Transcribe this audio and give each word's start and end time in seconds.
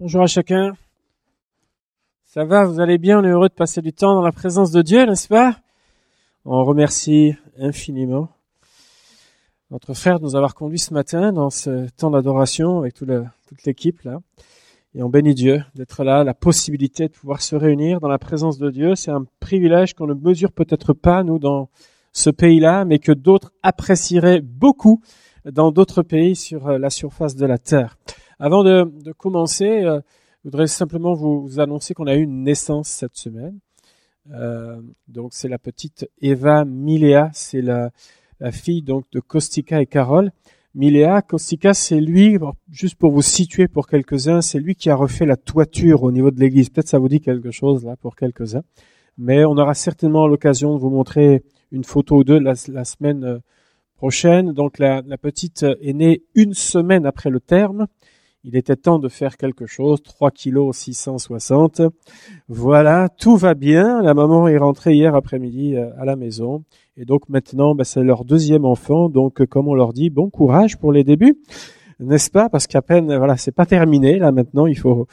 Bonjour 0.00 0.22
à 0.22 0.26
chacun. 0.26 0.72
Ça 2.24 2.46
va, 2.46 2.64
vous 2.64 2.80
allez 2.80 2.96
bien, 2.96 3.20
on 3.20 3.22
est 3.22 3.28
heureux 3.28 3.50
de 3.50 3.54
passer 3.54 3.82
du 3.82 3.92
temps 3.92 4.14
dans 4.14 4.22
la 4.22 4.32
présence 4.32 4.70
de 4.70 4.80
Dieu, 4.80 5.04
n'est-ce 5.04 5.28
pas? 5.28 5.58
On 6.46 6.64
remercie 6.64 7.34
infiniment 7.58 8.30
notre 9.70 9.92
frère 9.92 10.18
de 10.18 10.24
nous 10.24 10.36
avoir 10.36 10.54
conduits 10.54 10.78
ce 10.78 10.94
matin 10.94 11.34
dans 11.34 11.50
ce 11.50 11.90
temps 11.90 12.10
d'adoration 12.10 12.78
avec 12.78 12.94
toute 12.94 13.10
l'équipe 13.66 14.00
là. 14.00 14.20
Et 14.94 15.02
on 15.02 15.10
bénit 15.10 15.34
Dieu 15.34 15.62
d'être 15.74 16.02
là, 16.02 16.24
la 16.24 16.32
possibilité 16.32 17.08
de 17.08 17.12
pouvoir 17.12 17.42
se 17.42 17.54
réunir 17.54 18.00
dans 18.00 18.08
la 18.08 18.18
présence 18.18 18.56
de 18.56 18.70
Dieu. 18.70 18.94
C'est 18.94 19.10
un 19.10 19.26
privilège 19.38 19.92
qu'on 19.92 20.06
ne 20.06 20.14
mesure 20.14 20.52
peut-être 20.52 20.94
pas, 20.94 21.22
nous, 21.24 21.38
dans 21.38 21.68
ce 22.14 22.30
pays-là, 22.30 22.86
mais 22.86 23.00
que 23.00 23.12
d'autres 23.12 23.52
apprécieraient 23.62 24.40
beaucoup 24.40 25.02
dans 25.44 25.70
d'autres 25.70 26.02
pays 26.02 26.36
sur 26.36 26.70
la 26.78 26.88
surface 26.88 27.36
de 27.36 27.44
la 27.44 27.58
terre. 27.58 27.98
Avant 28.42 28.64
de, 28.64 29.12
commencer, 29.18 29.68
euh, 29.84 30.00
je 30.42 30.48
voudrais 30.48 30.66
simplement 30.66 31.12
vous, 31.12 31.60
annoncer 31.60 31.92
qu'on 31.92 32.06
a 32.06 32.14
eu 32.14 32.22
une 32.22 32.42
naissance 32.42 32.88
cette 32.88 33.16
semaine. 33.16 33.58
Euh, 34.32 34.80
donc 35.08 35.34
c'est 35.34 35.48
la 35.48 35.58
petite 35.58 36.08
Eva 36.22 36.64
Milea, 36.64 37.28
c'est 37.34 37.60
la, 37.60 37.90
fille 38.50 38.80
donc 38.80 39.04
de 39.12 39.20
Kostika 39.20 39.82
et 39.82 39.86
Carole. 39.86 40.32
Milea, 40.74 41.20
Kostika, 41.20 41.74
c'est 41.74 42.00
lui, 42.00 42.38
juste 42.70 42.94
pour 42.94 43.12
vous 43.12 43.20
situer 43.20 43.68
pour 43.68 43.86
quelques-uns, 43.86 44.40
c'est 44.40 44.58
lui 44.58 44.74
qui 44.74 44.88
a 44.88 44.94
refait 44.94 45.26
la 45.26 45.36
toiture 45.36 46.02
au 46.02 46.10
niveau 46.10 46.30
de 46.30 46.40
l'église. 46.40 46.70
Peut-être 46.70 46.88
ça 46.88 46.98
vous 46.98 47.10
dit 47.10 47.20
quelque 47.20 47.50
chose 47.50 47.84
là 47.84 47.96
pour 47.96 48.16
quelques-uns. 48.16 48.62
Mais 49.18 49.44
on 49.44 49.58
aura 49.58 49.74
certainement 49.74 50.26
l'occasion 50.26 50.74
de 50.74 50.80
vous 50.80 50.88
montrer 50.88 51.42
une 51.72 51.84
photo 51.84 52.16
ou 52.16 52.24
deux 52.24 52.38
la, 52.38 52.54
semaine 52.54 53.24
euh, 53.24 53.38
prochaine. 53.96 54.52
Donc 54.52 54.78
la, 54.78 55.02
petite 55.20 55.62
est 55.62 55.92
née 55.92 56.22
une 56.34 56.54
semaine 56.54 57.04
après 57.04 57.28
le 57.28 57.40
terme. 57.40 57.86
Il 58.42 58.56
était 58.56 58.76
temps 58.76 58.98
de 58.98 59.08
faire 59.08 59.36
quelque 59.36 59.66
chose. 59.66 60.02
3 60.02 60.30
kilos 60.30 60.74
660. 60.74 61.82
Voilà, 62.48 63.10
tout 63.10 63.36
va 63.36 63.52
bien. 63.52 64.00
La 64.00 64.14
maman 64.14 64.48
est 64.48 64.56
rentrée 64.56 64.94
hier 64.94 65.14
après-midi 65.14 65.76
euh, 65.76 65.90
à 65.98 66.06
la 66.06 66.16
maison. 66.16 66.64
Et 66.96 67.04
donc 67.04 67.28
maintenant, 67.28 67.74
ben, 67.74 67.84
c'est 67.84 68.02
leur 68.02 68.24
deuxième 68.24 68.64
enfant. 68.64 69.10
Donc, 69.10 69.44
comme 69.44 69.68
on 69.68 69.74
leur 69.74 69.92
dit, 69.92 70.08
bon 70.08 70.30
courage 70.30 70.78
pour 70.78 70.90
les 70.90 71.04
débuts. 71.04 71.36
N'est-ce 71.98 72.30
pas? 72.30 72.48
Parce 72.48 72.66
qu'à 72.66 72.80
peine, 72.80 73.14
voilà, 73.14 73.36
c'est 73.36 73.52
pas 73.52 73.66
terminé. 73.66 74.18
Là, 74.18 74.32
maintenant, 74.32 74.66
il 74.66 74.78
faut, 74.78 75.06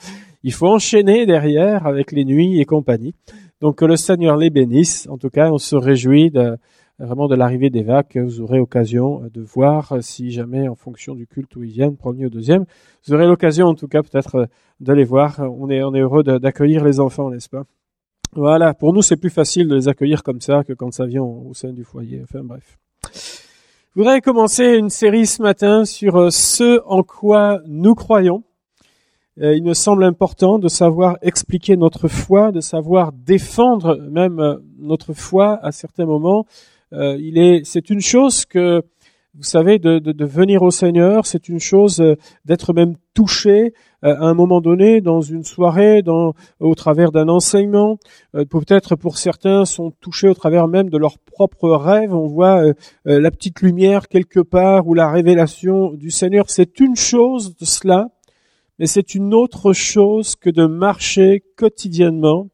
il 0.43 0.53
faut 0.53 0.67
enchaîner 0.67 1.25
derrière 1.25 1.85
avec 1.85 2.13
les 2.13 2.23
nuits 2.23 2.61
et 2.61 2.65
compagnie. 2.65 3.13
Donc, 3.59 3.79
que 3.79 3.85
le 3.85 3.97
Seigneur 3.97 4.37
les 4.37 4.49
bénisse. 4.49 5.05
En 5.09 5.17
tout 5.17 5.29
cas, 5.29 5.51
on 5.51 5.57
se 5.57 5.75
réjouit 5.75 6.31
de, 6.31 6.57
vraiment 6.99 7.27
de 7.27 7.35
l'arrivée 7.35 7.69
des 7.69 7.85
que 8.09 8.19
vous 8.19 8.41
aurez 8.41 8.59
occasion 8.59 9.21
de 9.31 9.41
voir 9.41 9.97
si 10.01 10.31
jamais 10.31 10.67
en 10.67 10.75
fonction 10.75 11.15
du 11.15 11.27
culte 11.27 11.55
où 11.55 11.63
ils 11.63 11.71
viennent, 11.71 11.95
premier 11.95 12.25
ou 12.25 12.29
deuxième, 12.29 12.65
vous 13.05 13.13
aurez 13.13 13.27
l'occasion 13.27 13.67
en 13.67 13.75
tout 13.75 13.87
cas 13.87 14.01
peut-être 14.01 14.47
de 14.79 14.93
les 14.93 15.03
voir. 15.03 15.39
On 15.39 15.69
est, 15.69 15.83
on 15.83 15.93
est 15.93 16.01
heureux 16.01 16.23
d'accueillir 16.23 16.83
les 16.83 16.99
enfants, 16.99 17.29
n'est-ce 17.29 17.49
pas? 17.49 17.63
Voilà, 18.33 18.73
pour 18.73 18.93
nous 18.93 19.01
c'est 19.01 19.17
plus 19.17 19.29
facile 19.29 19.67
de 19.67 19.75
les 19.75 19.87
accueillir 19.87 20.23
comme 20.23 20.41
ça 20.41 20.63
que 20.63 20.73
quand 20.73 20.91
ça 20.91 21.05
vient 21.05 21.23
au 21.23 21.53
sein 21.53 21.71
du 21.71 21.83
foyer. 21.83 22.21
Enfin 22.23 22.43
bref. 22.43 22.77
Je 23.13 24.01
voudrais 24.01 24.21
commencer 24.21 24.75
une 24.77 24.89
série 24.89 25.25
ce 25.25 25.41
matin 25.41 25.85
sur 25.85 26.31
ce 26.31 26.81
en 26.85 27.03
quoi 27.03 27.61
nous 27.67 27.95
croyons. 27.95 28.43
Il 29.39 29.63
me 29.63 29.75
semble 29.75 30.03
important 30.03 30.57
de 30.57 30.67
savoir 30.67 31.17
expliquer 31.21 31.77
notre 31.77 32.07
foi, 32.07 32.51
de 32.51 32.59
savoir 32.59 33.11
défendre 33.11 33.97
même 34.09 34.59
notre 34.79 35.13
foi 35.13 35.59
à 35.63 35.71
certains 35.71 36.07
moments, 36.07 36.45
euh, 36.93 37.17
il 37.19 37.37
est, 37.37 37.65
c'est 37.65 37.89
une 37.89 38.01
chose 38.01 38.45
que 38.45 38.81
vous 39.33 39.43
savez, 39.43 39.77
de, 39.77 40.25
venir 40.25 40.63
au 40.63 40.71
Seigneur, 40.71 41.27
c'est 41.27 41.47
une 41.47 41.59
chose 41.59 41.99
euh, 42.01 42.15
d'être 42.45 42.73
même 42.73 42.95
touché 43.13 43.75
euh, 44.03 44.15
à 44.15 44.23
un 44.23 44.33
moment 44.33 44.61
donné 44.61 44.99
dans 44.99 45.21
une 45.21 45.43
soirée, 45.43 46.01
dans, 46.01 46.33
au 46.59 46.73
travers 46.73 47.11
d'un 47.11 47.29
enseignement. 47.29 47.99
Peut-être 48.33 48.95
pour 48.95 49.19
certains 49.19 49.65
sont 49.65 49.91
touchés 50.01 50.27
au 50.27 50.33
travers 50.33 50.67
même 50.67 50.89
de 50.89 50.97
leurs 50.97 51.19
propres 51.19 51.69
rêves. 51.69 52.15
On 52.15 52.25
voit 52.25 52.63
la 53.05 53.31
petite 53.31 53.61
lumière 53.61 54.07
quelque 54.07 54.39
part 54.39 54.87
ou 54.87 54.95
la 54.95 55.11
révélation 55.11 55.93
du 55.93 56.09
Seigneur. 56.09 56.49
C'est 56.49 56.79
une 56.79 56.95
chose 56.95 57.55
de 57.55 57.65
cela, 57.65 58.07
mais 58.79 58.87
c'est 58.87 59.13
une 59.13 59.35
autre 59.35 59.73
chose 59.73 60.35
que 60.35 60.49
de 60.49 60.65
marcher 60.65 61.43
quotidiennement 61.55 62.47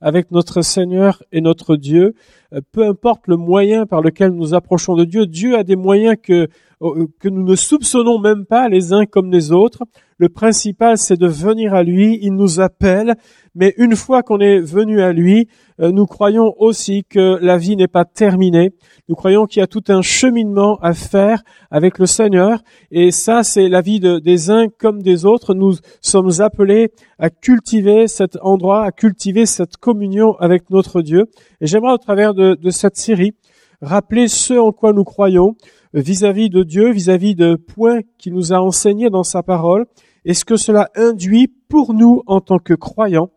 avec 0.00 0.30
notre 0.30 0.62
Seigneur 0.62 1.22
et 1.32 1.40
notre 1.40 1.76
Dieu, 1.76 2.14
euh, 2.52 2.60
peu 2.72 2.86
importe 2.86 3.26
le 3.26 3.36
moyen 3.36 3.86
par 3.86 4.00
lequel 4.00 4.30
nous 4.30 4.54
approchons 4.54 4.94
de 4.96 5.04
Dieu, 5.04 5.26
Dieu 5.26 5.56
a 5.56 5.64
des 5.64 5.76
moyens 5.76 6.16
que, 6.22 6.48
que 6.80 7.28
nous 7.28 7.42
ne 7.42 7.56
soupçonnons 7.56 8.18
même 8.18 8.46
pas 8.46 8.68
les 8.68 8.94
uns 8.94 9.04
comme 9.04 9.30
les 9.30 9.52
autres. 9.52 9.82
Le 10.16 10.30
principal, 10.30 10.96
c'est 10.96 11.18
de 11.18 11.26
venir 11.26 11.74
à 11.74 11.82
lui. 11.82 12.18
Il 12.22 12.34
nous 12.34 12.58
appelle. 12.58 13.16
Mais 13.54 13.74
une 13.76 13.96
fois 13.96 14.22
qu'on 14.22 14.38
est 14.38 14.60
venu 14.60 15.02
à 15.02 15.12
lui, 15.12 15.48
euh, 15.80 15.92
nous 15.92 16.06
croyons 16.06 16.54
aussi 16.58 17.04
que 17.04 17.38
la 17.42 17.58
vie 17.58 17.76
n'est 17.76 17.88
pas 17.88 18.06
terminée. 18.06 18.70
Nous 19.08 19.14
croyons 19.14 19.44
qu'il 19.44 19.60
y 19.60 19.62
a 19.62 19.66
tout 19.66 19.84
un 19.88 20.00
cheminement 20.00 20.78
à 20.80 20.94
faire 20.94 21.42
avec 21.70 21.98
le 21.98 22.06
Seigneur. 22.06 22.60
Et 22.90 23.10
ça, 23.10 23.42
c'est 23.42 23.68
la 23.68 23.82
vie 23.82 24.00
de, 24.00 24.18
des 24.18 24.50
uns 24.50 24.68
comme 24.68 25.02
des 25.02 25.26
autres. 25.26 25.52
Nous 25.52 25.74
sommes 26.00 26.30
appelés 26.40 26.92
à 27.18 27.28
cultiver 27.28 28.08
cet 28.08 28.38
endroit, 28.40 28.84
à 28.84 28.92
cultiver 28.92 29.44
cette 29.44 29.76
communion 29.76 30.34
avec 30.38 30.70
notre 30.70 31.02
Dieu. 31.02 31.26
Et 31.60 31.66
j'aimerais, 31.66 31.92
au 31.92 31.98
travers 31.98 32.32
de 32.32 32.70
cette 32.70 32.96
série, 32.96 33.34
rappeler 33.82 34.28
ce 34.28 34.54
en 34.54 34.72
quoi 34.72 34.92
nous 34.92 35.04
croyons 35.04 35.56
vis-à-vis 35.94 36.50
de 36.50 36.62
Dieu, 36.62 36.90
vis-à-vis 36.90 37.34
de 37.34 37.54
points 37.56 38.00
qu'il 38.18 38.34
nous 38.34 38.52
a 38.52 38.60
enseignés 38.60 39.10
dans 39.10 39.24
sa 39.24 39.42
parole, 39.42 39.86
et 40.24 40.34
ce 40.34 40.44
que 40.44 40.56
cela 40.56 40.90
induit 40.94 41.48
pour 41.68 41.94
nous 41.94 42.22
en 42.26 42.40
tant 42.40 42.58
que 42.58 42.74
croyants 42.74 43.30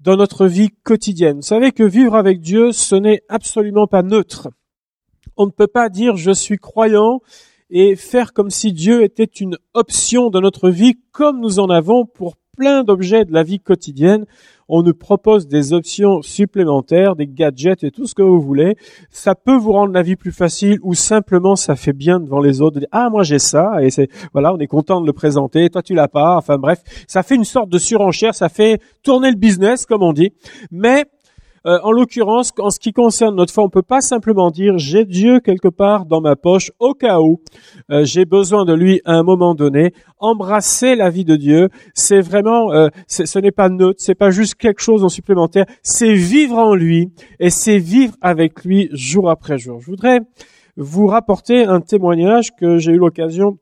dans 0.00 0.16
notre 0.16 0.46
vie 0.46 0.70
quotidienne? 0.82 1.36
Vous 1.36 1.42
savez 1.42 1.72
que 1.72 1.82
vivre 1.82 2.14
avec 2.14 2.40
Dieu, 2.40 2.72
ce 2.72 2.94
n'est 2.94 3.22
absolument 3.28 3.86
pas 3.86 4.02
neutre. 4.02 4.48
On 5.36 5.46
ne 5.46 5.50
peut 5.50 5.66
pas 5.66 5.88
dire 5.88 6.16
je 6.16 6.32
suis 6.32 6.58
croyant 6.58 7.20
et 7.70 7.94
faire 7.96 8.32
comme 8.32 8.50
si 8.50 8.72
Dieu 8.72 9.02
était 9.02 9.24
une 9.24 9.56
option 9.74 10.30
dans 10.30 10.40
notre 10.40 10.70
vie 10.70 10.98
comme 11.12 11.40
nous 11.40 11.60
en 11.60 11.70
avons 11.70 12.04
pour 12.04 12.36
plein 12.56 12.84
d'objets 12.84 13.24
de 13.24 13.32
la 13.32 13.42
vie 13.42 13.60
quotidienne 13.60 14.26
on 14.72 14.84
nous 14.84 14.94
propose 14.94 15.48
des 15.48 15.72
options 15.72 16.22
supplémentaires, 16.22 17.16
des 17.16 17.26
gadgets 17.26 17.82
et 17.82 17.90
tout 17.90 18.06
ce 18.06 18.14
que 18.14 18.22
vous 18.22 18.40
voulez. 18.40 18.76
Ça 19.10 19.34
peut 19.34 19.56
vous 19.56 19.72
rendre 19.72 19.92
la 19.92 20.02
vie 20.02 20.14
plus 20.14 20.30
facile 20.30 20.78
ou 20.82 20.94
simplement 20.94 21.56
ça 21.56 21.74
fait 21.74 21.92
bien 21.92 22.20
devant 22.20 22.38
les 22.40 22.60
autres 22.62 22.78
ah 22.92 23.10
moi 23.10 23.24
j'ai 23.24 23.40
ça 23.40 23.82
et 23.82 23.90
c'est 23.90 24.08
voilà 24.32 24.54
on 24.54 24.58
est 24.58 24.68
content 24.68 25.00
de 25.00 25.06
le 25.06 25.12
présenter, 25.12 25.68
toi 25.70 25.82
tu 25.82 25.94
l'as 25.94 26.06
pas. 26.06 26.36
Enfin 26.36 26.56
bref, 26.56 26.78
ça 27.08 27.24
fait 27.24 27.34
une 27.34 27.44
sorte 27.44 27.68
de 27.68 27.78
surenchère, 27.78 28.34
ça 28.34 28.48
fait 28.48 28.80
tourner 29.02 29.30
le 29.30 29.36
business 29.36 29.86
comme 29.86 30.04
on 30.04 30.12
dit. 30.12 30.30
Mais 30.70 31.04
euh, 31.66 31.78
en 31.82 31.92
l'occurrence, 31.92 32.52
en 32.58 32.70
ce 32.70 32.78
qui 32.78 32.92
concerne 32.92 33.36
notre 33.36 33.52
foi, 33.52 33.64
on 33.64 33.68
peut 33.68 33.82
pas 33.82 34.00
simplement 34.00 34.50
dire 34.50 34.78
j'ai 34.78 35.04
Dieu 35.04 35.40
quelque 35.40 35.68
part 35.68 36.06
dans 36.06 36.22
ma 36.22 36.34
poche 36.34 36.72
au 36.78 36.94
cas 36.94 37.20
où 37.20 37.40
euh, 37.90 38.04
j'ai 38.04 38.24
besoin 38.24 38.64
de 38.64 38.72
lui 38.72 39.02
à 39.04 39.12
un 39.12 39.22
moment 39.22 39.54
donné. 39.54 39.92
Embrasser 40.18 40.94
la 40.94 41.10
vie 41.10 41.24
de 41.24 41.36
Dieu, 41.36 41.68
c'est 41.94 42.20
vraiment, 42.20 42.72
euh, 42.72 42.88
ce 43.08 43.38
n'est 43.38 43.50
pas 43.50 43.68
neutre, 43.68 44.00
c'est 44.00 44.14
pas 44.14 44.30
juste 44.30 44.54
quelque 44.54 44.80
chose 44.80 45.04
en 45.04 45.10
supplémentaire, 45.10 45.66
c'est 45.82 46.14
vivre 46.14 46.56
en 46.56 46.74
lui 46.74 47.12
et 47.40 47.50
c'est 47.50 47.78
vivre 47.78 48.14
avec 48.22 48.64
lui 48.64 48.88
jour 48.92 49.28
après 49.28 49.58
jour. 49.58 49.80
Je 49.80 49.86
voudrais 49.86 50.20
vous 50.76 51.06
rapporter 51.06 51.64
un 51.64 51.80
témoignage 51.80 52.54
que 52.56 52.78
j'ai 52.78 52.92
eu 52.92 52.98
l'occasion 52.98 53.58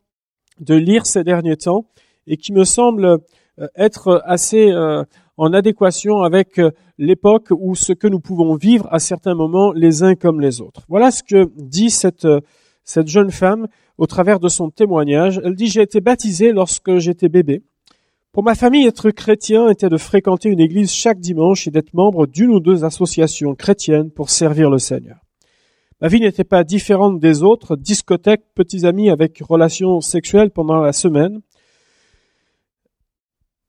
de 0.60 0.74
lire 0.74 1.04
ces 1.04 1.24
derniers 1.24 1.56
temps 1.56 1.86
et 2.28 2.36
qui 2.36 2.52
me 2.52 2.64
semble 2.64 3.18
être 3.74 4.22
assez 4.24 4.72
en 5.38 5.52
adéquation 5.52 6.22
avec 6.22 6.58
euh, 6.58 6.72
l'époque 6.98 7.48
ou 7.50 7.74
ce 7.74 7.92
que 7.92 8.08
nous 8.08 8.20
pouvons 8.20 8.56
vivre 8.56 8.86
à 8.90 8.98
certains 8.98 9.34
moments 9.34 9.72
les 9.72 10.02
uns 10.02 10.16
comme 10.16 10.40
les 10.40 10.60
autres. 10.60 10.82
Voilà 10.88 11.10
ce 11.10 11.22
que 11.22 11.50
dit 11.56 11.90
cette, 11.90 12.24
euh, 12.24 12.40
cette 12.84 13.08
jeune 13.08 13.30
femme 13.30 13.68
au 13.96 14.06
travers 14.06 14.40
de 14.40 14.48
son 14.48 14.68
témoignage. 14.68 15.40
Elle 15.44 15.54
dit, 15.54 15.68
j'ai 15.68 15.82
été 15.82 16.00
baptisée 16.00 16.52
lorsque 16.52 16.98
j'étais 16.98 17.28
bébé. 17.28 17.62
Pour 18.32 18.42
ma 18.42 18.54
famille, 18.54 18.86
être 18.86 19.10
chrétien 19.10 19.68
était 19.68 19.88
de 19.88 19.96
fréquenter 19.96 20.48
une 20.48 20.60
église 20.60 20.92
chaque 20.92 21.20
dimanche 21.20 21.66
et 21.66 21.70
d'être 21.70 21.94
membre 21.94 22.26
d'une 22.26 22.50
ou 22.50 22.60
deux 22.60 22.84
associations 22.84 23.54
chrétiennes 23.54 24.10
pour 24.10 24.30
servir 24.30 24.70
le 24.70 24.78
Seigneur. 24.78 25.18
Ma 26.00 26.08
vie 26.08 26.20
n'était 26.20 26.44
pas 26.44 26.62
différente 26.62 27.18
des 27.18 27.42
autres, 27.42 27.74
discothèques, 27.74 28.44
petits 28.54 28.86
amis 28.86 29.10
avec 29.10 29.40
relations 29.40 30.00
sexuelles 30.00 30.50
pendant 30.50 30.76
la 30.76 30.92
semaine, 30.92 31.40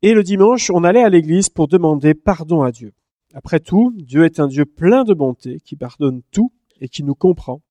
et 0.01 0.13
le 0.13 0.23
dimanche, 0.23 0.69
on 0.69 0.83
allait 0.83 1.03
à 1.03 1.09
l'église 1.09 1.49
pour 1.49 1.67
demander 1.67 2.13
pardon 2.13 2.61
à 2.61 2.71
Dieu. 2.71 2.93
Après 3.33 3.59
tout, 3.59 3.93
Dieu 3.95 4.25
est 4.25 4.39
un 4.39 4.47
Dieu 4.47 4.65
plein 4.65 5.03
de 5.03 5.13
bonté 5.13 5.59
qui 5.59 5.75
pardonne 5.75 6.21
tout 6.31 6.51
et 6.79 6.87
qui 6.87 7.03
nous 7.03 7.15
comprend. 7.15 7.61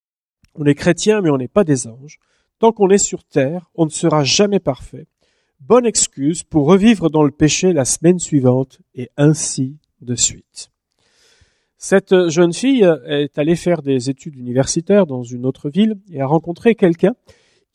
On 0.55 0.67
est 0.67 0.75
chrétien, 0.75 1.21
mais 1.21 1.31
on 1.31 1.39
n'est 1.39 1.49
pas 1.49 1.65
des 1.65 1.87
anges. 1.87 2.19
Tant 2.59 2.73
qu'on 2.73 2.91
est 2.91 2.99
sur 2.99 3.25
terre, 3.25 3.71
on 3.75 3.87
ne 3.87 3.91
sera 3.91 4.25
jamais 4.25 4.61
parfait. 4.61 5.07
Bonne 5.61 5.87
excuse 5.87 6.43
pour 6.45 6.67
revivre 6.67 7.11
dans 7.11 7.25
le 7.25 7.31
péché 7.31 7.73
la 7.73 7.85
semaine 7.85 8.19
suivante 8.19 8.81
et 8.95 9.11
ainsi 9.17 9.79
de 10.01 10.15
suite. 10.15 10.71
Cette 11.77 12.29
jeune 12.29 12.53
fille 12.53 12.89
est 13.07 13.39
allée 13.39 13.57
faire 13.57 13.83
des 13.83 14.11
études 14.11 14.37
universitaires 14.37 15.07
dans 15.07 15.23
une 15.23 15.47
autre 15.47 15.71
ville 15.71 15.97
et 16.11 16.21
a 16.21 16.27
rencontré 16.27 16.75
quelqu'un 16.75 17.15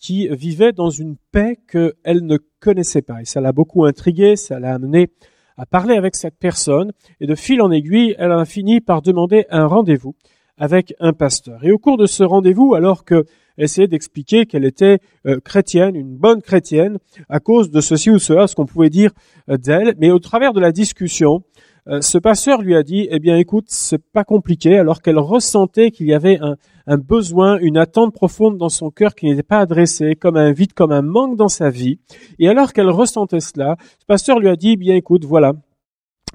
qui 0.03 0.27
vivait 0.27 0.73
dans 0.73 0.89
une 0.89 1.15
paix 1.31 1.57
qu'elle 1.65 2.25
ne 2.25 2.37
connaissait 2.59 3.01
pas. 3.01 3.21
Et 3.21 3.25
ça 3.25 3.39
l'a 3.39 3.53
beaucoup 3.53 3.85
intriguée, 3.85 4.35
ça 4.35 4.59
l'a 4.59 4.73
amené 4.73 5.07
à 5.55 5.65
parler 5.65 5.95
avec 5.95 6.15
cette 6.15 6.37
personne, 6.37 6.91
et 7.21 7.25
de 7.25 7.35
fil 7.35 7.61
en 7.61 7.71
aiguille, 7.71 8.13
elle 8.17 8.33
a 8.33 8.43
fini 8.43 8.81
par 8.81 9.01
demander 9.01 9.45
un 9.49 9.65
rendez-vous 9.65 10.13
avec 10.57 10.93
un 10.99 11.13
pasteur. 11.13 11.63
Et 11.63 11.71
au 11.71 11.77
cours 11.77 11.97
de 11.97 12.05
ce 12.05 12.23
rendez-vous, 12.23 12.73
alors 12.73 13.05
que 13.05 13.23
essayait 13.57 13.87
d'expliquer 13.87 14.45
qu'elle 14.45 14.65
était 14.65 14.99
euh, 15.25 15.39
chrétienne, 15.39 15.95
une 15.95 16.17
bonne 16.17 16.41
chrétienne, 16.41 16.97
à 17.29 17.39
cause 17.39 17.69
de 17.71 17.79
ceci 17.79 18.09
ou 18.09 18.19
cela, 18.19 18.47
ce 18.47 18.55
qu'on 18.55 18.65
pouvait 18.65 18.89
dire 18.89 19.11
euh, 19.49 19.57
d'elle. 19.57 19.93
Mais 19.99 20.11
au 20.11 20.19
travers 20.19 20.51
de 20.51 20.59
la 20.59 20.73
discussion, 20.73 21.43
euh, 21.87 22.01
ce 22.01 22.17
pasteur 22.17 22.61
lui 22.61 22.75
a 22.75 22.83
dit, 22.83 23.07
eh 23.11 23.19
bien 23.19 23.37
écoute, 23.37 23.65
c'est 23.67 24.01
pas 24.01 24.23
compliqué, 24.23 24.77
alors 24.77 25.01
qu'elle 25.01 25.19
ressentait 25.19 25.91
qu'il 25.91 26.07
y 26.07 26.13
avait 26.13 26.39
un, 26.39 26.55
un, 26.87 26.97
besoin, 26.97 27.57
une 27.59 27.77
attente 27.77 28.13
profonde 28.13 28.57
dans 28.57 28.69
son 28.69 28.89
cœur 28.89 29.15
qui 29.15 29.25
n'était 29.25 29.43
pas 29.43 29.59
adressée, 29.59 30.15
comme 30.15 30.37
un 30.37 30.53
vide, 30.53 30.73
comme 30.73 30.91
un 30.91 31.01
manque 31.01 31.35
dans 31.35 31.49
sa 31.49 31.69
vie. 31.69 31.99
Et 32.39 32.47
alors 32.47 32.71
qu'elle 32.71 32.89
ressentait 32.89 33.41
cela, 33.41 33.75
ce 33.99 34.05
pasteur 34.05 34.39
lui 34.39 34.47
a 34.47 34.55
dit, 34.55 34.71
eh 34.71 34.77
bien 34.77 34.95
écoute, 34.95 35.25
voilà, 35.25 35.53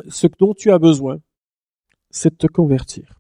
ce 0.09 0.27
dont 0.39 0.55
tu 0.55 0.71
as 0.71 0.79
besoin, 0.79 1.19
c'est 2.11 2.31
de 2.31 2.37
te 2.37 2.47
convertir. 2.47 3.15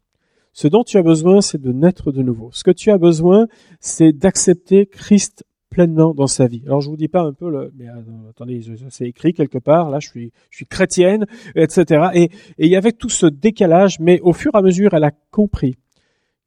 Ce 0.52 0.66
dont 0.66 0.84
tu 0.84 0.98
as 0.98 1.02
besoin, 1.02 1.40
c'est 1.40 1.60
de 1.60 1.72
naître 1.72 2.10
de 2.10 2.22
nouveau. 2.22 2.50
Ce 2.52 2.64
que 2.64 2.70
tu 2.70 2.90
as 2.90 2.98
besoin, 2.98 3.46
c'est 3.80 4.12
d'accepter 4.12 4.86
Christ 4.86 5.44
pleinement 5.70 6.14
dans 6.14 6.26
sa 6.26 6.46
vie. 6.46 6.62
Alors 6.66 6.80
je 6.80 6.88
vous 6.88 6.96
dis 6.96 7.08
pas 7.08 7.22
un 7.22 7.32
peu 7.32 7.50
le, 7.50 7.72
mais 7.76 7.88
euh, 7.88 8.30
attendez, 8.30 8.60
c'est 8.90 9.06
écrit 9.06 9.32
quelque 9.32 9.58
part. 9.58 9.90
Là, 9.90 10.00
je 10.00 10.08
suis, 10.08 10.32
je 10.50 10.56
suis 10.56 10.66
chrétienne, 10.66 11.26
etc. 11.54 12.08
Et, 12.14 12.24
et 12.24 12.66
il 12.66 12.68
y 12.68 12.76
avait 12.76 12.92
tout 12.92 13.08
ce 13.08 13.26
décalage, 13.26 14.00
mais 14.00 14.20
au 14.20 14.32
fur 14.32 14.52
et 14.54 14.58
à 14.58 14.62
mesure, 14.62 14.94
elle 14.94 15.04
a 15.04 15.12
compris 15.30 15.76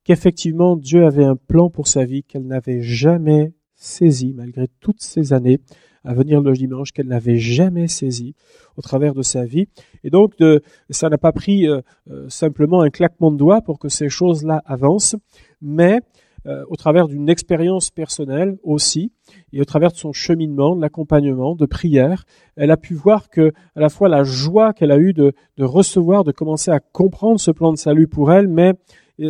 qu'effectivement 0.03 0.75
Dieu 0.75 1.05
avait 1.05 1.25
un 1.25 1.35
plan 1.35 1.69
pour 1.69 1.87
sa 1.87 2.05
vie 2.05 2.23
qu'elle 2.23 2.47
n'avait 2.47 2.81
jamais 2.81 3.53
saisi 3.75 4.33
malgré 4.35 4.67
toutes 4.79 5.01
ces 5.01 5.33
années 5.33 5.59
à 6.03 6.13
venir 6.13 6.41
le 6.41 6.53
dimanche 6.53 6.91
qu'elle 6.91 7.07
n'avait 7.07 7.37
jamais 7.37 7.87
saisi 7.87 8.35
au 8.75 8.81
travers 8.81 9.13
de 9.13 9.21
sa 9.21 9.45
vie. 9.45 9.67
Et 10.03 10.09
donc, 10.09 10.37
de, 10.37 10.61
ça 10.89 11.09
n'a 11.09 11.17
pas 11.17 11.31
pris 11.31 11.67
euh, 11.67 11.81
euh, 12.09 12.27
simplement 12.29 12.81
un 12.81 12.89
claquement 12.89 13.31
de 13.31 13.37
doigts 13.37 13.61
pour 13.61 13.79
que 13.79 13.89
ces 13.89 14.09
choses-là 14.09 14.61
avancent, 14.65 15.15
mais 15.61 15.99
euh, 16.47 16.63
au 16.69 16.75
travers 16.75 17.07
d'une 17.07 17.29
expérience 17.29 17.91
personnelle 17.91 18.57
aussi, 18.63 19.11
et 19.53 19.61
au 19.61 19.65
travers 19.65 19.91
de 19.91 19.97
son 19.97 20.13
cheminement, 20.13 20.75
de 20.75 20.81
l'accompagnement, 20.81 21.55
de 21.55 21.65
prière, 21.65 22.25
elle 22.55 22.71
a 22.71 22.77
pu 22.77 22.93
voir 22.93 23.29
que 23.29 23.51
à 23.75 23.79
la 23.79 23.89
fois 23.89 24.09
la 24.09 24.23
joie 24.23 24.73
qu'elle 24.73 24.91
a 24.91 24.97
eue 24.97 25.13
de, 25.13 25.33
de 25.57 25.63
recevoir, 25.63 26.23
de 26.23 26.31
commencer 26.31 26.71
à 26.71 26.79
comprendre 26.79 27.39
ce 27.39 27.51
plan 27.51 27.71
de 27.71 27.77
salut 27.77 28.07
pour 28.07 28.31
elle, 28.31 28.47
mais 28.47 28.73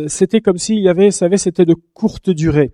c'était 0.06 0.40
comme 0.40 0.56
s'il 0.56 0.78
y 0.78 0.88
avait, 0.88 1.10
savez, 1.10 1.36
c'était 1.36 1.66
de 1.66 1.74
courte 1.74 2.30
durée. 2.30 2.72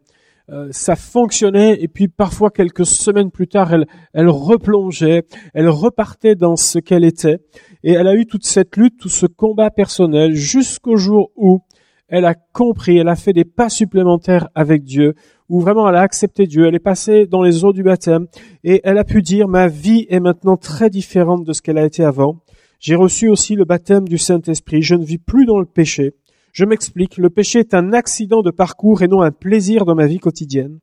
Euh, 0.50 0.68
ça 0.70 0.96
fonctionnait 0.96 1.76
et 1.82 1.88
puis 1.88 2.08
parfois 2.08 2.50
quelques 2.50 2.86
semaines 2.86 3.30
plus 3.30 3.48
tard, 3.48 3.74
elle, 3.74 3.86
elle 4.14 4.28
replongeait, 4.28 5.24
elle 5.52 5.68
repartait 5.68 6.36
dans 6.36 6.56
ce 6.56 6.78
qu'elle 6.78 7.04
était 7.04 7.38
et 7.82 7.92
elle 7.92 8.06
a 8.06 8.14
eu 8.14 8.24
toute 8.24 8.46
cette 8.46 8.74
lutte, 8.78 8.98
tout 8.98 9.10
ce 9.10 9.26
combat 9.26 9.70
personnel 9.70 10.34
jusqu'au 10.34 10.96
jour 10.96 11.32
où 11.36 11.60
elle 12.08 12.24
a 12.24 12.34
compris, 12.34 12.98
elle 12.98 13.08
a 13.08 13.16
fait 13.16 13.32
des 13.32 13.44
pas 13.44 13.68
supplémentaires 13.68 14.48
avec 14.54 14.82
Dieu, 14.82 15.14
où 15.48 15.60
vraiment 15.60 15.88
elle 15.88 15.96
a 15.96 16.00
accepté 16.00 16.46
Dieu, 16.46 16.66
elle 16.66 16.74
est 16.74 16.80
passée 16.80 17.26
dans 17.26 17.42
les 17.42 17.64
eaux 17.64 17.72
du 17.72 17.82
baptême 17.82 18.26
et 18.64 18.80
elle 18.84 18.98
a 18.98 19.04
pu 19.04 19.22
dire 19.22 19.48
ma 19.48 19.68
vie 19.68 20.06
est 20.08 20.20
maintenant 20.20 20.56
très 20.56 20.90
différente 20.90 21.44
de 21.44 21.52
ce 21.52 21.62
qu'elle 21.62 21.78
a 21.78 21.84
été 21.84 22.04
avant. 22.04 22.40
J'ai 22.80 22.94
reçu 22.94 23.28
aussi 23.28 23.54
le 23.54 23.64
baptême 23.64 24.08
du 24.08 24.18
Saint-Esprit, 24.18 24.82
je 24.82 24.94
ne 24.94 25.04
vis 25.04 25.18
plus 25.18 25.46
dans 25.46 25.58
le 25.58 25.66
péché, 25.66 26.14
je 26.52 26.64
m'explique, 26.64 27.18
le 27.18 27.30
péché 27.30 27.60
est 27.60 27.74
un 27.74 27.92
accident 27.92 28.42
de 28.42 28.50
parcours 28.50 29.02
et 29.02 29.08
non 29.08 29.22
un 29.22 29.30
plaisir 29.30 29.84
dans 29.84 29.94
ma 29.94 30.06
vie 30.06 30.18
quotidienne. 30.18 30.78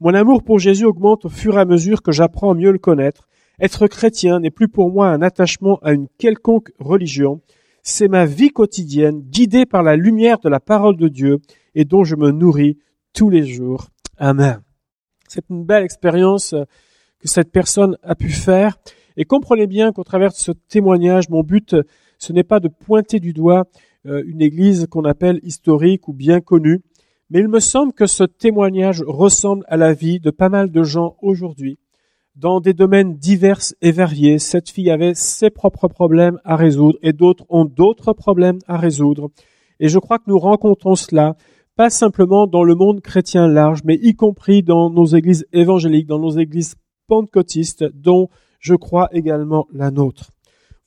Mon 0.00 0.14
amour 0.14 0.42
pour 0.42 0.58
Jésus 0.58 0.86
augmente 0.86 1.26
au 1.26 1.28
fur 1.28 1.58
et 1.58 1.60
à 1.60 1.66
mesure 1.66 2.02
que 2.02 2.10
j'apprends 2.10 2.52
à 2.52 2.54
mieux 2.54 2.72
le 2.72 2.78
connaître. 2.78 3.28
Être 3.60 3.86
chrétien 3.86 4.40
n'est 4.40 4.50
plus 4.50 4.68
pour 4.68 4.90
moi 4.90 5.08
un 5.08 5.20
attachement 5.20 5.78
à 5.82 5.92
une 5.92 6.08
quelconque 6.18 6.72
religion, 6.78 7.42
c'est 7.82 8.08
ma 8.08 8.26
vie 8.26 8.50
quotidienne 8.50 9.20
guidée 9.20 9.66
par 9.66 9.82
la 9.82 9.96
lumière 9.96 10.38
de 10.38 10.48
la 10.48 10.60
parole 10.60 10.96
de 10.96 11.08
Dieu 11.08 11.38
et 11.74 11.84
dont 11.84 12.04
je 12.04 12.16
me 12.16 12.30
nourris 12.30 12.78
tous 13.12 13.30
les 13.30 13.44
jours. 13.44 13.88
Amen. 14.16 14.62
C'est 15.28 15.44
une 15.48 15.64
belle 15.64 15.84
expérience 15.84 16.54
que 17.20 17.28
cette 17.28 17.52
personne 17.52 17.96
a 18.02 18.14
pu 18.14 18.30
faire. 18.30 18.78
Et 19.16 19.24
comprenez 19.24 19.66
bien 19.66 19.92
qu'au 19.92 20.04
travers 20.04 20.30
de 20.30 20.36
ce 20.36 20.52
témoignage, 20.52 21.28
mon 21.28 21.42
but, 21.42 21.76
ce 22.18 22.32
n'est 22.32 22.44
pas 22.44 22.60
de 22.60 22.68
pointer 22.68 23.20
du 23.20 23.32
doigt 23.32 23.66
euh, 24.06 24.22
une 24.26 24.40
église 24.40 24.86
qu'on 24.90 25.04
appelle 25.04 25.40
historique 25.42 26.08
ou 26.08 26.12
bien 26.12 26.40
connue. 26.40 26.80
Mais 27.28 27.40
il 27.40 27.48
me 27.48 27.60
semble 27.60 27.92
que 27.92 28.06
ce 28.06 28.24
témoignage 28.24 29.02
ressemble 29.06 29.64
à 29.68 29.76
la 29.76 29.92
vie 29.92 30.20
de 30.20 30.30
pas 30.30 30.48
mal 30.48 30.70
de 30.70 30.82
gens 30.82 31.16
aujourd'hui. 31.22 31.78
Dans 32.36 32.60
des 32.60 32.74
domaines 32.74 33.16
divers 33.16 33.60
et 33.82 33.90
variés, 33.90 34.38
cette 34.38 34.70
fille 34.70 34.90
avait 34.90 35.14
ses 35.14 35.50
propres 35.50 35.88
problèmes 35.88 36.38
à 36.44 36.54
résoudre 36.54 36.96
et 37.02 37.12
d'autres 37.12 37.44
ont 37.48 37.64
d'autres 37.64 38.12
problèmes 38.12 38.60
à 38.68 38.76
résoudre. 38.78 39.30
Et 39.80 39.88
je 39.88 39.98
crois 39.98 40.18
que 40.18 40.28
nous 40.28 40.38
rencontrons 40.38 40.94
cela 40.94 41.36
pas 41.74 41.90
simplement 41.90 42.46
dans 42.46 42.62
le 42.62 42.76
monde 42.76 43.00
chrétien 43.00 43.48
large, 43.48 43.80
mais 43.84 43.98
y 44.00 44.14
compris 44.14 44.62
dans 44.62 44.90
nos 44.90 45.06
églises 45.06 45.44
évangéliques, 45.52 46.06
dans 46.06 46.20
nos 46.20 46.38
églises 46.38 46.76
pentecôtistes, 47.08 47.84
dont 47.94 48.28
je 48.60 48.74
crois 48.74 49.08
également 49.12 49.66
la 49.72 49.90
nôtre. 49.90 50.30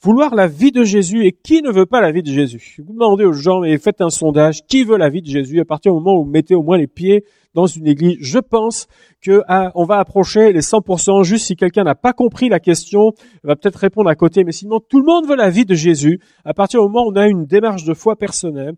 Vouloir 0.01 0.35
la 0.35 0.47
vie 0.47 0.71
de 0.71 0.83
Jésus 0.83 1.25
et 1.25 1.33
qui 1.33 1.61
ne 1.61 1.71
veut 1.71 1.85
pas 1.85 2.01
la 2.01 2.11
vie 2.11 2.23
de 2.23 2.31
Jésus? 2.31 2.77
Vous 2.85 2.93
demandez 2.93 3.25
aux 3.25 3.33
gens, 3.33 3.61
mais 3.61 3.77
faites 3.77 4.01
un 4.01 4.09
sondage, 4.09 4.65
qui 4.67 4.83
veut 4.85 4.97
la 4.97 5.09
vie 5.09 5.21
de 5.21 5.29
Jésus? 5.29 5.59
À 5.59 5.65
partir 5.65 5.93
du 5.93 5.99
moment 5.99 6.19
où 6.19 6.23
vous 6.23 6.29
mettez 6.29 6.55
au 6.55 6.63
moins 6.63 6.77
les 6.77 6.87
pieds 6.87 7.25
dans 7.53 7.67
une 7.67 7.88
église, 7.88 8.17
je 8.19 8.39
pense 8.39 8.88
que 9.21 9.41
ah, 9.47 9.71
on 9.75 9.85
va 9.85 10.00
approcher 10.00 10.51
les 10.53 10.61
100%. 10.61 11.23
Juste 11.23 11.45
si 11.45 11.55
quelqu'un 11.55 11.83
n'a 11.83 11.95
pas 11.95 12.13
compris 12.13 12.50
la 12.50 12.59
question, 12.59 13.13
va 13.44 13.55
peut-être 13.55 13.77
répondre 13.77 14.09
à 14.09 14.15
côté. 14.15 14.44
Mais 14.44 14.51
sinon, 14.51 14.79
tout 14.79 15.00
le 15.00 15.05
monde 15.05 15.27
veut 15.27 15.35
la 15.35 15.50
vie 15.50 15.65
de 15.65 15.75
Jésus. 15.75 16.19
À 16.45 16.53
partir 16.53 16.81
du 16.81 16.88
moment 16.88 17.05
où 17.05 17.11
on 17.11 17.15
a 17.15 17.27
une 17.27 17.45
démarche 17.45 17.83
de 17.83 17.94
foi 17.94 18.15
personnelle, 18.15 18.73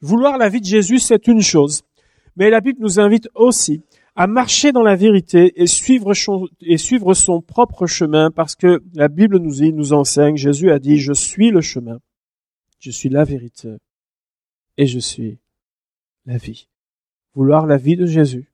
vouloir 0.00 0.38
la 0.38 0.48
vie 0.48 0.60
de 0.60 0.66
Jésus, 0.66 0.98
c'est 0.98 1.26
une 1.26 1.42
chose. 1.42 1.82
Mais 2.36 2.50
la 2.50 2.60
Bible 2.60 2.78
nous 2.80 3.00
invite 3.00 3.28
aussi 3.34 3.82
à 4.16 4.26
marcher 4.26 4.72
dans 4.72 4.82
la 4.82 4.96
vérité 4.96 5.60
et 5.60 5.66
suivre, 5.66 6.12
et 6.60 6.78
suivre 6.78 7.14
son 7.14 7.40
propre 7.40 7.86
chemin 7.86 8.30
parce 8.30 8.54
que 8.54 8.82
la 8.94 9.08
Bible 9.08 9.38
nous, 9.38 9.72
nous 9.72 9.92
enseigne, 9.92 10.36
Jésus 10.36 10.70
a 10.70 10.78
dit, 10.78 10.98
je 10.98 11.12
suis 11.12 11.50
le 11.50 11.60
chemin, 11.60 11.98
je 12.78 12.90
suis 12.90 13.08
la 13.08 13.24
vérité 13.24 13.76
et 14.76 14.86
je 14.86 14.98
suis 14.98 15.38
la 16.26 16.36
vie. 16.36 16.69
Vouloir 17.40 17.64
la 17.64 17.78
vie 17.78 17.96
de 17.96 18.04
Jésus, 18.04 18.52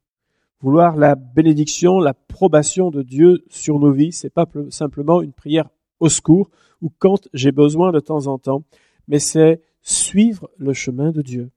vouloir 0.61 0.95
la 0.95 1.17
bénédiction, 1.17 1.99
l'approbation 1.99 2.93
de 2.93 3.03
Dieu 3.03 3.43
sur 3.49 3.81
nos 3.81 3.91
vies, 3.91 4.13
c'est 4.13 4.31
pas 4.31 4.47
simplement 4.71 5.23
une 5.23 5.33
prière 5.33 5.69
au 5.99 6.09
secours 6.09 6.51
ou 6.81 6.93
quand 6.97 7.27
j'ai 7.35 7.51
besoin 7.51 7.91
de 7.91 7.99
temps 7.99 8.29
en 8.29 8.39
temps, 8.39 8.63
mais 9.09 9.19
c'est 9.19 9.61
suivre 9.83 10.49
le 10.57 10.73
chemin 10.73 11.11
de 11.11 11.21
Dieu 11.21 11.51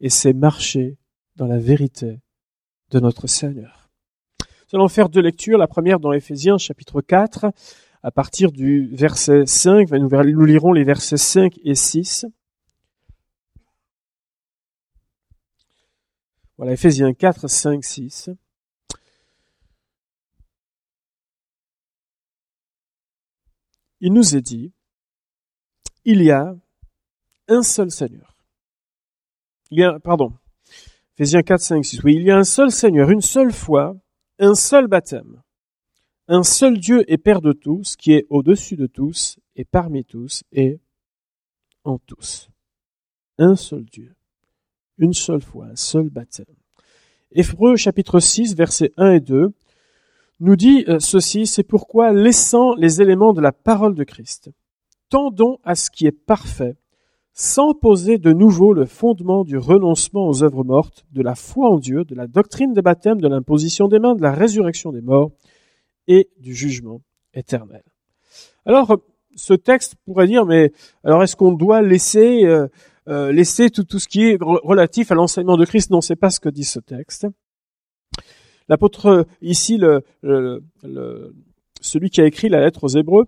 et 0.00 0.10
c'est 0.10 0.32
marcher 0.32 0.96
dans 1.36 1.46
la 1.46 1.58
vérité 1.58 2.18
de 2.90 2.98
notre 2.98 3.28
Seigneur. 3.28 3.88
Nous 4.40 4.80
allons 4.80 4.88
faire 4.88 5.10
deux 5.10 5.22
lectures. 5.22 5.58
La 5.58 5.68
première 5.68 6.00
dans 6.00 6.12
Éphésiens 6.12 6.58
chapitre 6.58 7.02
4, 7.02 7.52
à 8.02 8.10
partir 8.10 8.50
du 8.50 8.88
verset 8.88 9.46
5. 9.46 9.92
Nous 9.92 10.44
lirons 10.44 10.72
les 10.72 10.82
versets 10.82 11.18
5 11.18 11.56
et 11.62 11.76
6. 11.76 12.26
Voilà, 16.56 16.72
Éphésiens 16.72 17.12
4, 17.12 17.48
5, 17.48 17.84
6. 17.84 18.30
Il 24.00 24.12
nous 24.12 24.36
est 24.36 24.42
dit, 24.42 24.72
il 26.04 26.22
y 26.22 26.30
a 26.30 26.54
un 27.48 27.62
seul 27.62 27.90
Seigneur. 27.90 28.36
Il 29.70 29.80
y 29.80 29.82
a, 29.82 29.98
pardon, 29.98 30.32
Ephésiens 31.16 31.42
4, 31.42 31.60
5, 31.60 31.84
6. 31.84 32.04
Oui, 32.04 32.14
il 32.16 32.22
y 32.22 32.30
a 32.30 32.36
un 32.36 32.44
seul 32.44 32.70
Seigneur, 32.70 33.10
une 33.10 33.22
seule 33.22 33.52
foi, 33.52 33.96
un 34.38 34.54
seul 34.54 34.86
baptême, 34.86 35.42
un 36.28 36.42
seul 36.42 36.78
Dieu 36.78 37.04
et 37.10 37.18
Père 37.18 37.40
de 37.40 37.52
tous, 37.52 37.96
qui 37.96 38.12
est 38.12 38.26
au-dessus 38.30 38.76
de 38.76 38.86
tous 38.86 39.38
et 39.56 39.64
parmi 39.64 40.04
tous 40.04 40.44
et 40.52 40.80
en 41.82 41.98
tous. 41.98 42.48
Un 43.38 43.56
seul 43.56 43.84
Dieu, 43.86 44.13
une 44.98 45.14
seule 45.14 45.42
foi, 45.42 45.66
un 45.66 45.76
seul 45.76 46.08
baptême. 46.08 46.46
Hébreux 47.32 47.76
chapitre 47.76 48.20
6, 48.20 48.54
versets 48.54 48.92
1 48.96 49.12
et 49.12 49.20
2 49.20 49.52
nous 50.40 50.56
dit 50.56 50.84
euh, 50.88 50.98
ceci, 50.98 51.46
c'est 51.46 51.62
pourquoi, 51.62 52.12
laissant 52.12 52.74
les 52.74 53.00
éléments 53.00 53.32
de 53.32 53.40
la 53.40 53.52
parole 53.52 53.94
de 53.94 54.04
Christ, 54.04 54.50
tendons 55.08 55.58
à 55.64 55.74
ce 55.74 55.90
qui 55.90 56.06
est 56.06 56.12
parfait, 56.12 56.76
sans 57.32 57.74
poser 57.74 58.18
de 58.18 58.32
nouveau 58.32 58.72
le 58.72 58.84
fondement 58.84 59.44
du 59.44 59.58
renoncement 59.58 60.28
aux 60.28 60.42
œuvres 60.42 60.64
mortes, 60.64 61.04
de 61.12 61.22
la 61.22 61.34
foi 61.34 61.68
en 61.68 61.78
Dieu, 61.78 62.04
de 62.04 62.14
la 62.14 62.26
doctrine 62.26 62.72
des 62.72 62.82
baptêmes, 62.82 63.20
de 63.20 63.28
l'imposition 63.28 63.88
des 63.88 63.98
mains, 63.98 64.14
de 64.14 64.22
la 64.22 64.32
résurrection 64.32 64.92
des 64.92 65.00
morts 65.00 65.32
et 66.06 66.28
du 66.38 66.54
jugement 66.54 67.00
éternel. 67.32 67.82
Alors, 68.66 68.96
ce 69.34 69.54
texte 69.54 69.96
pourrait 70.04 70.28
dire, 70.28 70.46
mais 70.46 70.72
alors 71.02 71.22
est-ce 71.22 71.34
qu'on 71.34 71.52
doit 71.52 71.82
laisser 71.82 72.44
euh, 72.44 72.68
euh, 73.08 73.32
laisser 73.32 73.70
tout, 73.70 73.98
ce 73.98 74.08
qui 74.08 74.22
est 74.24 74.38
relatif 74.40 75.10
à 75.12 75.14
l'enseignement 75.14 75.56
de 75.56 75.64
Christ 75.64 75.90
Non, 75.90 76.00
c'est 76.00 76.16
pas 76.16 76.30
ce 76.30 76.40
que 76.40 76.48
dit 76.48 76.64
ce 76.64 76.80
texte. 76.80 77.26
l'apôtre 78.68 79.26
ici, 79.42 79.80
celui 81.80 82.10
qui 82.10 82.20
a 82.20 82.26
écrit 82.26 82.48
la 82.48 82.60
lettre 82.60 82.84
aux 82.84 82.88
Hébreux, 82.88 83.26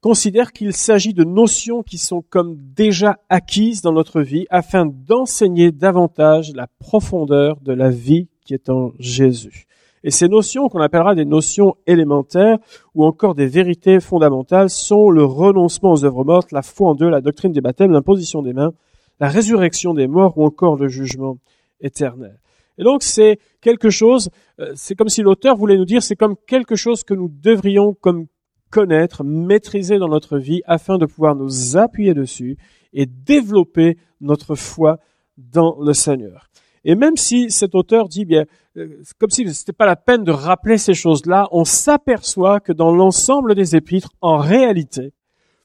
considère 0.00 0.52
qu'il 0.52 0.72
s'agit 0.72 1.12
de 1.12 1.24
notions 1.24 1.82
qui 1.82 1.98
sont 1.98 2.22
comme 2.22 2.56
déjà 2.56 3.18
acquises 3.28 3.82
dans 3.82 3.92
notre 3.92 4.20
vie 4.20 4.46
afin 4.50 4.86
d'enseigner 4.86 5.72
davantage 5.72 6.52
la 6.54 6.68
profondeur 6.78 7.60
de 7.60 7.72
la 7.72 7.90
vie 7.90 8.28
qui 8.44 8.54
est 8.54 8.68
en 8.68 8.92
Jésus. 8.98 9.66
Et 10.04 10.10
ces 10.12 10.28
notions 10.28 10.68
qu'on 10.68 10.80
appellera 10.80 11.16
des 11.16 11.24
notions 11.24 11.74
élémentaires 11.86 12.58
ou 12.94 13.04
encore 13.04 13.34
des 13.34 13.46
vérités 13.46 13.98
fondamentales 13.98 14.70
sont 14.70 15.10
le 15.10 15.24
renoncement 15.24 15.92
aux 15.92 16.04
œuvres 16.04 16.24
mortes, 16.24 16.52
la 16.52 16.62
foi 16.62 16.90
en 16.90 16.94
Dieu, 16.94 17.08
la 17.08 17.20
doctrine 17.20 17.52
des 17.52 17.60
baptêmes, 17.60 17.90
l'imposition 17.90 18.40
des 18.40 18.52
mains, 18.52 18.72
la 19.20 19.28
résurrection 19.28 19.94
des 19.94 20.06
morts 20.06 20.36
ou 20.38 20.44
encore 20.44 20.76
le 20.76 20.88
jugement 20.88 21.38
éternel. 21.80 22.38
Et 22.78 22.84
donc 22.84 23.02
c'est 23.02 23.38
quelque 23.60 23.90
chose, 23.90 24.30
euh, 24.60 24.72
c'est 24.76 24.94
comme 24.94 25.08
si 25.08 25.22
l'auteur 25.22 25.56
voulait 25.56 25.76
nous 25.76 25.84
dire, 25.84 26.02
c'est 26.02 26.16
comme 26.16 26.36
quelque 26.46 26.76
chose 26.76 27.02
que 27.04 27.14
nous 27.14 27.28
devrions 27.28 27.94
comme 27.94 28.26
connaître, 28.70 29.24
maîtriser 29.24 29.98
dans 29.98 30.08
notre 30.08 30.38
vie 30.38 30.62
afin 30.66 30.98
de 30.98 31.06
pouvoir 31.06 31.34
nous 31.34 31.76
appuyer 31.76 32.14
dessus 32.14 32.56
et 32.92 33.06
développer 33.06 33.96
notre 34.20 34.54
foi 34.54 34.98
dans 35.36 35.76
le 35.80 35.92
Seigneur. 35.92 36.48
Et 36.84 36.94
même 36.94 37.16
si 37.16 37.50
cet 37.50 37.74
auteur 37.74 38.08
dit 38.08 38.24
bien, 38.24 38.44
euh, 38.76 39.02
comme 39.18 39.30
si 39.30 39.42
ce 39.52 39.62
n'était 39.62 39.72
pas 39.72 39.86
la 39.86 39.96
peine 39.96 40.24
de 40.24 40.30
rappeler 40.30 40.78
ces 40.78 40.94
choses-là, 40.94 41.48
on 41.50 41.64
s'aperçoit 41.64 42.60
que 42.60 42.72
dans 42.72 42.94
l'ensemble 42.94 43.54
des 43.54 43.74
épîtres, 43.74 44.10
en 44.20 44.36
réalité, 44.38 45.12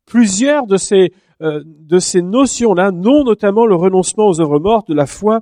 plusieurs 0.06 0.68
de 0.68 0.78
ces 0.78 1.14
de 1.42 2.00
ces 2.00 2.22
notions-là, 2.22 2.92
non 2.92 3.24
notamment 3.24 3.66
le 3.66 3.76
renoncement 3.76 4.28
aux 4.28 4.40
œuvres 4.42 4.60
mortes, 4.60 4.88
de 4.90 4.94
la 4.94 5.06
foi, 5.06 5.42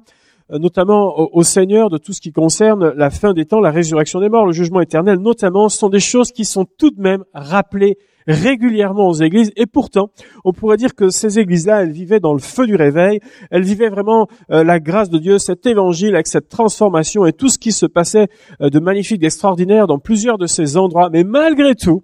euh, 0.52 0.60
notamment 0.60 1.18
au, 1.18 1.44
Seigneur, 1.44 1.90
de 1.90 1.98
tout 1.98 2.14
ce 2.14 2.20
qui 2.20 2.32
concerne 2.32 2.94
la 2.96 3.10
fin 3.10 3.34
des 3.34 3.46
temps, 3.46 3.62
la 3.62 3.72
résurrection 3.72 4.20
des 4.20 4.30
morts, 4.30 4.46
le 4.46 4.52
jugement 4.52 4.82
éternel, 4.82 5.20
notamment, 5.20 5.70
sont 5.70 5.90
des 5.90 6.00
choses 6.00 6.32
qui 6.32 6.46
sont 6.46 6.66
tout 6.78 6.92
de 6.92 7.02
même 7.02 7.24
rappelées 7.34 7.98
régulièrement 8.28 9.08
aux 9.08 9.14
églises. 9.14 9.52
Et 9.56 9.66
pourtant, 9.66 10.12
on 10.44 10.52
pourrait 10.52 10.78
dire 10.78 10.94
que 10.94 11.10
ces 11.10 11.40
églises-là, 11.40 11.84
elles 11.84 11.92
vivaient 11.92 12.20
dans 12.20 12.34
le 12.34 12.40
feu 12.40 12.68
du 12.68 12.76
réveil. 12.76 13.20
Elles 13.50 13.64
vivaient 13.64 13.90
vraiment 13.90 14.28
euh, 14.52 14.64
la 14.64 14.80
grâce 14.80 15.10
de 15.10 15.18
Dieu, 15.18 15.40
cet 15.40 15.66
évangile 15.66 16.16
avec 16.16 16.28
cette 16.28 16.50
transformation 16.50 17.26
et 17.26 17.34
tout 17.34 17.48
ce 17.48 17.58
qui 17.58 17.72
se 17.72 17.86
passait 17.86 18.28
euh, 18.62 18.70
de 18.70 18.80
magnifique, 18.80 19.22
d'extraordinaire 19.22 19.88
dans 19.88 20.00
plusieurs 20.00 20.38
de 20.38 20.48
ces 20.48 20.78
endroits. 20.78 21.10
Mais 21.12 21.24
malgré 21.24 21.76
tout, 21.76 22.04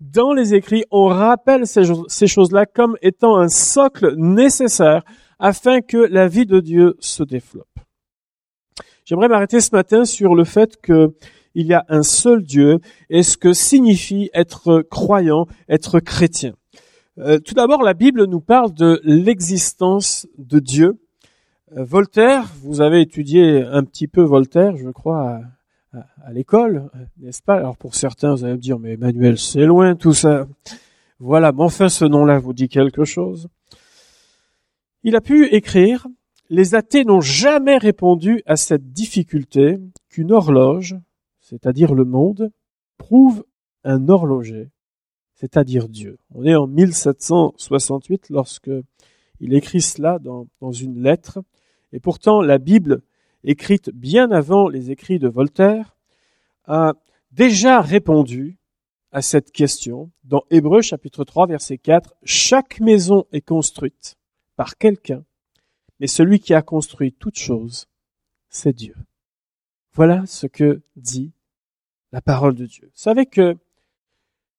dans 0.00 0.32
les 0.32 0.54
écrits, 0.54 0.84
on 0.90 1.06
rappelle 1.06 1.66
ces, 1.66 2.26
choses-là 2.26 2.66
comme 2.66 2.96
étant 3.02 3.36
un 3.36 3.48
socle 3.48 4.14
nécessaire 4.16 5.02
afin 5.38 5.80
que 5.80 5.98
la 5.98 6.28
vie 6.28 6.46
de 6.46 6.60
Dieu 6.60 6.96
se 7.00 7.22
développe. 7.22 7.66
J'aimerais 9.04 9.28
m'arrêter 9.28 9.60
ce 9.60 9.70
matin 9.72 10.04
sur 10.04 10.34
le 10.34 10.44
fait 10.44 10.80
qu'il 10.80 11.10
y 11.54 11.74
a 11.74 11.84
un 11.88 12.02
seul 12.02 12.42
Dieu 12.42 12.78
et 13.08 13.22
ce 13.22 13.36
que 13.36 13.52
signifie 13.52 14.30
être 14.34 14.82
croyant, 14.82 15.46
être 15.68 16.00
chrétien. 16.00 16.54
Euh, 17.18 17.38
tout 17.40 17.54
d'abord, 17.54 17.82
la 17.82 17.94
Bible 17.94 18.26
nous 18.26 18.40
parle 18.40 18.72
de 18.74 19.00
l'existence 19.02 20.28
de 20.36 20.60
Dieu. 20.60 21.00
Euh, 21.76 21.82
Voltaire, 21.82 22.44
vous 22.62 22.80
avez 22.80 23.00
étudié 23.00 23.62
un 23.62 23.82
petit 23.82 24.06
peu 24.06 24.22
Voltaire, 24.22 24.76
je 24.76 24.90
crois, 24.90 25.40
à, 25.92 26.06
à 26.24 26.32
l'école, 26.32 26.90
n'est-ce 27.18 27.42
pas? 27.42 27.56
Alors 27.56 27.76
pour 27.76 27.94
certains, 27.94 28.34
vous 28.34 28.44
allez 28.44 28.54
me 28.54 28.58
dire, 28.58 28.78
mais 28.78 28.94
Emmanuel, 28.94 29.38
c'est 29.38 29.64
loin 29.64 29.94
tout 29.94 30.14
ça. 30.14 30.46
Voilà, 31.18 31.52
mais 31.52 31.62
enfin 31.62 31.88
ce 31.88 32.04
nom-là 32.04 32.38
vous 32.38 32.52
dit 32.52 32.68
quelque 32.68 33.04
chose. 33.04 33.48
Il 35.02 35.16
a 35.16 35.20
pu 35.20 35.46
écrire 35.46 36.06
les 36.50 36.74
athées 36.74 37.04
n'ont 37.04 37.20
jamais 37.20 37.76
répondu 37.76 38.42
à 38.46 38.56
cette 38.56 38.92
difficulté 38.92 39.78
qu'une 40.08 40.32
horloge, 40.32 40.96
c'est-à-dire 41.40 41.94
le 41.94 42.04
monde, 42.04 42.50
prouve 42.96 43.44
un 43.84 44.08
horloger, 44.08 44.70
c'est-à-dire 45.34 45.88
Dieu. 45.88 46.18
On 46.34 46.44
est 46.44 46.54
en 46.54 46.66
1768 46.66 48.30
lorsque 48.30 48.70
il 49.40 49.54
écrit 49.54 49.80
cela 49.80 50.18
dans, 50.18 50.46
dans 50.60 50.72
une 50.72 51.02
lettre, 51.02 51.40
et 51.92 52.00
pourtant 52.00 52.42
la 52.42 52.58
Bible, 52.58 53.02
écrite 53.44 53.90
bien 53.90 54.30
avant 54.30 54.68
les 54.68 54.90
écrits 54.90 55.18
de 55.18 55.28
Voltaire, 55.28 55.96
a 56.66 56.94
déjà 57.32 57.80
répondu 57.80 58.58
à 59.12 59.22
cette 59.22 59.52
question 59.52 60.10
dans 60.24 60.44
Hébreu 60.50 60.82
chapitre 60.82 61.24
3 61.24 61.46
verset 61.46 61.78
4. 61.78 62.14
Chaque 62.24 62.80
maison 62.80 63.24
est 63.32 63.40
construite 63.40 64.16
par 64.56 64.76
quelqu'un 64.76 65.24
mais 66.00 66.06
celui 66.06 66.40
qui 66.40 66.54
a 66.54 66.62
construit 66.62 67.12
toute 67.12 67.38
chose, 67.38 67.86
c'est 68.48 68.72
Dieu. 68.72 68.94
Voilà 69.92 70.26
ce 70.26 70.46
que 70.46 70.80
dit 70.96 71.32
la 72.12 72.20
parole 72.20 72.54
de 72.54 72.66
Dieu. 72.66 72.86
Vous 72.86 73.00
savez 73.00 73.26
que 73.26 73.56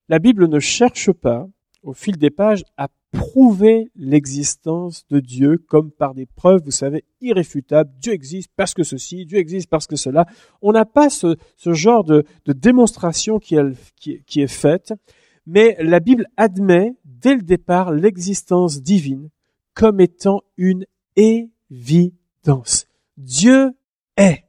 la 0.09 0.19
Bible 0.19 0.48
ne 0.48 0.59
cherche 0.59 1.12
pas, 1.12 1.48
au 1.83 1.93
fil 1.93 2.17
des 2.17 2.29
pages, 2.29 2.63
à 2.77 2.89
prouver 3.12 3.89
l'existence 3.95 5.05
de 5.09 5.19
Dieu 5.19 5.57
comme 5.67 5.91
par 5.91 6.13
des 6.13 6.25
preuves, 6.25 6.62
vous 6.63 6.71
savez, 6.71 7.03
irréfutables. 7.21 7.91
Dieu 8.00 8.13
existe 8.13 8.51
parce 8.55 8.74
que 8.74 8.83
ceci, 8.83 9.25
Dieu 9.25 9.39
existe 9.39 9.69
parce 9.69 9.88
que 9.88 9.95
cela. 9.95 10.25
On 10.62 10.71
n'a 10.71 10.86
pas 10.86 11.09
ce, 11.09 11.36
genre 11.65 12.03
de, 12.03 12.24
démonstration 12.45 13.39
qui 13.39 13.55
est 13.55 14.48
faite, 14.48 14.93
mais 15.45 15.75
la 15.79 16.00
Bible 16.00 16.27
admet 16.38 16.93
dès 17.05 17.36
le 17.36 17.41
départ 17.41 17.91
l'existence 17.91 18.81
divine 18.81 19.29
comme 19.74 20.00
étant 20.00 20.41
une 20.57 20.86
évidence. 21.15 22.86
Dieu 23.17 23.71
est. 24.17 24.43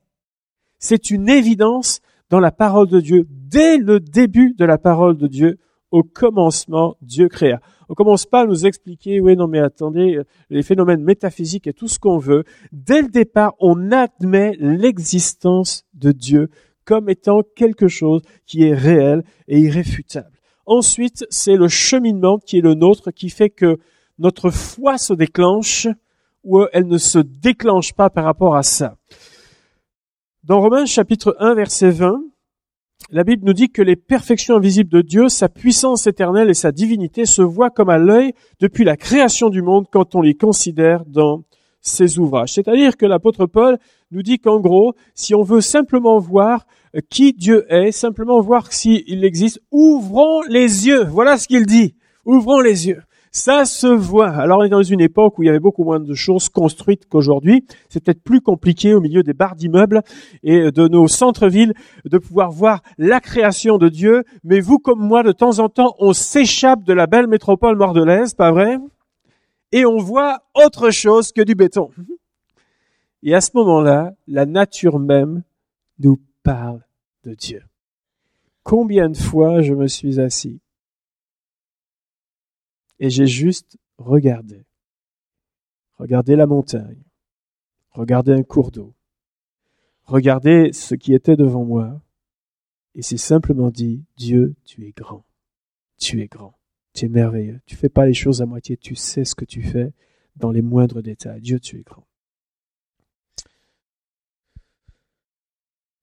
C'est 0.79 1.11
une 1.11 1.29
évidence 1.29 2.01
dans 2.31 2.41
la 2.41 2.53
parole 2.53 2.89
de 2.89 3.01
Dieu. 3.01 3.27
Dès 3.29 3.79
le 3.79 4.01
début 4.01 4.55
de 4.55 4.65
la 4.65 4.79
parole 4.79 5.17
de 5.17 5.27
Dieu, 5.27 5.59
au 5.91 6.03
commencement, 6.03 6.97
Dieu 7.03 7.29
créa. 7.29 7.61
On 7.89 7.95
commence 7.95 8.25
pas 8.25 8.43
à 8.43 8.47
nous 8.47 8.67
expliquer, 8.67 9.21
oui, 9.21 9.37
non, 9.37 9.49
mais 9.49 9.59
attendez, 9.59 10.17
euh, 10.17 10.25
les 10.49 10.63
phénomènes 10.63 11.03
métaphysiques 11.03 11.67
et 11.67 11.73
tout 11.73 11.89
ce 11.89 11.99
qu'on 11.99 12.19
veut. 12.19 12.45
Dès 12.73 13.03
le 13.03 13.09
départ, 13.09 13.55
on 13.59 13.91
admet 13.91 14.57
l'existence 14.61 15.85
de 15.95 16.13
Dieu 16.13 16.51
comme 16.85 17.09
étant 17.09 17.43
quelque 17.57 17.89
chose 17.89 18.23
qui 18.47 18.65
est 18.65 18.75
réel 18.75 19.23
et 19.49 19.59
irréfutable. 19.59 20.39
Ensuite, 20.67 21.27
c'est 21.31 21.57
le 21.57 21.69
cheminement 21.69 22.39
qui 22.39 22.59
est 22.59 22.63
le 22.63 22.75
nôtre 22.75 23.11
qui 23.11 23.31
fait 23.31 23.51
que 23.51 23.79
notre 24.19 24.51
foi 24.51 24.99
se 24.99 25.13
déclenche 25.13 25.89
ou 26.45 26.65
elle 26.73 26.87
ne 26.87 26.99
se 26.99 27.19
déclenche 27.19 27.93
pas 27.93 28.11
par 28.11 28.25
rapport 28.25 28.55
à 28.55 28.63
ça. 28.63 28.97
Dans 30.45 30.61
Romains 30.61 30.87
chapitre 30.87 31.37
1 31.39 31.55
verset 31.55 31.91
20, 31.91 32.23
la 33.09 33.25
Bible 33.25 33.45
nous 33.45 33.53
dit 33.53 33.71
que 33.71 33.83
les 33.83 33.97
perfections 33.97 34.57
invisibles 34.57 34.91
de 34.91 35.01
Dieu, 35.01 35.29
sa 35.29 35.49
puissance 35.49 36.07
éternelle 36.07 36.51
et 36.51 36.55
sa 36.55 36.71
divinité 36.71 37.25
se 37.25 37.43
voient 37.43 37.71
comme 37.71 37.89
à 37.89 37.99
l'œil 37.99 38.35
depuis 38.61 38.85
la 38.85 38.97
création 38.97 39.49
du 39.49 39.63
monde 39.63 39.87
quand 39.91 40.15
on 40.15 40.21
les 40.21 40.35
considère 40.35 41.05
dans 41.07 41.43
ses 41.81 42.19
ouvrages. 42.19 42.53
C'est-à-dire 42.53 42.97
que 42.97 43.07
l'apôtre 43.07 43.47
Paul 43.47 43.79
nous 44.11 44.23
dit 44.23 44.39
qu'en 44.39 44.61
gros, 44.61 44.95
si 45.15 45.35
on 45.35 45.43
veut 45.43 45.61
simplement 45.61 46.19
voir 46.19 46.67
qui 47.09 47.33
Dieu 47.33 47.65
est, 47.73 47.93
simplement 47.93 48.41
voir 48.41 48.73
s'il 48.73 49.25
existe, 49.25 49.61
ouvrons 49.71 50.43
les 50.43 50.87
yeux. 50.87 51.05
Voilà 51.05 51.39
ce 51.39 51.49
qu'il 51.49 51.67
dit. 51.67 51.95
Ouvrons 52.25 52.61
les 52.61 52.89
yeux. 52.89 53.03
Ça 53.33 53.65
se 53.65 53.87
voit. 53.87 54.31
Alors 54.31 54.59
on 54.59 54.65
est 54.65 54.69
dans 54.69 54.83
une 54.83 55.01
époque 55.01 55.39
où 55.39 55.45
il 55.45 55.47
y 55.47 55.49
avait 55.49 55.61
beaucoup 55.61 55.85
moins 55.85 56.01
de 56.01 56.15
choses 56.15 56.49
construites 56.49 57.07
qu'aujourd'hui. 57.07 57.65
C'est 57.89 58.03
peut-être 58.03 58.23
plus 58.23 58.41
compliqué 58.41 58.93
au 58.93 59.01
milieu 59.01 59.23
des 59.23 59.35
barres 59.35 59.55
d'immeubles 59.55 60.03
et 60.43 60.73
de 60.73 60.89
nos 60.89 61.07
centres-villes 61.07 61.75
de 62.05 62.19
pouvoir 62.19 62.51
voir 62.51 62.83
la 62.99 63.21
création 63.21 63.79
de 63.79 63.89
Dieu. 63.89 64.25
Mais 64.43 64.59
vous 64.59 64.79
comme 64.81 65.01
moi, 65.01 65.23
de 65.23 65.31
temps 65.31 65.61
en 65.61 65.69
temps, 65.69 65.95
on 66.01 66.13
s'échappe 66.13 66.83
de 66.83 66.93
la 66.93 67.07
belle 67.07 67.29
métropole 67.29 67.77
mordelaise, 67.77 68.35
pas 68.35 68.51
vrai? 68.51 68.79
Et 69.71 69.87
on 69.87 69.99
voit 69.99 70.41
autre 70.55 70.91
chose 70.91 71.31
que 71.31 71.43
du 71.43 71.55
béton. 71.55 71.91
Et 73.23 73.35
à 73.35 73.41
ce 73.41 73.51
moment-là, 73.55 74.13
la 74.27 74.45
nature 74.45 74.99
même 74.99 75.43
nous 76.01 76.19
parle 76.43 76.81
de 77.25 77.35
Dieu. 77.35 77.63
Combien 78.65 79.09
de 79.09 79.17
fois 79.17 79.63
je 79.63 79.75
me 79.75 79.87
suis 79.87 80.19
assis 80.19 80.59
et 83.01 83.11
j'ai 83.11 83.27
juste 83.27 83.79
regardé. 83.99 84.65
Regardé 85.99 86.37
la 86.37 86.47
montagne, 86.47 87.03
regardé 87.91 88.33
un 88.33 88.43
cours 88.43 88.71
d'eau, 88.71 88.95
regardé 90.05 90.73
ce 90.73 90.95
qui 90.95 91.13
était 91.13 91.37
devant 91.37 91.65
moi, 91.65 92.01
et 92.95 93.03
c'est 93.03 93.19
simplement 93.19 93.71
dit, 93.71 94.05
Dieu, 94.17 94.55
tu 94.65 94.87
es 94.87 94.93
grand, 94.93 95.25
tu 95.99 96.23
es 96.23 96.27
grand, 96.27 96.59
tu 96.95 97.07
es 97.07 97.09
merveilleux, 97.09 97.61
tu 97.67 97.77
fais 97.77 97.89
pas 97.89 98.07
les 98.07 98.15
choses 98.15 98.41
à 98.41 98.47
moitié, 98.47 98.77
tu 98.77 98.95
sais 98.95 99.25
ce 99.25 99.35
que 99.35 99.45
tu 99.45 99.63
fais 99.63 99.93
dans 100.37 100.51
les 100.51 100.63
moindres 100.63 101.03
détails. 101.03 101.41
Dieu, 101.43 101.61
tu 101.61 101.79
es 101.79 101.83
grand. 101.83 102.07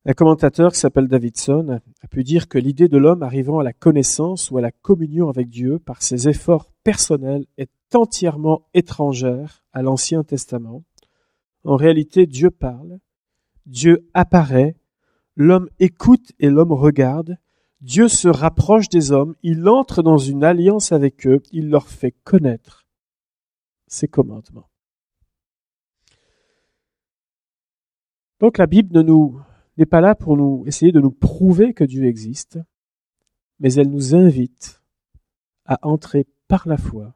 Un 0.06 0.14
commentateur 0.14 0.72
qui 0.72 0.80
s'appelle 0.80 1.10
Davidson 1.10 1.82
a 2.02 2.08
pu 2.08 2.24
dire 2.24 2.48
que 2.48 2.58
l'idée 2.58 2.88
de 2.88 2.98
l'homme 2.98 3.24
arrivant 3.24 3.60
à 3.60 3.64
la 3.64 3.74
connaissance 3.74 4.52
ou 4.52 4.58
à 4.58 4.62
la 4.62 4.72
communion 4.72 5.28
avec 5.28 5.50
Dieu 5.50 5.80
par 5.80 6.02
ses 6.02 6.30
efforts 6.30 6.72
personnels 6.88 7.46
est 7.58 7.70
entièrement 7.94 8.66
étrangère 8.74 9.62
à 9.74 9.82
l'Ancien 9.82 10.24
Testament. 10.24 10.86
En 11.66 11.76
réalité, 11.76 12.26
Dieu 12.28 12.50
parle, 12.50 13.00
Dieu 13.66 14.10
apparaît, 14.14 14.74
l'homme 15.36 15.70
écoute 15.80 16.32
et 16.40 16.50
l'homme 16.50 16.72
regarde. 16.72 17.40
Dieu 17.82 18.08
se 18.08 18.30
rapproche 18.30 18.88
des 18.88 19.12
hommes, 19.12 19.36
il 19.44 19.68
entre 19.68 20.02
dans 20.02 20.18
une 20.18 20.46
alliance 20.46 20.94
avec 20.94 21.28
eux, 21.28 21.44
il 21.52 21.70
leur 21.70 21.90
fait 21.90 22.14
connaître 22.24 22.86
ses 23.88 24.08
commandements. 24.08 24.70
Donc 28.40 28.58
la 28.58 28.66
Bible 28.66 28.96
ne 28.96 29.02
nous 29.02 29.42
n'est 29.76 29.86
pas 29.86 30.00
là 30.00 30.16
pour 30.16 30.38
nous 30.38 30.64
essayer 30.68 30.94
de 30.94 31.02
nous 31.02 31.12
prouver 31.12 31.74
que 31.74 31.84
Dieu 31.84 32.06
existe, 32.06 32.60
mais 33.60 33.74
elle 33.74 33.90
nous 33.90 34.16
invite 34.16 34.82
à 35.66 35.86
entrer 35.86 36.26
par 36.48 36.68
la 36.68 36.78
foi 36.78 37.14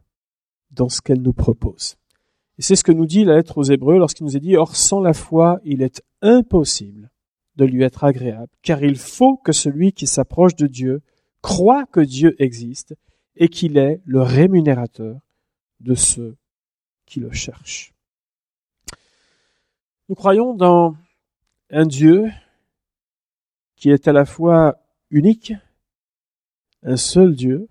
dans 0.72 0.90
ce 0.90 1.02
qu'elle 1.02 1.22
nous 1.22 1.34
propose. 1.34 1.96
Et 2.58 2.62
c'est 2.62 2.76
ce 2.76 2.84
que 2.84 2.92
nous 2.92 3.06
dit 3.06 3.24
la 3.24 3.36
lettre 3.36 3.58
aux 3.58 3.64
Hébreux 3.64 3.98
lorsqu'il 3.98 4.26
nous 4.26 4.38
est 4.38 4.42
dit, 4.42 4.56
Or 4.56 4.76
sans 4.76 5.02
la 5.02 5.14
foi, 5.14 5.60
il 5.64 5.82
est 5.82 6.02
impossible 6.22 7.10
de 7.56 7.66
lui 7.66 7.84
être 7.84 8.04
agréable, 8.04 8.52
car 8.62 8.84
il 8.84 8.98
faut 8.98 9.38
que 9.38 9.52
celui 9.52 9.94
qui 9.94 10.08
s'approche 10.08 10.56
de 10.56 10.68
Dieu 10.68 11.02
croit 11.42 11.86
que 11.86 12.00
Dieu 12.00 12.36
existe 12.42 12.96
et 13.36 13.50
qu'il 13.50 13.78
est 13.78 14.02
le 14.06 14.22
rémunérateur 14.22 15.20
de 15.80 15.96
ceux 15.96 16.38
qui 17.06 17.20
le 17.20 17.32
cherchent. 17.32 17.94
Nous 20.08 20.16
croyons 20.16 20.54
dans 20.54 20.96
un 21.72 21.86
Dieu 21.86 22.30
qui 23.76 23.90
est 23.90 24.08
à 24.08 24.14
la 24.14 24.26
fois 24.26 24.78
unique, 25.10 25.54
un 26.84 26.98
seul 26.98 27.36
Dieu, 27.36 27.68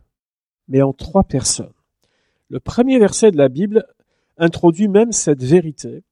mais 0.71 0.81
en 0.81 0.95
trois 0.95 1.25
personnes. 1.25 1.73
Le 2.49 2.61
premier 2.61 2.99
verset 2.99 3.31
de 3.31 3.37
la 3.37 3.49
Bible 3.49 3.85
introduit 4.39 4.89
même 4.89 5.13
cette 5.13 5.43
vérité, 5.43 6.03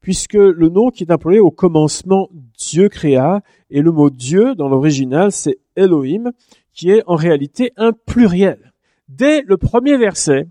puisque 0.00 0.34
le 0.34 0.68
nom 0.68 0.90
qui 0.90 1.04
est 1.04 1.12
employé 1.12 1.38
au 1.38 1.50
commencement 1.50 2.28
Dieu 2.58 2.88
créa, 2.88 3.42
et 3.70 3.82
le 3.82 3.92
mot 3.92 4.10
Dieu 4.10 4.54
dans 4.56 4.68
l'original 4.68 5.30
c'est 5.30 5.58
Elohim, 5.76 6.32
qui 6.72 6.90
est 6.90 7.02
en 7.06 7.14
réalité 7.14 7.72
un 7.76 7.92
pluriel. 7.92 8.72
Dès 9.08 9.42
le 9.42 9.56
premier 9.56 9.96
verset, 9.96 10.46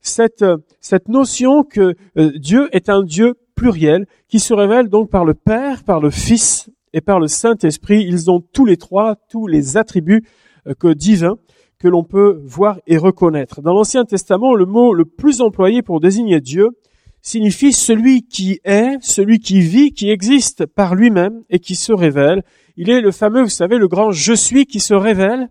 cette, 0.00 0.44
cette 0.80 1.08
notion 1.08 1.64
que 1.64 1.94
euh, 2.18 2.32
Dieu 2.36 2.68
est 2.72 2.88
un 2.88 3.02
Dieu 3.02 3.34
pluriel 3.54 4.06
qui 4.28 4.38
se 4.38 4.52
révèle 4.52 4.88
donc 4.88 5.10
par 5.10 5.24
le 5.24 5.34
Père, 5.34 5.82
par 5.82 6.00
le 6.00 6.10
Fils 6.10 6.70
et 6.92 7.00
par 7.00 7.18
le 7.18 7.26
Saint-Esprit. 7.26 8.04
Ils 8.04 8.30
ont 8.30 8.40
tous 8.40 8.64
les 8.64 8.76
trois, 8.76 9.16
tous 9.28 9.46
les 9.46 9.76
attributs 9.76 10.24
euh, 10.66 10.74
que 10.74 10.92
divins 10.92 11.38
que 11.84 11.88
l'on 11.90 12.02
peut 12.02 12.40
voir 12.46 12.80
et 12.86 12.96
reconnaître. 12.96 13.60
Dans 13.60 13.74
l'Ancien 13.74 14.06
Testament, 14.06 14.54
le 14.54 14.64
mot 14.64 14.94
le 14.94 15.04
plus 15.04 15.42
employé 15.42 15.82
pour 15.82 16.00
désigner 16.00 16.40
Dieu 16.40 16.70
signifie 17.20 17.74
celui 17.74 18.22
qui 18.22 18.58
est, 18.64 18.96
celui 19.02 19.38
qui 19.38 19.60
vit, 19.60 19.92
qui 19.92 20.08
existe 20.08 20.64
par 20.64 20.94
lui-même 20.94 21.42
et 21.50 21.58
qui 21.58 21.74
se 21.74 21.92
révèle. 21.92 22.42
Il 22.78 22.88
est 22.88 23.02
le 23.02 23.12
fameux, 23.12 23.42
vous 23.42 23.50
savez, 23.50 23.76
le 23.76 23.86
grand 23.86 24.12
je 24.12 24.32
suis 24.32 24.64
qui 24.64 24.80
se 24.80 24.94
révèle 24.94 25.50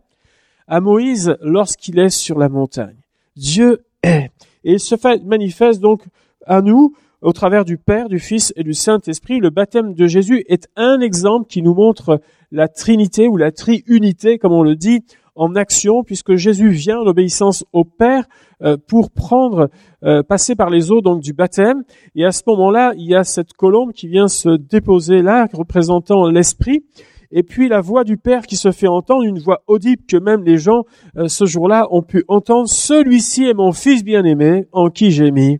à 0.67 0.81
Moïse 0.81 1.37
lorsqu'il 1.39 1.99
est 1.99 2.09
sur 2.09 2.39
la 2.39 2.49
montagne. 2.49 2.97
Dieu 3.35 3.83
est. 4.01 4.31
Et 4.63 4.73
il 4.73 4.79
se 4.79 4.95
fait 4.95 5.23
manifeste 5.23 5.81
donc 5.81 6.01
à 6.47 6.63
nous 6.63 6.95
au 7.21 7.31
travers 7.31 7.63
du 7.63 7.77
Père, 7.77 8.09
du 8.09 8.17
Fils 8.17 8.53
et 8.55 8.63
du 8.63 8.73
Saint-Esprit. 8.73 9.37
Le 9.37 9.51
baptême 9.51 9.93
de 9.93 10.07
Jésus 10.07 10.45
est 10.47 10.67
un 10.77 10.99
exemple 10.99 11.45
qui 11.47 11.61
nous 11.61 11.75
montre 11.75 12.21
la 12.51 12.67
Trinité 12.67 13.27
ou 13.27 13.37
la 13.37 13.51
Triunité, 13.51 14.39
comme 14.39 14.53
on 14.53 14.63
le 14.63 14.75
dit, 14.75 15.03
en 15.35 15.55
action, 15.55 16.03
puisque 16.03 16.35
Jésus 16.35 16.69
vient 16.69 16.99
en 16.99 17.07
obéissance 17.07 17.65
au 17.73 17.83
Père 17.83 18.25
euh, 18.61 18.77
pour 18.87 19.11
prendre, 19.11 19.69
euh, 20.03 20.23
passer 20.23 20.55
par 20.55 20.69
les 20.69 20.91
eaux 20.91 21.01
donc 21.01 21.21
du 21.21 21.33
baptême. 21.33 21.83
Et 22.15 22.25
à 22.25 22.31
ce 22.31 22.43
moment-là, 22.47 22.93
il 22.95 23.07
y 23.07 23.15
a 23.15 23.23
cette 23.23 23.53
colombe 23.53 23.93
qui 23.93 24.07
vient 24.07 24.27
se 24.27 24.49
déposer 24.57 25.21
là, 25.21 25.47
représentant 25.53 26.29
l'Esprit. 26.29 26.83
Et 27.31 27.41
puis 27.41 27.67
la 27.67 27.81
voix 27.81 28.03
du 28.03 28.17
Père 28.17 28.45
qui 28.45 28.55
se 28.55 28.71
fait 28.71 28.87
entendre, 28.87 29.23
une 29.23 29.39
voix 29.39 29.63
audible 29.65 30.03
que 30.07 30.17
même 30.17 30.43
les 30.43 30.57
gens 30.57 30.83
euh, 31.17 31.27
ce 31.27 31.45
jour-là 31.45 31.87
ont 31.89 32.03
pu 32.03 32.23
entendre. 32.27 32.69
Celui-ci 32.69 33.45
est 33.45 33.55
mon 33.55 33.71
Fils 33.71 34.03
bien-aimé, 34.03 34.67
en 34.71 34.89
qui 34.89 35.09
j'ai 35.09 35.31
mis 35.31 35.59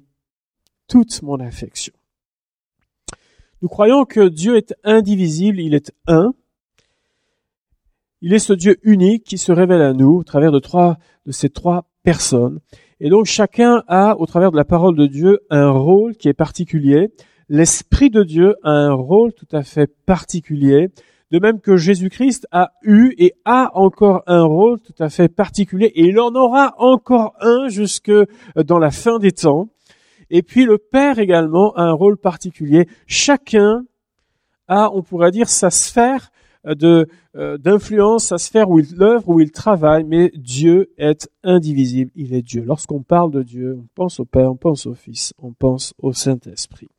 toute 0.88 1.24
mon 1.24 1.40
affection. 1.40 1.94
Nous 3.64 3.70
croyons 3.70 4.06
que 4.06 4.28
Dieu 4.28 4.58
est 4.58 4.76
indivisible, 4.84 5.60
il 5.60 5.74
est 5.74 5.92
un. 6.06 6.34
Il 8.26 8.34
est 8.34 8.40
ce 8.40 8.54
Dieu 8.54 8.78
unique 8.84 9.26
qui 9.26 9.38
se 9.38 9.52
révèle 9.52 9.82
à 9.82 9.92
nous 9.92 10.20
au 10.20 10.24
travers 10.24 10.54
de 10.54 10.62
ces 11.32 11.50
trois 11.50 11.90
personnes. 12.04 12.62
Et 13.02 13.10
donc 13.10 13.26
chacun 13.26 13.84
a, 13.90 14.16
au 14.18 14.26
travers 14.26 14.50
de 14.50 14.56
la 14.56 14.64
parole 14.64 14.96
de 14.96 15.08
Dieu, 15.08 15.42
un 15.50 15.70
rôle 15.70 16.16
qui 16.16 16.30
est 16.30 16.34
particulier. 16.34 17.10
L'Esprit 17.50 18.10
de 18.10 18.24
Dieu 18.24 18.56
a 18.64 18.72
un 18.72 18.94
rôle 18.94 19.34
tout 19.34 19.48
à 19.52 19.62
fait 19.64 19.94
particulier. 20.06 20.88
De 21.32 21.40
même 21.40 21.60
que 21.60 21.76
Jésus-Christ 21.76 22.48
a 22.54 22.72
eu 22.84 23.14
et 23.18 23.34
a 23.44 23.72
encore 23.74 24.24
un 24.26 24.44
rôle 24.44 24.80
tout 24.80 24.96
à 25.00 25.10
fait 25.10 25.28
particulier 25.28 25.88
et 25.88 26.06
il 26.06 26.18
en 26.18 26.34
aura 26.34 26.76
encore 26.78 27.34
un 27.42 27.68
jusque 27.68 28.14
dans 28.56 28.80
la 28.80 28.92
fin 28.92 29.20
des 29.20 29.34
temps. 29.34 29.68
Et 30.30 30.44
puis 30.44 30.64
le 30.64 30.78
Père 30.78 31.20
également 31.20 31.74
a 31.74 31.82
un 31.82 31.92
rôle 31.92 32.16
particulier. 32.16 32.88
Chacun 33.06 33.84
a, 34.70 34.92
on 34.94 35.02
pourrait 35.02 35.32
dire, 35.32 35.50
sa 35.50 35.70
sphère 35.70 36.32
de 36.66 37.08
euh, 37.36 37.58
d'influence, 37.58 38.26
sa 38.26 38.38
sphère 38.38 38.70
où 38.70 38.80
il 38.80 39.02
œuvre, 39.02 39.30
où 39.30 39.40
il 39.40 39.52
travaille, 39.52 40.04
mais 40.04 40.32
Dieu 40.36 40.92
est 40.98 41.30
indivisible, 41.44 42.12
il 42.16 42.34
est 42.34 42.42
Dieu. 42.42 42.64
Lorsqu'on 42.66 43.02
parle 43.02 43.32
de 43.32 43.44
Dieu, 43.44 43.78
on 43.80 43.88
pense 43.96 44.20
au 44.20 44.26
Père, 44.26 44.52
on 44.52 44.56
pense 44.56 44.86
au 44.86 44.94
Fils, 44.94 45.34
on 45.40 45.54
pense 45.54 45.94
au 45.98 46.14
Saint-Esprit. 46.14 46.90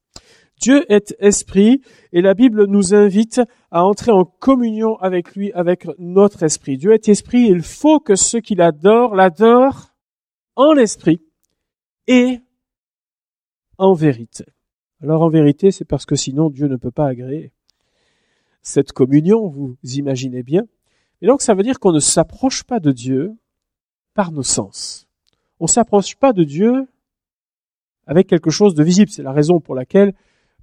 Dieu 0.61 0.85
est 0.91 1.15
esprit 1.19 1.83
et 2.13 2.23
la 2.23 2.35
Bible 2.35 2.67
nous 2.67 2.95
invite 2.95 3.41
à 3.71 3.85
entrer 3.85 4.13
en 4.13 4.25
communion 4.25 4.97
avec 4.97 5.35
lui, 5.35 5.53
avec 5.53 5.87
notre 5.99 6.43
esprit. 6.43 6.79
Dieu 6.79 6.93
est 6.93 7.09
esprit, 7.09 7.49
il 7.49 7.63
faut 7.63 8.01
que 8.01 8.17
ceux 8.17 8.41
qui 8.41 8.55
l'adorent 8.55 9.15
l'adorent 9.15 9.91
en 10.57 10.73
l'esprit 10.73 11.21
et 12.07 12.39
en 13.79 13.95
vérité. 13.95 14.45
Alors 15.03 15.23
en 15.23 15.29
vérité, 15.29 15.71
c'est 15.71 15.85
parce 15.85 16.07
que 16.07 16.17
sinon 16.17 16.51
Dieu 16.51 16.69
ne 16.69 16.77
peut 16.77 16.93
pas 16.93 17.09
agréer 17.09 17.53
cette 18.65 18.93
communion, 18.93 19.47
vous 19.47 19.77
imaginez 19.83 20.43
bien. 20.43 20.65
Et 21.21 21.27
donc 21.27 21.43
ça 21.43 21.55
veut 21.55 21.63
dire 21.63 21.79
qu'on 21.79 21.93
ne 21.93 22.01
s'approche 22.01 22.65
pas 22.65 22.81
de 22.81 22.91
Dieu 22.91 23.33
par 24.15 24.33
nos 24.33 24.43
sens. 24.43 25.07
On 25.61 25.65
ne 25.65 25.71
s'approche 25.71 26.17
pas 26.17 26.33
de 26.33 26.43
Dieu 26.43 26.89
avec 28.07 28.27
quelque 28.27 28.51
chose 28.51 28.75
de 28.75 28.83
visible. 28.83 29.11
C'est 29.11 29.23
la 29.23 29.33
raison 29.33 29.61
pour 29.61 29.75
laquelle 29.75 30.15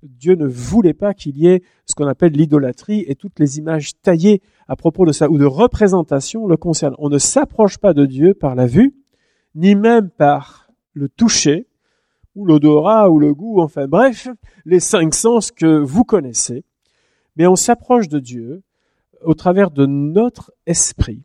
Dieu 0.04 0.36
ne 0.36 0.48
voulait 0.48 0.94
pas 0.94 1.14
qu'il 1.14 1.38
y 1.38 1.48
ait 1.48 1.62
ce 1.86 1.94
qu'on 1.94 2.08
appelle 2.08 2.34
l'idolâtrie 2.34 3.06
et 3.08 3.16
toutes 3.16 3.40
les 3.40 3.60
images 3.60 3.92
taillées 4.02 4.42
à 4.68 4.76
propos 4.76 5.06
de 5.06 5.12
ça 5.12 5.30
ou 5.30 5.38
de 5.38 5.46
représentation 5.46 6.48
le 6.48 6.58
concernent. 6.58 6.96
On 6.98 7.10
ne 7.10 7.20
s'approche 7.20 7.78
pas 7.78 7.94
de 7.94 8.06
Dieu 8.06 8.34
par 8.34 8.56
la 8.56 8.66
vue, 8.66 8.96
ni 9.54 9.76
même 9.76 10.10
par 10.10 10.72
le 10.94 11.08
toucher, 11.08 11.68
ou 12.36 12.46
l'odorat 12.46 13.10
ou 13.10 13.20
le 13.20 13.34
goût, 13.34 13.62
enfin 13.62 13.88
bref, 13.88 14.28
les 14.66 14.80
cinq 14.80 15.14
sens 15.14 15.52
que 15.52 15.80
vous 15.80 16.04
connaissez, 16.04 16.64
mais 17.36 17.48
on 17.48 17.56
s'approche 17.56 18.08
de 18.08 18.20
Dieu 18.20 18.64
au 19.24 19.34
travers 19.34 19.72
de 19.72 19.86
notre 19.86 20.54
esprit. 20.66 21.24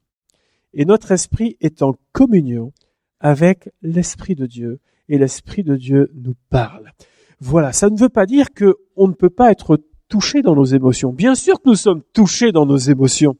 Et 0.74 0.84
notre 0.84 1.12
esprit 1.12 1.56
est 1.60 1.82
en 1.82 1.94
communion 2.12 2.72
avec 3.20 3.70
l'esprit 3.82 4.34
de 4.34 4.46
Dieu 4.46 4.80
et 5.08 5.18
l'esprit 5.18 5.62
de 5.62 5.76
Dieu 5.76 6.10
nous 6.14 6.34
parle. 6.50 6.92
Voilà, 7.40 7.72
ça 7.72 7.90
ne 7.90 7.98
veut 7.98 8.08
pas 8.08 8.26
dire 8.26 8.52
que 8.54 8.76
on 8.96 9.08
ne 9.08 9.14
peut 9.14 9.30
pas 9.30 9.50
être 9.50 9.80
touché 10.08 10.42
dans 10.42 10.54
nos 10.54 10.64
émotions. 10.64 11.12
Bien 11.12 11.34
sûr 11.34 11.60
que 11.60 11.68
nous 11.68 11.76
sommes 11.76 12.02
touchés 12.12 12.52
dans 12.52 12.66
nos 12.66 12.76
émotions 12.76 13.36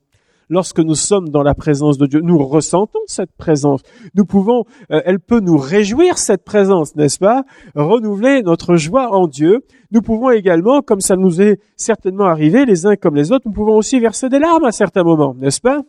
lorsque 0.49 0.81
nous 0.81 0.95
sommes 0.95 1.29
dans 1.29 1.43
la 1.43 1.55
présence 1.55 1.99
de 1.99 2.07
Dieu. 2.07 2.21
Nous 2.23 2.39
ressentons 2.39 3.01
cette 3.07 3.33
présence. 3.37 3.83
Nous 4.15 4.25
pouvons, 4.25 4.65
euh, 4.91 5.01
elle 5.05 5.21
peut 5.21 5.41
nous 5.41 5.57
réjouir 5.57 6.19
cette 6.19 6.45
présence, 6.45 6.95
n'est-ce 6.97 7.19
pas? 7.19 7.45
Renouveler 7.75 8.43
notre 8.43 8.77
joie 8.77 9.13
en 9.13 9.27
Dieu. 9.27 9.65
Nous 9.91 10.03
pouvons 10.03 10.31
également, 10.31 10.83
comme 10.83 11.01
ça 11.01 11.17
nous 11.17 11.41
est 11.41 11.61
certainement 11.77 12.25
arrivé, 12.25 12.65
les 12.65 12.87
uns 12.87 12.97
comme 12.97 13.15
les 13.15 13.33
autres, 13.33 13.47
nous 13.47 13.53
pouvons 13.53 13.77
aussi 13.77 14.01
verser 14.01 14.29
des 14.29 14.39
larmes 14.39 14.65
à 14.65 14.73
certains 14.73 15.05
moments, 15.05 15.35
n'est-ce 15.35 15.61
pas? 15.61 15.83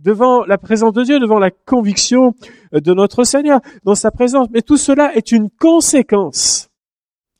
Devant 0.00 0.44
la 0.46 0.56
présence 0.56 0.94
de 0.94 1.02
Dieu, 1.02 1.20
devant 1.20 1.38
la 1.38 1.50
conviction 1.50 2.32
euh, 2.74 2.80
de 2.80 2.94
notre 2.94 3.24
Seigneur, 3.24 3.60
dans 3.84 3.94
sa 3.94 4.10
présence. 4.10 4.48
Mais 4.50 4.62
tout 4.62 4.78
cela 4.78 5.14
est 5.14 5.30
une 5.30 5.50
conséquence 5.50 6.70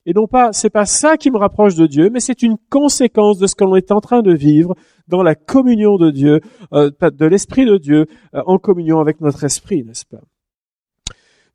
et 0.07 0.15
non 0.15 0.27
pas, 0.27 0.53
c'est 0.53 0.71
pas 0.71 0.87
ça 0.87 1.17
qui 1.17 1.31
me 1.31 1.37
rapproche 1.37 1.75
de 1.75 1.87
Dieu, 1.87 2.09
mais 2.11 2.21
c'est 2.21 2.43
une 2.43 2.57
conséquence 2.71 3.39
de 3.39 3.47
ce 3.47 3.55
qu'on 3.55 3.77
est 3.77 3.93
en 3.93 4.01
train 4.01 4.23
de 4.23 4.33
vivre 4.33 4.75
dans 5.11 5.23
la 5.23 5.35
communion 5.35 5.97
de 5.97 6.11
Dieu, 6.11 6.41
euh, 6.73 6.91
de 6.91 7.27
l'Esprit 7.27 7.67
de 7.67 7.77
Dieu, 7.77 8.07
euh, 8.35 8.43
en 8.47 8.59
communion 8.59 9.01
avec 9.01 9.21
notre 9.21 9.45
esprit, 9.45 9.83
n'est-ce 9.85 10.07
pas? 10.07 10.23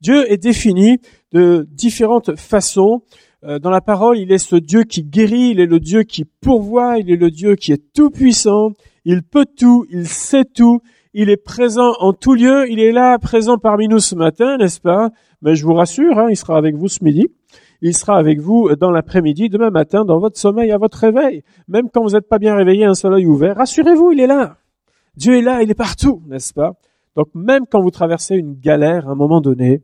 Dieu 0.02 0.32
est 0.32 0.38
défini 0.38 1.00
de 1.32 1.66
différentes 1.72 2.38
façons. 2.38 3.02
Euh, 3.44 3.60
dans 3.60 3.70
la 3.70 3.82
parole, 3.82 4.20
il 4.20 4.32
est 4.32 4.38
ce 4.38 4.56
Dieu 4.56 4.84
qui 4.84 5.04
guérit, 5.04 5.50
il 5.52 5.60
est 5.60 5.66
le 5.66 5.80
Dieu 5.80 6.04
qui 6.04 6.26
pourvoit, 6.26 7.00
il 7.00 7.10
est 7.10 7.16
le 7.16 7.32
Dieu 7.32 7.56
qui 7.56 7.72
est 7.72 7.94
tout 7.94 8.12
puissant, 8.12 8.70
il 9.06 9.24
peut 9.24 9.46
tout, 9.58 9.86
il 9.90 10.08
sait 10.08 10.46
tout, 10.46 10.82
il 11.14 11.30
est 11.30 11.42
présent 11.42 11.94
en 12.00 12.14
tout 12.14 12.34
lieu, 12.34 12.70
il 12.70 12.80
est 12.80 12.92
là, 12.92 13.18
présent 13.18 13.58
parmi 13.58 13.88
nous 13.88 14.00
ce 14.00 14.16
matin, 14.16 14.58
n'est-ce 14.58 14.82
pas? 14.82 15.12
Mais 15.42 15.56
je 15.56 15.66
vous 15.66 15.74
rassure, 15.74 16.20
hein, 16.20 16.28
il 16.30 16.36
sera 16.36 16.58
avec 16.58 16.76
vous 16.76 16.90
ce 16.90 17.04
midi. 17.04 17.28
Il 17.82 17.96
sera 17.96 18.18
avec 18.18 18.40
vous 18.40 18.76
dans 18.76 18.92
l'après-midi, 18.92 19.50
demain 19.50 19.70
matin, 19.70 20.06
dans 20.06 20.20
votre 20.20 20.40
sommeil, 20.40 20.72
à 20.72 20.78
votre 20.78 20.98
réveil. 21.00 21.44
Même 21.68 21.90
quand 21.90 22.04
vous 22.04 22.12
n'êtes 22.12 22.28
pas 22.28 22.40
bien 22.40 22.56
réveillé, 22.56 22.86
un 22.86 22.96
seul 22.96 23.14
œil 23.14 23.26
ouvert, 23.26 23.58
rassurez-vous, 23.58 24.12
il 24.14 24.20
est 24.20 24.28
là. 24.28 24.58
Dieu 25.16 25.38
est 25.38 25.42
là, 25.42 25.62
il 25.62 25.72
est 25.72 25.76
partout, 25.76 26.22
n'est-ce 26.28 26.54
pas? 26.54 26.74
Donc 27.16 27.28
même 27.34 27.66
quand 27.70 27.82
vous 27.82 27.92
traversez 27.92 28.36
une 28.36 28.56
galère 28.56 29.08
à 29.08 29.12
un 29.12 29.16
moment 29.16 29.42
donné, 29.42 29.82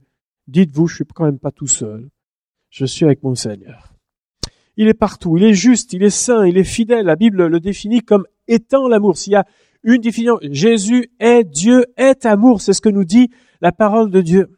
dites-vous, 0.48 0.88
je 0.88 0.96
suis 0.96 1.06
quand 1.06 1.26
même 1.26 1.40
pas 1.40 1.52
tout 1.52 1.68
seul. 1.68 2.10
Je 2.70 2.86
suis 2.86 3.06
avec 3.06 3.24
mon 3.24 3.36
Seigneur. 3.36 3.94
Il 4.78 4.88
est 4.88 4.94
partout, 4.94 5.38
il 5.38 5.44
est 5.44 5.54
juste, 5.54 5.94
il 5.94 6.04
est 6.04 6.10
saint, 6.10 6.46
il 6.46 6.58
est 6.58 6.64
fidèle. 6.64 7.06
La 7.06 7.16
Bible 7.16 7.46
le 7.46 7.60
définit 7.60 8.02
comme 8.02 8.26
étant 8.48 8.88
l'amour. 8.88 9.18
S'il 9.18 9.34
y 9.34 9.36
a 9.36 9.46
une 9.84 10.02
définition, 10.02 10.40
Jésus 10.42 11.12
est 11.20 11.44
Dieu, 11.44 11.86
est 11.98 12.26
amour, 12.26 12.62
c'est 12.62 12.74
ce 12.74 12.82
que 12.82 12.90
nous 12.90 13.04
dit 13.04 13.30
la 13.62 13.72
parole 13.72 14.10
de 14.10 14.22
Dieu. 14.22 14.50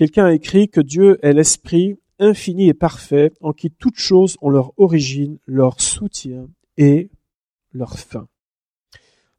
Quelqu'un 0.00 0.24
a 0.24 0.32
écrit 0.32 0.70
que 0.70 0.80
Dieu 0.80 1.18
est 1.20 1.34
l'esprit 1.34 1.98
infini 2.18 2.68
et 2.68 2.72
parfait 2.72 3.34
en 3.42 3.52
qui 3.52 3.70
toutes 3.70 3.98
choses 3.98 4.38
ont 4.40 4.48
leur 4.48 4.72
origine, 4.78 5.36
leur 5.44 5.78
soutien 5.82 6.48
et 6.78 7.10
leur 7.74 7.98
fin. 7.98 8.26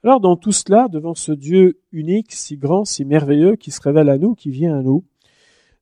Alors 0.03 0.19
dans 0.19 0.35
tout 0.35 0.51
cela, 0.51 0.87
devant 0.87 1.15
ce 1.15 1.31
Dieu 1.31 1.81
unique, 1.91 2.31
si 2.31 2.57
grand, 2.57 2.85
si 2.85 3.05
merveilleux, 3.05 3.55
qui 3.55 3.71
se 3.71 3.81
révèle 3.81 4.07
à 4.07 4.19
nous, 4.19 4.35
qui 4.35 4.51
vient 4.51 4.77
à 4.77 4.83
nous, 4.83 5.03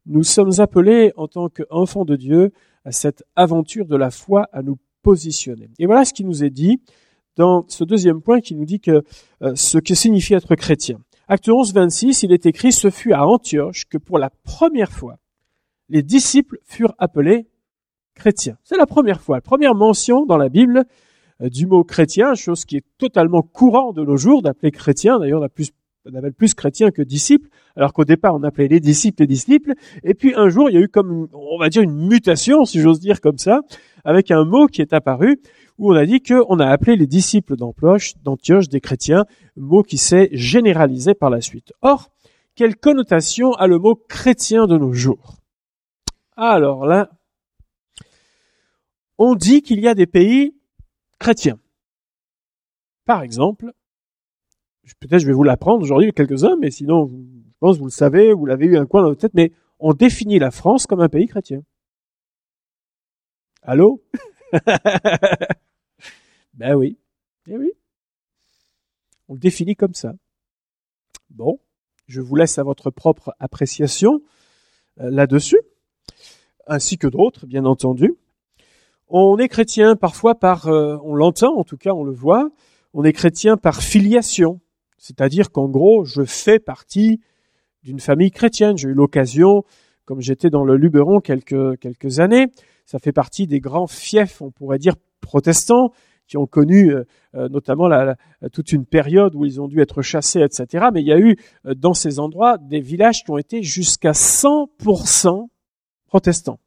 nous 0.06 0.24
sommes 0.24 0.62
appelés 0.62 1.12
en 1.18 1.28
tant 1.28 1.50
qu'enfants 1.50 2.06
de 2.06 2.16
Dieu 2.16 2.54
à 2.86 2.94
cette 2.94 3.26
aventure 3.36 3.86
de 3.86 3.98
la 3.98 4.12
foi, 4.12 4.48
à 4.54 4.62
nous 4.62 4.78
positionner. 5.02 5.70
Et 5.78 5.88
voilà 5.88 6.06
ce 6.06 6.14
qui 6.14 6.24
nous 6.24 6.46
est 6.46 6.50
dit 6.50 6.80
dans 7.36 7.66
ce 7.68 7.84
deuxième 7.84 8.22
point 8.22 8.40
qui 8.40 8.56
nous 8.56 8.64
dit 8.64 8.80
euh, 8.88 9.02
ce 9.56 9.78
que 9.78 9.94
signifie 9.94 10.36
être 10.36 10.56
chrétien. 10.56 11.02
Acte 11.32 11.48
11, 11.48 11.76
26, 11.76 12.24
il 12.24 12.34
est 12.34 12.48
écrit, 12.48 12.72
ce 12.72 12.90
fut 12.90 13.14
à 13.14 13.28
Antioche 13.28 13.86
que 13.88 14.00
pour 14.00 14.18
la 14.18 14.32
première 14.32 14.92
fois, 14.92 15.20
les 15.88 16.02
disciples 16.02 16.58
furent 16.66 16.96
appelés 16.98 17.46
chrétiens. 18.16 18.58
C'est 18.64 18.78
la 18.78 18.88
première 18.88 19.22
fois, 19.22 19.38
la 19.38 19.42
première 19.42 19.76
mention 19.76 20.26
dans 20.26 20.38
la 20.38 20.50
Bible 20.50 20.86
euh, 21.44 21.50
du 21.50 21.68
mot 21.68 21.84
chrétien, 21.84 22.34
chose 22.34 22.66
qui 22.66 22.78
est 22.78 22.86
totalement 22.98 23.44
courant 23.44 23.94
de 23.94 24.04
nos 24.04 24.18
jours 24.18 24.42
d'appeler 24.42 24.72
chrétien. 24.72 25.20
D'ailleurs, 25.20 25.44
on, 25.44 25.50
plus, 25.50 25.70
on 26.12 26.16
appelle 26.16 26.34
plus 26.34 26.56
chrétien 26.56 26.90
que 26.90 27.04
disciple, 27.04 27.48
alors 27.76 27.94
qu'au 27.94 28.06
départ, 28.06 28.34
on 28.34 28.42
appelait 28.42 28.68
les 28.68 28.80
disciples 28.80 29.22
les 29.22 29.28
disciples. 29.28 29.74
Et 30.04 30.16
puis 30.16 30.34
un 30.36 30.50
jour, 30.50 30.72
il 30.72 30.74
y 30.74 30.78
a 30.80 30.82
eu 30.82 30.90
comme, 30.90 31.28
on 31.32 31.60
va 31.60 31.70
dire, 31.70 31.84
une 31.84 32.08
mutation, 32.08 32.66
si 32.66 32.82
j'ose 32.82 33.00
dire 33.00 33.22
comme 33.22 33.38
ça, 33.38 33.62
avec 34.04 34.32
un 34.32 34.46
mot 34.46 34.68
qui 34.68 34.82
est 34.82 34.94
apparu 34.94 35.42
où 35.78 35.94
on 35.94 35.96
a 35.96 36.06
dit 36.06 36.22
qu'on 36.22 36.60
a 36.60 36.68
appelé 36.68 36.96
les 36.96 37.08
disciples 37.08 37.56
d'Antioche 37.56 38.70
des 38.70 38.82
chrétiens, 38.82 39.26
mot 39.56 39.84
qui 39.84 39.98
s'est 39.98 40.30
généralisé 40.34 41.14
par 41.14 41.30
la 41.30 41.42
suite. 41.42 41.74
Or, 41.82 42.10
quelle 42.56 42.76
connotation 42.76 43.54
a 43.54 43.68
le 43.68 43.80
mot 43.80 43.96
chrétien 43.96 44.68
de 44.68 44.78
nos 44.78 44.92
jours? 44.92 45.38
Alors 46.36 46.86
là, 46.86 47.10
on 49.18 49.36
dit 49.36 49.62
qu'il 49.62 49.80
y 49.80 49.88
a 49.88 49.96
des 49.96 50.08
pays 50.08 50.54
chrétiens. 51.20 51.60
Par 53.06 53.24
exemple, 53.24 53.72
peut-être 55.00 55.20
je 55.20 55.28
vais 55.28 55.34
vous 55.34 55.44
l'apprendre 55.44 55.82
aujourd'hui 55.82 56.12
quelques-uns, 56.14 56.58
mais 56.60 56.72
sinon, 56.72 57.10
je 57.10 57.58
pense 57.60 57.76
que 57.76 57.80
vous 57.80 57.88
le 57.88 57.92
savez, 57.92 58.34
vous 58.34 58.46
l'avez 58.46 58.66
eu 58.66 58.78
un 58.78 58.86
coin 58.86 59.02
dans 59.02 59.10
votre 59.10 59.22
tête, 59.22 59.34
mais 59.34 59.52
on 59.80 59.94
définit 59.94 60.40
la 60.40 60.52
France 60.52 60.86
comme 60.88 61.00
un 61.02 61.10
pays 61.10 61.28
chrétien. 61.28 61.62
Allô? 63.62 64.02
Ben 66.54 66.76
oui. 66.76 66.98
Eh 67.48 67.58
oui. 67.58 67.72
On 69.30 69.34
le 69.34 69.40
définit 69.40 69.76
comme 69.76 69.94
ça. 69.94 70.14
Bon, 71.30 71.60
je 72.08 72.20
vous 72.20 72.36
laisse 72.36 72.58
à 72.58 72.64
votre 72.64 72.90
propre 72.90 73.34
appréciation 73.40 74.22
euh, 75.00 75.10
là-dessus, 75.10 75.62
ainsi 76.68 76.98
que 76.98 77.08
d'autres, 77.08 77.46
bien 77.46 77.66
entendu. 77.66 78.16
On 79.08 79.38
est 79.38 79.48
chrétien 79.48 79.96
parfois 79.96 80.36
par, 80.36 80.68
euh, 80.68 80.98
on 81.04 81.16
l'entend 81.16 81.58
en 81.58 81.64
tout 81.64 81.78
cas, 81.78 81.94
on 81.94 82.04
le 82.04 82.12
voit, 82.12 82.50
on 82.94 83.04
est 83.04 83.14
chrétien 83.14 83.56
par 83.56 83.82
filiation, 83.82 84.60
c'est-à-dire 84.98 85.52
qu'en 85.52 85.70
gros, 85.70 86.04
je 86.04 86.24
fais 86.26 86.60
partie 86.60 87.22
d'une 87.84 88.00
famille 88.00 88.32
chrétienne. 88.32 88.78
J'ai 88.78 88.90
eu 88.90 88.94
l'occasion, 88.94 89.64
comme 90.06 90.20
j'étais 90.20 90.50
dans 90.50 90.66
le 90.66 90.76
Luberon 90.76 91.22
quelques, 91.22 91.80
quelques 91.80 92.20
années, 92.20 92.48
ça 92.90 92.98
fait 92.98 93.12
partie 93.12 93.46
des 93.46 93.60
grands 93.60 93.86
fiefs, 93.86 94.42
on 94.42 94.50
pourrait 94.50 94.80
dire, 94.80 94.96
protestants, 95.22 95.92
qui 96.26 96.38
ont 96.38 96.48
connu 96.48 96.92
euh, 96.92 97.04
euh, 97.36 97.48
notamment 97.48 97.88
toute 98.52 98.72
une 98.72 98.88
période 98.88 99.36
où 99.36 99.46
ils 99.46 99.62
ont 99.62 99.68
dû 99.68 99.80
être 99.80 100.02
chassés, 100.02 100.42
etc. 100.42 100.88
Mais 100.92 101.02
il 101.02 101.08
y 101.08 101.14
a 101.14 101.20
eu 101.20 101.38
dans 101.76 101.94
ces 101.94 102.20
endroits 102.20 102.58
des 102.58 102.80
villages 102.82 103.24
qui 103.24 103.30
ont 103.30 103.38
été 103.38 103.62
jusqu'à 103.62 104.14
100% 104.14 105.50
protestants. 106.08 106.60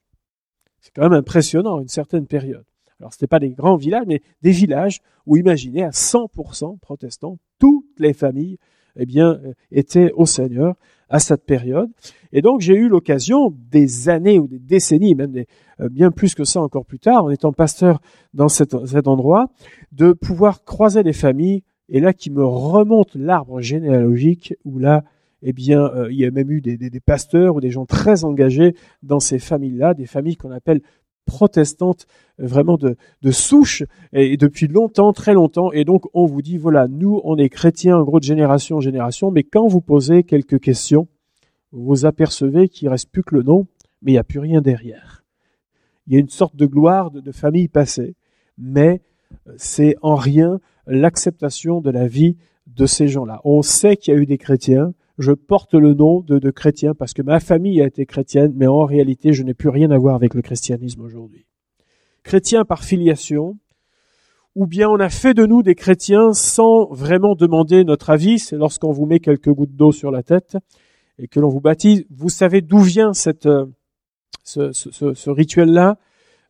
C'est 0.78 0.92
quand 0.94 1.02
même 1.02 1.12
impressionnant, 1.12 1.80
une 1.80 1.88
certaine 1.88 2.28
période. 2.28 2.64
Alors, 3.00 3.12
ce 3.12 3.16
n'était 3.16 3.26
pas 3.26 3.40
des 3.40 3.50
grands 3.50 3.74
villages, 3.74 4.04
mais 4.06 4.22
des 4.42 4.52
villages 4.52 5.00
où, 5.26 5.36
imaginez, 5.36 5.82
à 5.82 5.90
100% 5.90 6.78
protestants, 6.78 7.38
toutes 7.58 7.98
les 7.98 8.12
familles, 8.12 8.58
eh 8.94 9.06
bien, 9.06 9.40
euh, 9.44 9.54
étaient 9.72 10.12
au 10.12 10.24
Seigneur 10.24 10.76
à 11.12 11.20
cette 11.20 11.44
période. 11.44 11.90
Et 12.32 12.40
donc, 12.40 12.62
j'ai 12.62 12.74
eu 12.74 12.88
l'occasion, 12.88 13.54
des 13.70 14.08
années 14.08 14.38
ou 14.38 14.48
des 14.48 14.58
décennies, 14.58 15.14
même 15.14 15.30
des, 15.30 15.46
euh, 15.80 15.88
bien 15.90 16.10
plus 16.10 16.34
que 16.34 16.44
ça 16.44 16.60
encore 16.60 16.86
plus 16.86 16.98
tard, 16.98 17.24
en 17.24 17.30
étant 17.30 17.52
pasteur 17.52 18.00
dans 18.32 18.48
cet, 18.48 18.74
cet 18.86 19.06
endroit, 19.06 19.48
de 19.92 20.12
pouvoir 20.12 20.64
croiser 20.64 21.02
des 21.02 21.12
familles, 21.12 21.62
et 21.90 22.00
là, 22.00 22.14
qui 22.14 22.30
me 22.30 22.44
remonte 22.44 23.14
l'arbre 23.14 23.60
généalogique, 23.60 24.54
où 24.64 24.78
là, 24.78 25.04
eh 25.42 25.52
bien, 25.52 25.84
euh, 25.84 26.10
il 26.10 26.18
y 26.18 26.24
a 26.24 26.30
même 26.30 26.50
eu 26.50 26.62
des, 26.62 26.78
des, 26.78 27.00
pasteurs 27.00 27.56
ou 27.56 27.60
des 27.60 27.70
gens 27.70 27.84
très 27.84 28.24
engagés 28.24 28.74
dans 29.02 29.20
ces 29.20 29.38
familles-là, 29.38 29.92
des 29.92 30.06
familles 30.06 30.36
qu'on 30.36 30.52
appelle 30.52 30.80
protestantes, 31.24 32.06
euh, 32.40 32.46
vraiment 32.46 32.76
de, 32.76 32.96
souche, 33.30 33.84
et, 34.12 34.36
depuis 34.36 34.68
longtemps, 34.68 35.12
très 35.12 35.34
longtemps. 35.34 35.72
Et 35.72 35.84
donc, 35.84 36.04
on 36.14 36.26
vous 36.26 36.42
dit, 36.42 36.58
voilà, 36.58 36.88
nous, 36.88 37.20
on 37.24 37.36
est 37.36 37.48
chrétiens, 37.48 37.98
en 37.98 38.04
gros, 38.04 38.20
de 38.20 38.24
génération 38.24 38.76
en 38.76 38.80
génération, 38.80 39.30
mais 39.30 39.42
quand 39.42 39.66
vous 39.66 39.80
posez 39.80 40.24
quelques 40.24 40.60
questions, 40.60 41.08
vous 41.72 42.04
apercevez 42.04 42.68
qu'il 42.68 42.88
reste 42.88 43.10
plus 43.10 43.22
que 43.22 43.34
le 43.34 43.42
nom, 43.42 43.66
mais 44.02 44.12
il 44.12 44.14
n'y 44.14 44.18
a 44.18 44.24
plus 44.24 44.40
rien 44.40 44.60
derrière. 44.60 45.24
Il 46.06 46.14
y 46.14 46.16
a 46.16 46.20
une 46.20 46.28
sorte 46.28 46.56
de 46.56 46.66
gloire 46.66 47.10
de, 47.10 47.20
de 47.20 47.32
famille 47.32 47.68
passée, 47.68 48.14
mais 48.58 49.00
euh, 49.48 49.52
c'est 49.56 49.96
en 50.02 50.14
rien 50.14 50.60
l'acceptation 50.86 51.80
de 51.80 51.90
la 51.90 52.06
vie 52.06 52.36
de 52.66 52.86
ces 52.86 53.08
gens-là. 53.08 53.40
On 53.44 53.62
sait 53.62 53.96
qu'il 53.96 54.14
y 54.14 54.16
a 54.16 54.20
eu 54.20 54.26
des 54.26 54.38
chrétiens, 54.38 54.94
je 55.22 55.32
porte 55.32 55.74
le 55.74 55.94
nom 55.94 56.20
de, 56.20 56.50
chrétien 56.50 56.94
parce 56.94 57.14
que 57.14 57.22
ma 57.22 57.40
famille 57.40 57.80
a 57.80 57.86
été 57.86 58.04
chrétienne, 58.06 58.52
mais 58.56 58.66
en 58.66 58.84
réalité, 58.84 59.32
je 59.32 59.42
n'ai 59.42 59.54
plus 59.54 59.68
rien 59.68 59.90
à 59.90 59.98
voir 59.98 60.16
avec 60.16 60.34
le 60.34 60.42
christianisme 60.42 61.00
aujourd'hui. 61.00 61.46
Chrétien 62.24 62.64
par 62.64 62.84
filiation, 62.84 63.56
ou 64.54 64.66
bien 64.66 64.88
on 64.88 64.98
a 64.98 65.08
fait 65.08 65.32
de 65.32 65.46
nous 65.46 65.62
des 65.62 65.74
chrétiens 65.74 66.32
sans 66.32 66.86
vraiment 66.90 67.34
demander 67.34 67.84
notre 67.84 68.10
avis, 68.10 68.38
c'est 68.38 68.56
lorsqu'on 68.56 68.90
vous 68.90 69.06
met 69.06 69.20
quelques 69.20 69.50
gouttes 69.50 69.76
d'eau 69.76 69.92
sur 69.92 70.10
la 70.10 70.22
tête 70.22 70.56
et 71.18 71.28
que 71.28 71.40
l'on 71.40 71.48
vous 71.48 71.60
baptise. 71.60 72.04
Vous 72.10 72.28
savez 72.28 72.60
d'où 72.60 72.80
vient 72.80 73.12
euh, 73.46 73.66
ce 74.42 75.30
rituel-là? 75.30 75.98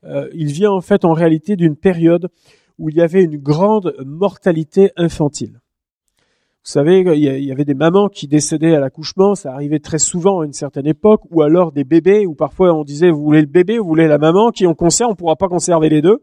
Euh, 0.05 0.29
Il 0.33 0.51
vient 0.51 0.73
en 0.73 0.81
fait 0.81 1.05
en 1.05 1.13
réalité 1.13 1.57
d'une 1.57 1.77
période 1.77 2.29
où 2.79 2.89
il 2.89 2.97
y 2.97 3.03
avait 3.03 3.23
une 3.23 3.37
grande 3.37 3.95
mortalité 4.05 4.93
infantile. 4.97 5.61
Vous 6.64 6.70
savez, 6.70 7.01
il 7.01 7.44
y 7.44 7.51
avait 7.51 7.64
des 7.64 7.75
mamans 7.75 8.09
qui 8.09 8.29
décédaient 8.29 8.77
à 8.77 8.79
l'accouchement, 8.79 9.35
ça 9.35 9.53
arrivait 9.53 9.81
très 9.81 9.98
souvent 9.98 10.42
à 10.42 10.46
une 10.46 10.53
certaine 10.53 10.87
époque, 10.87 11.22
ou 11.33 11.42
alors 11.42 11.72
des 11.72 11.83
bébés, 11.83 12.25
où 12.25 12.37
parfois 12.37 12.72
on 12.72 12.85
disait, 12.85 13.11
vous 13.11 13.25
voulez 13.25 13.40
le 13.40 13.48
bébé, 13.48 13.79
vous 13.79 13.88
voulez 13.88 14.07
la 14.07 14.18
maman, 14.18 14.53
qui 14.53 14.64
on 14.68 14.75
conserve, 14.75 15.09
on 15.09 15.14
ne 15.14 15.16
pourra 15.16 15.35
pas 15.35 15.48
conserver 15.48 15.88
les 15.88 16.03
deux. 16.03 16.20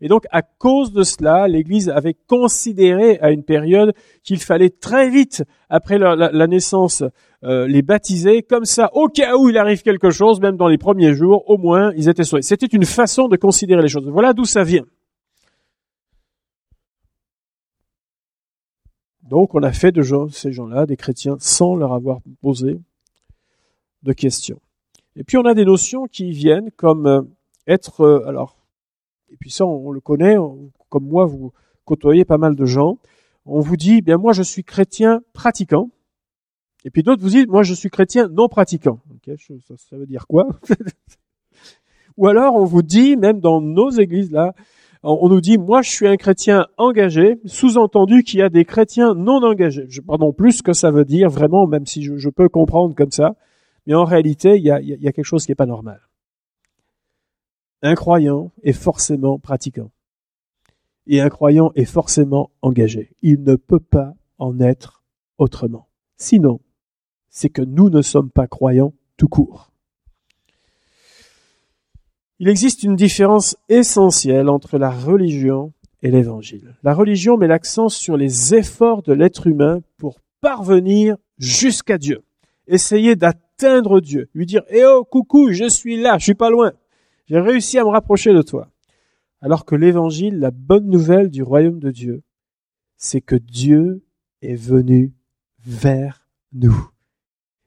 Et 0.00 0.06
donc, 0.06 0.26
à 0.30 0.42
cause 0.42 0.92
de 0.92 1.02
cela, 1.02 1.48
l'Église 1.48 1.88
avait 1.88 2.14
considéré 2.28 3.18
à 3.20 3.32
une 3.32 3.42
période 3.42 3.92
qu'il 4.22 4.38
fallait 4.38 4.70
très 4.70 5.10
vite, 5.10 5.42
après 5.68 5.98
la, 5.98 6.46
naissance, 6.46 7.02
euh, 7.42 7.66
les 7.66 7.82
baptiser, 7.82 8.42
comme 8.42 8.66
ça, 8.66 8.90
au 8.94 9.08
cas 9.08 9.36
où 9.36 9.48
il 9.48 9.58
arrive 9.58 9.82
quelque 9.82 10.10
chose, 10.10 10.40
même 10.40 10.56
dans 10.56 10.68
les 10.68 10.78
premiers 10.78 11.14
jours, 11.14 11.42
au 11.50 11.58
moins, 11.58 11.92
ils 11.96 12.08
étaient 12.08 12.22
sauvés. 12.22 12.42
C'était 12.42 12.66
une 12.66 12.86
façon 12.86 13.26
de 13.26 13.36
considérer 13.36 13.82
les 13.82 13.88
choses. 13.88 14.08
Voilà 14.08 14.34
d'où 14.34 14.44
ça 14.44 14.62
vient. 14.62 14.84
Donc 19.30 19.54
on 19.54 19.62
a 19.62 19.70
fait 19.70 19.92
de 19.92 20.02
ces 20.32 20.52
gens-là 20.52 20.86
des 20.86 20.96
chrétiens 20.96 21.36
sans 21.38 21.76
leur 21.76 21.94
avoir 21.94 22.18
posé 22.42 22.80
de 24.02 24.12
questions. 24.12 24.60
Et 25.14 25.22
puis 25.22 25.36
on 25.36 25.44
a 25.44 25.54
des 25.54 25.64
notions 25.64 26.06
qui 26.06 26.32
viennent 26.32 26.72
comme 26.72 27.06
euh, 27.06 27.22
être, 27.68 28.00
euh, 28.00 28.26
alors, 28.26 28.56
et 29.30 29.36
puis 29.36 29.52
ça 29.52 29.64
on, 29.64 29.92
le 29.92 30.00
connaît, 30.00 30.34
comme 30.88 31.06
moi 31.06 31.26
vous 31.26 31.52
côtoyez 31.84 32.24
pas 32.24 32.38
mal 32.38 32.56
de 32.56 32.64
gens, 32.64 32.98
on 33.46 33.60
vous 33.60 33.76
dit, 33.76 34.02
bien 34.02 34.16
moi 34.16 34.32
je 34.32 34.42
suis 34.42 34.64
chrétien 34.64 35.22
pratiquant, 35.32 35.90
et 36.84 36.90
puis 36.90 37.04
d'autres 37.04 37.22
vous 37.22 37.30
disent, 37.30 37.46
moi 37.46 37.62
je 37.62 37.74
suis 37.74 37.88
chrétien 37.88 38.26
non 38.26 38.48
pratiquant. 38.48 38.98
ça, 39.24 39.74
ça 39.76 39.96
veut 39.96 40.06
dire 40.06 40.26
quoi? 40.26 40.48
Ou 42.16 42.26
alors 42.26 42.56
on 42.56 42.64
vous 42.64 42.82
dit, 42.82 43.16
même 43.16 43.38
dans 43.38 43.60
nos 43.60 43.90
églises 43.90 44.32
là, 44.32 44.54
on 45.02 45.28
nous 45.28 45.40
dit, 45.40 45.56
moi 45.56 45.82
je 45.82 45.90
suis 45.90 46.06
un 46.06 46.16
chrétien 46.16 46.66
engagé, 46.76 47.40
sous-entendu 47.46 48.22
qu'il 48.22 48.40
y 48.40 48.42
a 48.42 48.50
des 48.50 48.64
chrétiens 48.64 49.14
non 49.14 49.42
engagés. 49.42 49.84
Je 49.88 50.00
ne 50.00 50.02
sais 50.02 50.06
pas 50.06 50.18
non 50.18 50.32
plus 50.32 50.52
ce 50.52 50.62
que 50.62 50.72
ça 50.72 50.90
veut 50.90 51.04
dire 51.04 51.30
vraiment, 51.30 51.66
même 51.66 51.86
si 51.86 52.02
je, 52.02 52.28
peux 52.28 52.48
comprendre 52.48 52.94
comme 52.94 53.10
ça. 53.10 53.34
mais 53.86 53.94
en 53.94 54.04
réalité, 54.04 54.56
il 54.56 54.64
y 54.64 54.70
a, 54.70 55.12
quelque 55.12 55.24
chose 55.24 55.46
qui 55.46 55.52
n'est 55.52 55.56
pas 55.56 55.66
normal. 55.66 56.00
Un 57.82 57.94
croyant 57.94 58.52
est 58.62 58.74
forcément 58.74 59.38
pratiquant. 59.38 59.90
Et 61.06 61.22
un 61.22 61.30
croyant 61.30 61.72
est 61.74 61.86
forcément 61.86 62.50
engagé. 62.60 63.10
Il 63.22 63.42
ne 63.42 63.56
peut 63.56 63.80
pas 63.80 64.12
en 64.38 64.60
être 64.60 65.02
autrement. 65.38 65.88
Sinon, 66.18 66.60
c'est 67.30 67.48
que 67.48 67.62
nous 67.62 67.88
ne 67.88 68.02
sommes 68.02 68.30
pas 68.30 68.46
croyants 68.46 68.92
tout 69.16 69.28
court. 69.28 69.69
Il 72.40 72.48
existe 72.48 72.84
une 72.84 72.96
différence 72.96 73.54
essentielle 73.68 74.48
entre 74.48 74.78
la 74.78 74.90
religion 74.90 75.74
et 76.02 76.10
l'évangile. 76.10 76.74
La 76.82 76.94
religion 76.94 77.36
met 77.36 77.46
l'accent 77.46 77.90
sur 77.90 78.16
les 78.16 78.54
efforts 78.54 79.02
de 79.02 79.12
l'être 79.12 79.46
humain 79.46 79.80
pour 79.98 80.18
parvenir 80.40 81.18
jusqu'à 81.36 81.98
Dieu. 81.98 82.22
Essayer 82.66 83.14
d'atteindre 83.14 84.00
Dieu. 84.00 84.30
Lui 84.34 84.46
dire, 84.46 84.62
eh 84.70 84.86
oh, 84.86 85.04
coucou, 85.04 85.52
je 85.52 85.68
suis 85.68 86.00
là, 86.00 86.16
je 86.16 86.24
suis 86.24 86.34
pas 86.34 86.48
loin. 86.48 86.72
J'ai 87.26 87.38
réussi 87.38 87.78
à 87.78 87.84
me 87.84 87.90
rapprocher 87.90 88.32
de 88.32 88.40
toi. 88.40 88.70
Alors 89.42 89.66
que 89.66 89.74
l'évangile, 89.74 90.38
la 90.38 90.50
bonne 90.50 90.88
nouvelle 90.88 91.28
du 91.28 91.42
royaume 91.42 91.78
de 91.78 91.90
Dieu, 91.90 92.22
c'est 92.96 93.20
que 93.20 93.36
Dieu 93.36 94.02
est 94.40 94.54
venu 94.54 95.12
vers 95.66 96.26
nous. 96.54 96.88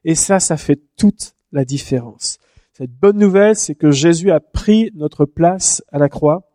Et 0.02 0.16
ça, 0.16 0.40
ça 0.40 0.56
fait 0.56 0.80
toute 0.96 1.36
la 1.52 1.64
différence. 1.64 2.38
Cette 2.76 2.90
bonne 2.90 3.18
nouvelle, 3.18 3.54
c'est 3.54 3.76
que 3.76 3.92
Jésus 3.92 4.32
a 4.32 4.40
pris 4.40 4.90
notre 4.96 5.26
place 5.26 5.80
à 5.92 5.98
la 5.98 6.08
croix 6.08 6.50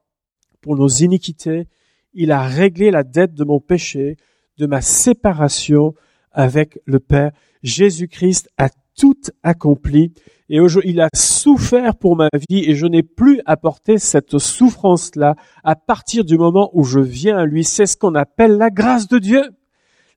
pour 0.60 0.76
nos 0.76 0.90
iniquités. 0.90 1.70
Il 2.12 2.34
a 2.34 2.44
réglé 2.44 2.92
la 2.92 3.06
dette 3.06 3.34
de 3.36 3.46
mon 3.46 3.62
péché, 3.62 4.18
de 4.58 4.66
ma 4.66 4.82
séparation 4.82 5.94
avec 6.34 6.78
le 6.84 7.00
Père. 7.00 7.32
Jésus-Christ 7.64 8.50
a 8.58 8.68
tout 8.98 9.22
accompli 9.44 10.12
et 10.50 10.58
il 10.84 11.00
a 11.00 11.08
souffert 11.16 11.96
pour 11.96 12.18
ma 12.18 12.28
vie 12.50 12.66
et 12.70 12.76
je 12.76 12.86
n'ai 12.86 13.04
plus 13.04 13.40
à 13.46 13.56
porter 13.56 13.98
cette 13.98 14.40
souffrance-là 14.40 15.38
à 15.64 15.78
partir 15.78 16.26
du 16.26 16.38
moment 16.38 16.70
où 16.74 16.84
je 16.84 17.00
viens 17.00 17.38
à 17.38 17.46
lui. 17.46 17.64
C'est 17.64 17.86
ce 17.86 17.96
qu'on 17.96 18.16
appelle 18.16 18.58
la 18.58 18.70
grâce 18.70 19.08
de 19.08 19.20
Dieu 19.20 19.44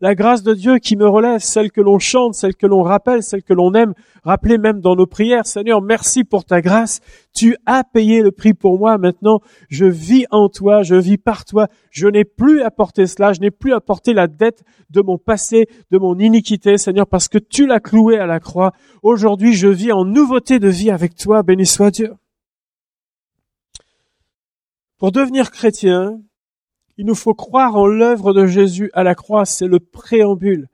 la 0.03 0.17
grâce 0.17 0.43
de 0.43 0.53
Dieu 0.53 0.79
qui 0.79 0.97
me 0.97 1.09
relève, 1.09 1.39
celle 1.39 1.71
que 1.71 1.81
l'on 1.81 2.01
chante, 2.01 2.35
celle 2.35 2.57
que 2.57 2.67
l'on 2.67 2.83
rappelle, 2.83 3.23
celle 3.23 3.45
que 3.45 3.55
l'on 3.55 3.73
aime, 3.73 3.95
rappeler 4.25 4.59
même 4.59 4.81
dans 4.81 4.97
nos 4.97 5.07
prières. 5.07 5.47
Seigneur, 5.47 5.81
merci 5.81 6.25
pour 6.25 6.45
ta 6.45 6.61
grâce. 6.61 7.01
Tu 7.33 7.57
as 7.67 7.85
payé 7.85 8.21
le 8.21 8.33
prix 8.33 8.53
pour 8.53 8.81
moi. 8.81 8.99
Maintenant, 8.99 9.39
je 9.69 9.85
vis 9.85 10.27
en 10.33 10.49
toi, 10.49 10.83
je 10.83 10.97
vis 10.97 11.19
par 11.19 11.45
toi. 11.45 11.69
Je 11.93 12.09
n'ai 12.09 12.25
plus 12.25 12.63
à 12.63 12.73
porter 12.73 13.07
cela, 13.07 13.33
je 13.33 13.41
n'ai 13.41 13.53
plus 13.53 13.75
à 13.75 13.81
porter 13.81 14.13
la 14.13 14.27
dette 14.27 14.65
de 14.91 15.03
mon 15.03 15.19
passé, 15.19 15.69
de 15.93 15.99
mon 15.99 16.19
iniquité, 16.19 16.79
Seigneur, 16.79 17.07
parce 17.07 17.29
que 17.29 17.39
tu 17.39 17.69
l'as 17.69 17.79
cloué 17.79 18.19
à 18.19 18.27
la 18.27 18.41
croix. 18.41 18.73
Aujourd'hui, 19.05 19.53
je 19.53 19.69
vis 19.69 19.93
en 19.93 20.05
nouveauté 20.05 20.59
de 20.59 20.69
vie 20.69 20.91
avec 20.91 21.15
toi. 21.15 21.45
Béni 21.45 21.65
soit 21.65 21.93
Dieu. 21.93 22.13
Pour 24.99 25.13
devenir 25.13 25.53
chrétien, 25.53 26.19
il 27.03 27.07
nous 27.07 27.17
faut 27.17 27.35
croire 27.35 27.75
en 27.75 27.89
l'œuvre 27.89 28.33
de 28.33 28.47
Jésus 28.47 28.89
à 28.93 29.03
la 29.03 29.17
croix, 29.17 29.45
c'est 29.45 29.67
le 29.67 29.81
préambule. 29.81 30.69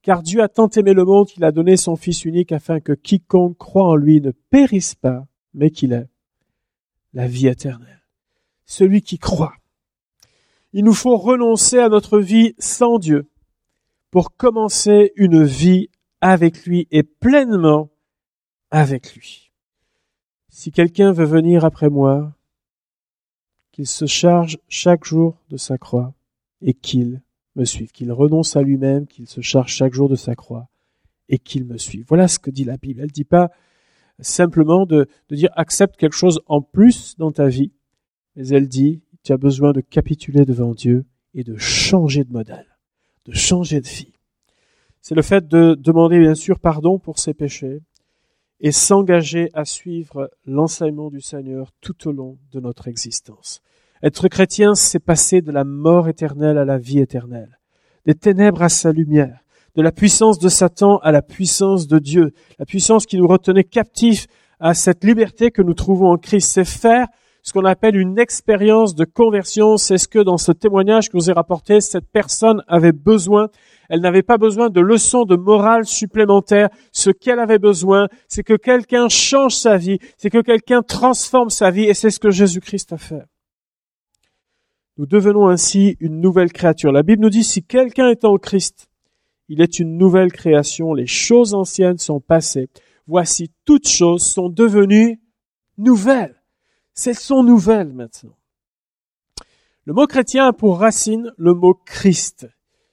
Car 0.00 0.22
Dieu 0.22 0.42
a 0.42 0.48
tant 0.48 0.70
aimé 0.70 0.94
le 0.94 1.04
monde 1.04 1.26
qu'il 1.26 1.44
a 1.44 1.52
donné 1.52 1.76
son 1.76 1.96
Fils 1.96 2.24
unique 2.24 2.50
afin 2.50 2.80
que 2.80 2.94
quiconque 2.94 3.58
croit 3.58 3.84
en 3.84 3.94
lui 3.94 4.22
ne 4.22 4.30
périsse 4.30 4.94
pas, 4.94 5.26
mais 5.52 5.70
qu'il 5.70 5.92
ait 5.92 6.08
la 7.12 7.26
vie 7.26 7.48
éternelle. 7.48 8.02
Celui 8.64 9.02
qui 9.02 9.18
croit. 9.18 9.52
Il 10.72 10.82
nous 10.82 10.94
faut 10.94 11.18
renoncer 11.18 11.78
à 11.78 11.90
notre 11.90 12.20
vie 12.20 12.54
sans 12.58 12.98
Dieu 12.98 13.28
pour 14.10 14.34
commencer 14.34 15.12
une 15.14 15.44
vie 15.44 15.90
avec 16.22 16.64
lui 16.64 16.88
et 16.90 17.02
pleinement 17.02 17.90
avec 18.70 19.14
lui. 19.14 19.52
Si 20.48 20.72
quelqu'un 20.72 21.12
veut 21.12 21.26
venir 21.26 21.66
après 21.66 21.90
moi, 21.90 22.32
qu'il 23.76 23.86
se 23.86 24.06
charge 24.06 24.56
chaque 24.68 25.04
jour 25.04 25.36
de 25.50 25.58
sa 25.58 25.76
croix 25.76 26.14
et 26.62 26.72
qu'il 26.72 27.20
me 27.56 27.66
suive, 27.66 27.92
qu'il 27.92 28.10
renonce 28.10 28.56
à 28.56 28.62
lui-même, 28.62 29.06
qu'il 29.06 29.26
se 29.26 29.42
charge 29.42 29.70
chaque 29.70 29.92
jour 29.92 30.08
de 30.08 30.16
sa 30.16 30.34
croix 30.34 30.70
et 31.28 31.38
qu'il 31.38 31.66
me 31.66 31.76
suive. 31.76 32.06
Voilà 32.08 32.26
ce 32.26 32.38
que 32.38 32.50
dit 32.50 32.64
la 32.64 32.78
Bible. 32.78 33.00
Elle 33.00 33.08
ne 33.08 33.12
dit 33.12 33.24
pas 33.24 33.50
simplement 34.18 34.86
de, 34.86 35.06
de 35.28 35.36
dire 35.36 35.50
accepte 35.56 35.98
quelque 35.98 36.16
chose 36.16 36.40
en 36.46 36.62
plus 36.62 37.16
dans 37.18 37.32
ta 37.32 37.48
vie, 37.48 37.70
mais 38.34 38.48
elle 38.48 38.66
dit 38.66 39.02
tu 39.22 39.34
as 39.34 39.36
besoin 39.36 39.72
de 39.72 39.82
capituler 39.82 40.46
devant 40.46 40.72
Dieu 40.72 41.04
et 41.34 41.44
de 41.44 41.58
changer 41.58 42.24
de 42.24 42.32
modèle, 42.32 42.78
de 43.26 43.32
changer 43.34 43.82
de 43.82 43.88
vie. 43.88 44.14
C'est 45.02 45.14
le 45.14 45.20
fait 45.20 45.46
de 45.48 45.74
demander 45.74 46.18
bien 46.18 46.34
sûr 46.34 46.60
pardon 46.60 46.98
pour 46.98 47.18
ses 47.18 47.34
péchés 47.34 47.82
et 48.58 48.72
s'engager 48.72 49.50
à 49.52 49.66
suivre 49.66 50.30
l'enseignement 50.46 51.10
du 51.10 51.20
Seigneur 51.20 51.72
tout 51.82 52.08
au 52.08 52.12
long 52.12 52.38
de 52.52 52.60
notre 52.60 52.88
existence. 52.88 53.60
Être 54.02 54.28
chrétien, 54.28 54.74
c'est 54.74 54.98
passer 54.98 55.40
de 55.40 55.50
la 55.50 55.64
mort 55.64 56.08
éternelle 56.08 56.58
à 56.58 56.64
la 56.64 56.78
vie 56.78 56.98
éternelle, 56.98 57.58
des 58.04 58.14
ténèbres 58.14 58.62
à 58.62 58.68
sa 58.68 58.92
lumière, 58.92 59.40
de 59.74 59.82
la 59.82 59.92
puissance 59.92 60.38
de 60.38 60.48
Satan 60.48 60.98
à 60.98 61.12
la 61.12 61.22
puissance 61.22 61.86
de 61.86 61.98
Dieu, 61.98 62.32
la 62.58 62.66
puissance 62.66 63.06
qui 63.06 63.16
nous 63.16 63.26
retenait 63.26 63.64
captifs 63.64 64.26
à 64.60 64.74
cette 64.74 65.04
liberté 65.04 65.50
que 65.50 65.62
nous 65.62 65.74
trouvons 65.74 66.10
en 66.10 66.16
Christ. 66.16 66.50
C'est 66.52 66.64
faire 66.64 67.06
ce 67.42 67.52
qu'on 67.52 67.64
appelle 67.64 67.96
une 67.96 68.18
expérience 68.18 68.94
de 68.94 69.04
conversion. 69.04 69.76
C'est 69.76 69.98
ce 69.98 70.08
que 70.08 70.18
dans 70.18 70.38
ce 70.38 70.52
témoignage 70.52 71.08
que 71.08 71.16
vous 71.16 71.30
ai 71.30 71.32
rapporté, 71.32 71.80
cette 71.80 72.10
personne 72.10 72.62
avait 72.66 72.92
besoin. 72.92 73.48
Elle 73.88 74.00
n'avait 74.00 74.22
pas 74.22 74.36
besoin 74.36 74.68
de 74.68 74.80
leçons 74.80 75.24
de 75.24 75.36
morale 75.36 75.84
supplémentaires. 75.84 76.68
Ce 76.92 77.10
qu'elle 77.10 77.38
avait 77.38 77.58
besoin, 77.58 78.08
c'est 78.28 78.42
que 78.42 78.56
quelqu'un 78.56 79.08
change 79.08 79.54
sa 79.54 79.76
vie, 79.76 79.98
c'est 80.18 80.30
que 80.30 80.40
quelqu'un 80.40 80.82
transforme 80.82 81.50
sa 81.50 81.70
vie, 81.70 81.84
et 81.84 81.94
c'est 81.94 82.10
ce 82.10 82.18
que 82.18 82.30
Jésus-Christ 82.30 82.92
a 82.92 82.98
fait. 82.98 83.22
Nous 84.98 85.06
devenons 85.06 85.48
ainsi 85.48 85.96
une 86.00 86.20
nouvelle 86.20 86.52
créature. 86.52 86.90
La 86.92 87.02
Bible 87.02 87.22
nous 87.22 87.30
dit 87.30 87.44
si 87.44 87.62
quelqu'un 87.62 88.08
est 88.08 88.24
en 88.24 88.36
Christ, 88.36 88.88
il 89.48 89.60
est 89.60 89.78
une 89.78 89.96
nouvelle 89.96 90.32
création. 90.32 90.94
Les 90.94 91.06
choses 91.06 91.54
anciennes 91.54 91.98
sont 91.98 92.20
passées. 92.20 92.68
Voici 93.06 93.50
toutes 93.64 93.88
choses 93.88 94.24
sont 94.24 94.48
devenues 94.48 95.20
nouvelles. 95.78 96.42
Elles 97.04 97.14
sont 97.14 97.42
nouvelles 97.42 97.92
maintenant. 97.92 98.36
Le 99.84 99.92
mot 99.92 100.06
chrétien 100.06 100.48
a 100.48 100.52
pour 100.52 100.80
racine 100.80 101.30
le 101.36 101.54
mot 101.54 101.74
Christ, 101.74 102.48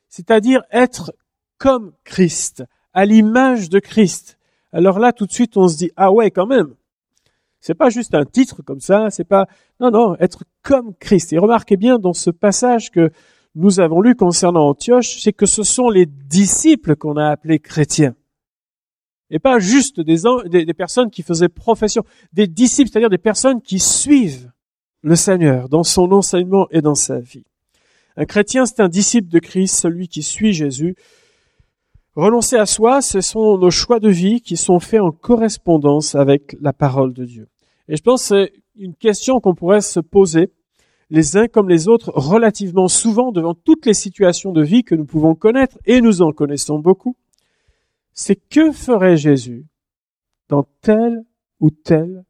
c'est-à-dire 0.10 0.62
être 0.72 1.12
comme 1.58 1.94
Christ, 2.04 2.64
à 2.94 3.06
l'image 3.06 3.70
de 3.70 3.80
Christ. 3.80 4.38
Alors 4.72 5.00
là, 5.00 5.12
tout 5.12 5.26
de 5.26 5.32
suite, 5.32 5.58
on 5.58 5.68
se 5.68 5.78
dit, 5.78 5.92
ah 5.96 6.12
ouais, 6.12 6.30
quand 6.30 6.46
même. 6.46 6.76
C'est 7.66 7.76
pas 7.76 7.90
juste 7.90 8.14
un 8.14 8.26
titre 8.26 8.62
comme 8.62 8.82
ça, 8.82 9.10
c'est 9.10 9.24
pas, 9.24 9.48
non, 9.80 9.90
non, 9.90 10.18
être 10.20 10.44
comme 10.64 10.94
Christ. 11.00 11.32
Et 11.32 11.38
remarquez 11.38 11.78
bien 11.78 11.98
dans 11.98 12.12
ce 12.12 12.30
passage 12.30 12.92
que 12.92 13.10
nous 13.56 13.80
avons 13.80 14.02
lu 14.02 14.16
concernant 14.16 14.68
Antioche, 14.68 15.22
c'est 15.22 15.32
que 15.32 15.46
ce 15.46 15.64
sont 15.64 15.90
les 15.90 16.06
disciples 16.06 16.98
qu'on 16.98 17.16
a 17.16 17.30
appelés 17.30 17.60
chrétiens. 17.60 18.16
Et 19.30 19.40
pas 19.40 19.60
juste 19.60 20.02
des, 20.02 20.24
des, 20.50 20.74
personnes 20.74 21.10
qui 21.10 21.24
faisaient 21.24 21.48
profession, 21.48 22.04
des 22.34 22.48
disciples, 22.48 22.90
c'est-à-dire 22.92 23.10
des 23.10 23.18
personnes 23.18 23.62
qui 23.62 23.80
suivent 23.80 24.52
le 25.02 25.16
Seigneur 25.16 25.70
dans 25.70 25.84
son 25.84 26.12
enseignement 26.12 26.68
et 26.70 26.82
dans 26.82 26.96
sa 26.96 27.22
vie. 27.22 27.46
Un 28.18 28.26
chrétien, 28.26 28.66
c'est 28.66 28.82
un 28.82 28.90
disciple 28.90 29.30
de 29.30 29.40
Christ, 29.40 29.80
celui 29.80 30.10
qui 30.10 30.22
suit 30.22 30.52
Jésus. 30.52 30.98
Renoncer 32.18 32.58
à 32.58 32.66
soi, 32.66 33.02
ce 33.02 33.22
sont 33.22 33.58
nos 33.58 33.72
choix 33.72 34.02
de 34.02 34.10
vie 34.10 34.42
qui 34.42 34.58
sont 34.58 34.82
faits 34.82 35.00
en 35.00 35.12
correspondance 35.12 36.14
avec 36.14 36.58
la 36.60 36.74
parole 36.74 37.14
de 37.14 37.24
Dieu. 37.24 37.48
Et 37.88 37.96
je 37.98 38.02
pense 38.02 38.22
que 38.22 38.28
c'est 38.28 38.54
une 38.76 38.96
question 38.96 39.40
qu'on 39.40 39.56
pourrait 39.56 39.82
se 39.82 40.00
poser 40.00 40.52
les 41.10 41.38
uns 41.38 41.48
comme 41.48 41.70
les 41.70 41.88
autres 41.88 42.12
relativement 42.16 42.88
souvent 42.88 43.32
devant 43.32 43.54
toutes 43.54 43.86
les 43.86 43.94
situations 43.94 44.52
de 44.52 44.64
vie 44.64 44.84
que 44.84 44.96
nous 44.96 45.06
pouvons 45.06 45.36
connaître, 45.36 45.78
et 45.86 46.02
nous 46.02 46.22
en 46.22 46.32
connaissons 46.32 46.80
beaucoup. 46.80 47.16
C'est 48.14 48.36
que 48.36 48.72
ferait 48.72 49.18
Jésus 49.18 49.66
dans 50.50 50.64
telle 50.82 51.24
ou 51.60 51.70
telle 51.70 52.26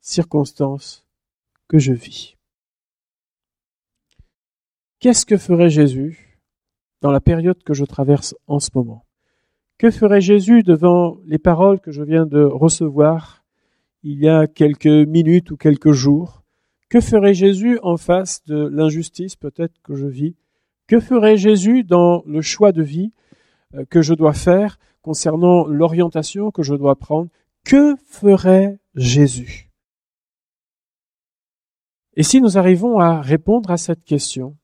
circonstance 0.00 1.04
que 1.68 1.78
je 1.78 1.92
vis? 1.92 2.36
Qu'est-ce 5.00 5.26
que 5.26 5.36
ferait 5.36 5.70
Jésus 5.70 6.38
dans 7.00 7.10
la 7.10 7.20
période 7.20 7.62
que 7.62 7.74
je 7.74 7.84
traverse 7.84 8.34
en 8.46 8.60
ce 8.60 8.70
moment? 8.74 9.04
Que 9.78 9.90
ferait 9.90 10.20
Jésus 10.20 10.62
devant 10.62 11.18
les 11.24 11.38
paroles 11.38 11.80
que 11.80 11.90
je 11.90 12.02
viens 12.02 12.26
de 12.26 12.42
recevoir 12.42 13.41
il 14.02 14.18
y 14.18 14.28
a 14.28 14.46
quelques 14.46 14.86
minutes 14.86 15.50
ou 15.50 15.56
quelques 15.56 15.92
jours. 15.92 16.42
Que 16.88 17.00
ferait 17.00 17.34
Jésus 17.34 17.78
en 17.82 17.96
face 17.96 18.44
de 18.44 18.66
l'injustice 18.66 19.36
peut-être 19.36 19.80
que 19.82 19.94
je 19.94 20.06
vis? 20.06 20.36
Que 20.86 21.00
ferait 21.00 21.36
Jésus 21.36 21.84
dans 21.84 22.22
le 22.26 22.42
choix 22.42 22.72
de 22.72 22.82
vie 22.82 23.12
euh, 23.74 23.84
que 23.84 24.02
je 24.02 24.14
dois 24.14 24.34
faire 24.34 24.78
concernant 25.00 25.66
l'orientation 25.66 26.50
que 26.50 26.62
je 26.62 26.74
dois 26.74 26.96
prendre? 26.96 27.30
Que 27.64 27.96
ferait 28.06 28.78
Jésus? 28.94 29.70
Et 32.14 32.22
si 32.22 32.40
nous 32.40 32.58
arrivons 32.58 32.98
à 32.98 33.22
répondre 33.22 33.70
à 33.70 33.78
cette 33.78 34.04
question, 34.04 34.56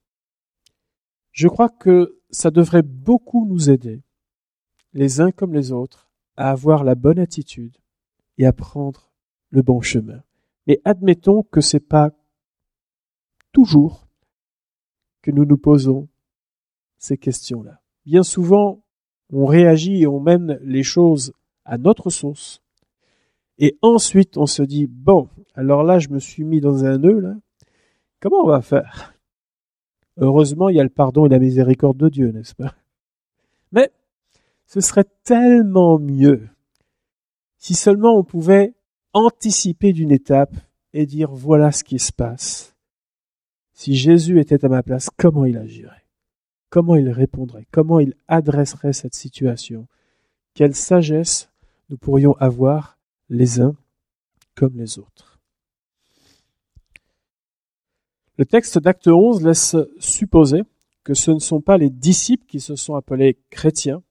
je 1.33 1.49
crois 1.49 1.71
que 1.71 2.19
ça 2.31 2.51
devrait 2.51 2.83
beaucoup 2.83 3.47
nous 3.47 3.71
aider, 3.71 4.03
les 4.93 5.21
uns 5.21 5.31
comme 5.31 5.55
les 5.55 5.73
autres, 5.73 6.11
à 6.37 6.51
avoir 6.51 6.85
la 6.85 6.95
bonne 6.95 7.19
attitude 7.19 7.79
et 8.37 8.45
à 8.45 8.53
prendre 8.53 9.08
le 9.51 9.63
bon 9.63 9.81
chemin. 9.81 10.23
Mais 10.67 10.81
admettons 10.85 11.43
que 11.43 11.61
c'est 11.61 11.81
pas 11.81 12.11
toujours 13.53 14.07
que 15.23 15.31
nous 15.31 15.45
nous 15.45 15.59
posons 15.59 16.09
ces 16.99 17.17
questions-là. 17.17 17.81
Bien 18.05 18.23
souvent, 18.23 18.83
on 19.31 19.47
réagit 19.47 20.03
et 20.03 20.07
on 20.07 20.21
mène 20.21 20.59
les 20.63 20.83
choses 20.83 21.33
à 21.65 21.79
notre 21.79 22.11
sauce. 22.11 22.63
Et 23.59 23.77
ensuite, 23.83 24.37
on 24.37 24.47
se 24.47 24.63
dit, 24.63 24.87
bon, 24.87 25.29
alors 25.55 25.83
là, 25.83 25.99
je 25.99 26.09
me 26.09 26.19
suis 26.19 26.45
mis 26.45 26.61
dans 26.61 26.85
un 26.85 26.99
nœud, 26.99 27.21
là. 27.21 27.35
Comment 28.21 28.43
on 28.45 28.49
va 28.49 28.63
faire? 28.63 29.15
Heureusement, 30.17 30.69
il 30.69 30.77
y 30.77 30.81
a 30.81 30.85
le 30.85 30.89
pardon 30.89 31.27
et 31.27 31.29
la 31.29 31.39
miséricorde 31.39 31.97
de 31.97 32.09
Dieu, 32.09 32.31
n'est-ce 32.33 32.55
pas? 32.55 32.75
Mais, 33.73 33.93
ce 34.67 34.81
serait 34.81 35.07
tellement 35.25 35.99
mieux 35.99 36.49
si 37.59 37.75
seulement 37.75 38.17
on 38.17 38.25
pouvait 38.25 38.75
anticiper 39.13 39.93
d'une 39.93 40.13
étape 40.13 40.55
et 40.93 41.07
dire 41.07 41.31
voilà 41.33 41.73
ce 41.73 41.85
qui 41.85 41.99
se 41.99 42.13
passe. 42.13 42.75
Si 43.73 43.95
Jésus 43.95 44.41
était 44.41 44.65
à 44.65 44.69
ma 44.69 44.83
place, 44.83 45.09
comment 45.17 45.45
il 45.45 45.57
agirait? 45.57 46.05
Comment 46.71 46.97
il 46.97 47.09
répondrait? 47.11 47.67
Comment 47.71 48.01
il 48.01 48.15
adresserait 48.27 48.93
cette 48.93 49.15
situation? 49.15 49.87
Quelle 50.55 50.75
sagesse 50.75 51.51
nous 51.89 51.97
pourrions 51.97 52.35
avoir 52.35 52.99
les 53.29 53.61
uns 53.61 53.77
comme 54.55 54.77
les 54.77 54.99
autres? 54.99 55.39
Le 58.37 58.45
texte 58.45 58.79
d'acte 58.79 59.09
11 59.09 59.45
laisse 59.45 59.77
supposer 59.99 60.63
que 61.03 61.15
ce 61.15 61.31
ne 61.31 61.39
sont 61.39 61.61
pas 61.61 61.79
les 61.79 61.91
disciples 61.91 62.47
qui 62.47 62.61
se 62.61 62.77
sont 62.77 62.95
appelés 62.95 63.39
chrétiens, 63.51 64.03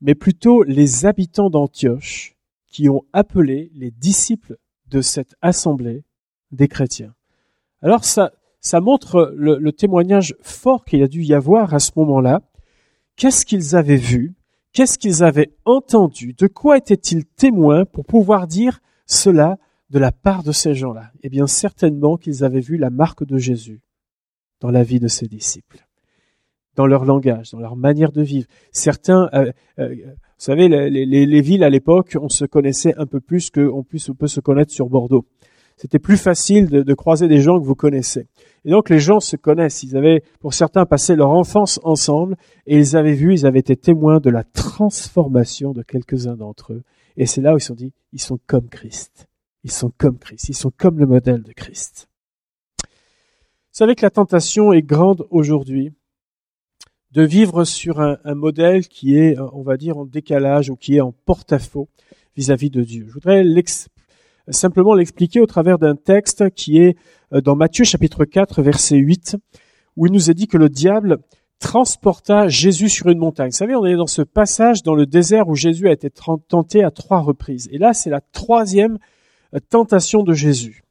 mais 0.00 0.14
plutôt 0.14 0.62
les 0.62 1.06
habitants 1.06 1.50
d'Antioche 1.50 2.36
qui 2.70 2.88
ont 2.88 3.02
appelé 3.12 3.70
les 3.74 3.90
disciples 3.90 4.56
de 4.86 5.02
cette 5.02 5.34
assemblée 5.42 6.04
des 6.52 6.68
chrétiens. 6.68 7.14
Alors 7.82 8.04
ça, 8.04 8.32
montre 8.80 9.32
le, 9.36 9.70
témoignage 9.72 10.34
fort 10.40 10.84
qu'il 10.84 11.02
a 11.02 11.08
dû 11.08 11.22
y 11.22 11.34
avoir 11.34 11.74
à 11.74 11.78
ce 11.78 11.92
moment-là. 11.96 12.42
Qu'est-ce 13.16 13.46
qu'ils 13.46 13.76
avaient 13.76 13.96
vu? 13.96 14.34
Qu'est-ce 14.72 14.98
qu'ils 14.98 15.24
avaient 15.24 15.52
entendu? 15.64 16.34
De 16.34 16.46
quoi 16.46 16.76
étaient-ils 16.76 17.24
témoins 17.24 17.84
pour 17.84 18.04
pouvoir 18.04 18.46
dire 18.46 18.80
cela 19.06 19.58
de 19.90 19.98
la 19.98 20.12
part 20.12 20.42
de 20.42 20.52
ces 20.52 20.74
gens-là? 20.74 21.10
Eh 21.22 21.28
bien, 21.28 21.46
certainement 21.46 22.16
qu'ils 22.16 22.44
avaient 22.44 22.60
vu 22.60 22.76
la 22.76 22.90
marque 22.90 23.24
de 23.24 23.38
Jésus 23.38 23.80
dans 24.60 24.70
la 24.70 24.84
vie 24.84 25.00
de 25.00 25.08
ses 25.08 25.26
disciples, 25.26 25.86
dans 26.76 26.86
leur 26.86 27.04
langage, 27.04 27.50
dans 27.50 27.60
leur 27.60 27.76
manière 27.76 28.12
de 28.12 28.22
vivre. 28.22 28.46
Certains, 28.72 29.28
euh, 29.32 29.50
euh, 29.78 29.96
savez, 30.44 30.68
les, 30.68 31.06
les, 31.06 31.40
villes 31.40 31.64
à 31.64 31.70
l'époque, 31.70 32.16
on 32.20 32.28
se 32.28 32.44
connaissait 32.44 32.94
un 32.96 33.06
peu 33.06 33.20
plus 33.20 33.50
qu'on 33.50 33.84
peut 33.84 34.26
se 34.26 34.40
connaître 34.40 34.72
sur 34.72 34.88
Bordeaux 34.88 35.26
c'était 35.80 35.98
plus 35.98 36.18
facile 36.18 36.68
de, 36.68 36.82
de, 36.82 36.94
croiser 36.94 37.26
des 37.26 37.40
gens 37.40 37.58
que 37.58 37.64
vous 37.64 37.74
connaissez. 37.74 38.26
Et 38.66 38.70
donc 38.70 38.90
les 38.90 38.98
gens 38.98 39.18
se 39.18 39.36
connaissent. 39.36 39.82
Ils 39.82 39.96
avaient, 39.96 40.22
pour 40.40 40.52
certains, 40.52 40.84
passé 40.84 41.16
leur 41.16 41.30
enfance 41.30 41.80
ensemble 41.84 42.36
et 42.66 42.76
ils 42.76 42.98
avaient 42.98 43.14
vu, 43.14 43.32
ils 43.32 43.46
avaient 43.46 43.60
été 43.60 43.76
témoins 43.76 44.20
de 44.20 44.28
la 44.28 44.44
transformation 44.44 45.72
de 45.72 45.82
quelques-uns 45.82 46.36
d'entre 46.36 46.74
eux. 46.74 46.82
Et 47.16 47.24
c'est 47.24 47.40
là 47.40 47.54
où 47.54 47.56
ils 47.56 47.62
se 47.62 47.68
sont 47.68 47.74
dit, 47.74 47.94
ils 48.12 48.20
sont 48.20 48.38
comme 48.46 48.68
Christ. 48.68 49.26
Ils 49.64 49.70
sont 49.70 49.90
comme 49.96 50.18
Christ. 50.18 50.50
Ils 50.50 50.54
sont 50.54 50.70
comme 50.70 50.98
le 50.98 51.06
modèle 51.06 51.42
de 51.42 51.52
Christ. 51.52 52.10
Vous 52.82 52.86
savez 53.72 53.94
que 53.94 54.04
la 54.04 54.10
tentation 54.10 54.74
est 54.74 54.82
grande 54.82 55.26
aujourd'hui 55.30 55.94
de 57.12 57.22
vivre 57.22 57.64
sur 57.64 58.00
un, 58.00 58.18
modèle 58.34 58.86
qui 58.86 59.16
est, 59.16 59.36
on 59.52 59.62
va 59.62 59.76
dire, 59.76 59.98
en 59.98 60.04
décalage 60.04 60.70
ou 60.70 60.76
qui 60.76 60.96
est 60.96 61.00
en 61.00 61.12
porte-à-faux 61.12 61.88
vis-à-vis 62.36 62.70
de 62.70 62.82
Dieu. 62.82 63.06
Je 63.08 63.12
voudrais 63.12 63.44
simplement 64.48 64.94
l'expliquer 64.94 65.40
au 65.40 65.46
travers 65.46 65.78
d'un 65.78 65.96
texte 65.96 66.50
qui 66.50 66.78
est 66.78 66.96
euh, 67.32 67.40
dans 67.40 67.56
Matthieu 67.56 67.84
chapitre 67.84 68.24
4 68.24 68.62
verset 68.62 68.96
8 68.96 69.36
où 69.96 70.06
il 70.06 70.12
nous 70.12 70.30
est 70.30 70.34
dit 70.34 70.46
que 70.46 70.56
le 70.56 70.68
diable 70.68 71.18
transporta 71.58 72.48
Jésus 72.48 72.88
sur 72.88 73.08
une 73.08 73.18
montagne. 73.18 73.50
Vous 73.50 73.56
savez, 73.56 73.76
on 73.76 73.84
est 73.84 73.96
dans 73.96 74.06
ce 74.06 74.22
passage 74.22 74.82
dans 74.82 74.94
le 74.94 75.06
désert 75.06 75.48
où 75.48 75.54
Jésus 75.54 75.88
a 75.88 75.92
été 75.92 76.10
tenté 76.10 76.82
à 76.82 76.90
trois 76.90 77.20
reprises. 77.20 77.68
Et 77.70 77.78
là, 77.78 77.92
c'est 77.92 78.10
la 78.10 78.20
troisième 78.20 78.98
euh, 79.54 79.58
tentation 79.68 80.22
de 80.22 80.32
Jésus. 80.32 80.84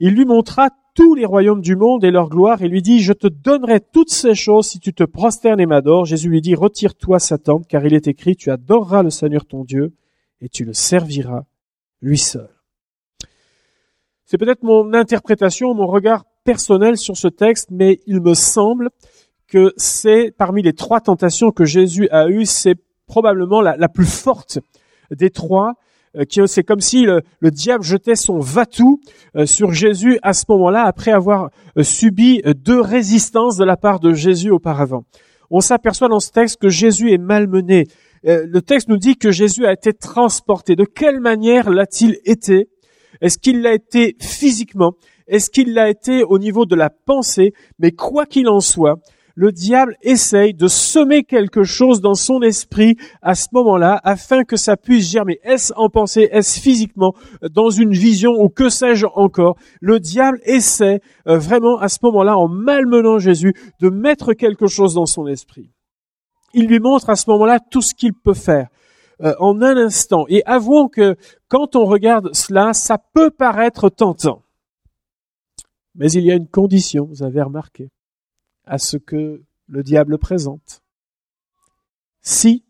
Il 0.00 0.14
lui 0.14 0.24
montra 0.24 0.70
tous 0.94 1.14
les 1.14 1.24
royaumes 1.24 1.62
du 1.62 1.76
monde 1.76 2.04
et 2.04 2.10
leur 2.10 2.28
gloire 2.28 2.62
et 2.62 2.68
lui 2.68 2.82
dit, 2.82 3.00
je 3.00 3.12
te 3.12 3.26
donnerai 3.26 3.80
toutes 3.80 4.10
ces 4.10 4.34
choses 4.34 4.66
si 4.66 4.78
tu 4.78 4.92
te 4.92 5.04
prosternes 5.04 5.60
et 5.60 5.66
m'adores. 5.66 6.04
Jésus 6.04 6.28
lui 6.28 6.40
dit, 6.40 6.54
retire-toi 6.54 7.18
Satan, 7.18 7.60
car 7.60 7.84
il 7.86 7.94
est 7.94 8.08
écrit, 8.08 8.36
tu 8.36 8.50
adoreras 8.50 9.02
le 9.02 9.10
Seigneur 9.10 9.46
ton 9.46 9.64
Dieu 9.64 9.94
et 10.40 10.48
tu 10.48 10.64
le 10.64 10.72
serviras 10.72 11.44
lui 12.02 12.18
seul. 12.18 12.48
C'est 14.24 14.38
peut-être 14.38 14.62
mon 14.62 14.92
interprétation, 14.94 15.74
mon 15.74 15.86
regard 15.86 16.24
personnel 16.44 16.96
sur 16.96 17.16
ce 17.16 17.28
texte, 17.28 17.68
mais 17.70 18.00
il 18.06 18.20
me 18.20 18.34
semble 18.34 18.90
que 19.46 19.72
c'est 19.76 20.32
parmi 20.36 20.62
les 20.62 20.72
trois 20.72 21.00
tentations 21.00 21.50
que 21.50 21.64
Jésus 21.64 22.08
a 22.10 22.28
eues, 22.28 22.46
c'est 22.46 22.76
probablement 23.06 23.60
la, 23.60 23.88
plus 23.88 24.06
forte 24.06 24.58
des 25.10 25.30
trois. 25.30 25.74
Euh, 26.16 26.46
c'est 26.46 26.62
comme 26.62 26.80
si 26.80 27.04
le, 27.04 27.22
diable 27.50 27.84
jetait 27.84 28.16
son 28.16 28.38
va-tout 28.38 29.00
euh, 29.36 29.46
sur 29.46 29.72
Jésus 29.72 30.18
à 30.22 30.32
ce 30.32 30.44
moment-là, 30.48 30.84
après 30.84 31.12
avoir 31.12 31.50
euh, 31.78 31.82
subi 31.82 32.42
deux 32.56 32.80
résistances 32.80 33.56
de 33.56 33.64
la 33.64 33.76
part 33.76 34.00
de 34.00 34.12
Jésus 34.12 34.50
auparavant. 34.50 35.04
On 35.50 35.60
s'aperçoit 35.60 36.08
dans 36.08 36.20
ce 36.20 36.30
texte 36.30 36.60
que 36.60 36.68
Jésus 36.68 37.12
est 37.12 37.18
malmené. 37.18 37.86
Le 38.24 38.60
texte 38.60 38.88
nous 38.88 38.96
dit 38.96 39.16
que 39.16 39.30
Jésus 39.30 39.66
a 39.66 39.72
été 39.72 39.92
transporté. 39.92 40.76
De 40.76 40.84
quelle 40.84 41.20
manière 41.20 41.68
l'a-t-il 41.68 42.18
été? 42.24 42.68
Est-ce 43.20 43.36
qu'il 43.36 43.60
l'a 43.60 43.74
été 43.74 44.16
physiquement? 44.18 44.94
Est-ce 45.26 45.50
qu'il 45.50 45.74
l'a 45.74 45.90
été 45.90 46.22
au 46.22 46.38
niveau 46.38 46.64
de 46.64 46.74
la 46.74 46.88
pensée? 46.88 47.52
Mais 47.78 47.90
quoi 47.90 48.24
qu'il 48.24 48.48
en 48.48 48.60
soit, 48.60 48.96
le 49.34 49.52
diable 49.52 49.96
essaye 50.02 50.54
de 50.54 50.68
semer 50.68 51.24
quelque 51.24 51.62
chose 51.62 52.00
dans 52.00 52.14
son 52.14 52.42
esprit 52.42 52.96
à 53.22 53.34
ce 53.34 53.48
moment-là 53.52 54.00
afin 54.04 54.44
que 54.44 54.56
ça 54.56 54.76
puisse 54.76 55.10
germer. 55.10 55.40
Est-ce 55.42 55.72
en 55.76 55.88
pensée, 55.88 56.28
est-ce 56.32 56.60
physiquement, 56.60 57.14
dans 57.50 57.70
une 57.70 57.92
vision 57.92 58.32
ou 58.32 58.48
que 58.48 58.68
sais-je 58.68 59.06
encore? 59.14 59.56
Le 59.80 60.00
diable 60.00 60.40
essaie 60.44 61.00
euh, 61.26 61.38
vraiment 61.38 61.78
à 61.78 61.88
ce 61.88 61.98
moment-là, 62.02 62.36
en 62.36 62.48
malmenant 62.48 63.18
Jésus, 63.18 63.54
de 63.80 63.88
mettre 63.88 64.34
quelque 64.34 64.66
chose 64.66 64.94
dans 64.94 65.06
son 65.06 65.26
esprit. 65.26 65.70
Il 66.54 66.66
lui 66.66 66.80
montre 66.80 67.08
à 67.10 67.16
ce 67.16 67.30
moment-là 67.30 67.58
tout 67.58 67.82
ce 67.82 67.94
qu'il 67.94 68.12
peut 68.12 68.34
faire. 68.34 68.68
Euh, 69.22 69.34
en 69.38 69.62
un 69.62 69.76
instant. 69.76 70.24
Et 70.28 70.42
avouons 70.46 70.88
que 70.88 71.16
quand 71.48 71.76
on 71.76 71.84
regarde 71.84 72.34
cela, 72.34 72.72
ça 72.72 72.98
peut 72.98 73.30
paraître 73.30 73.88
tentant. 73.88 74.42
Mais 75.94 76.10
il 76.10 76.24
y 76.24 76.32
a 76.32 76.34
une 76.34 76.48
condition, 76.48 77.04
vous 77.04 77.22
avez 77.22 77.40
remarqué, 77.40 77.90
à 78.64 78.78
ce 78.78 78.96
que 78.96 79.42
le 79.66 79.82
diable 79.82 80.18
présente. 80.18 80.82
Si 82.20 82.64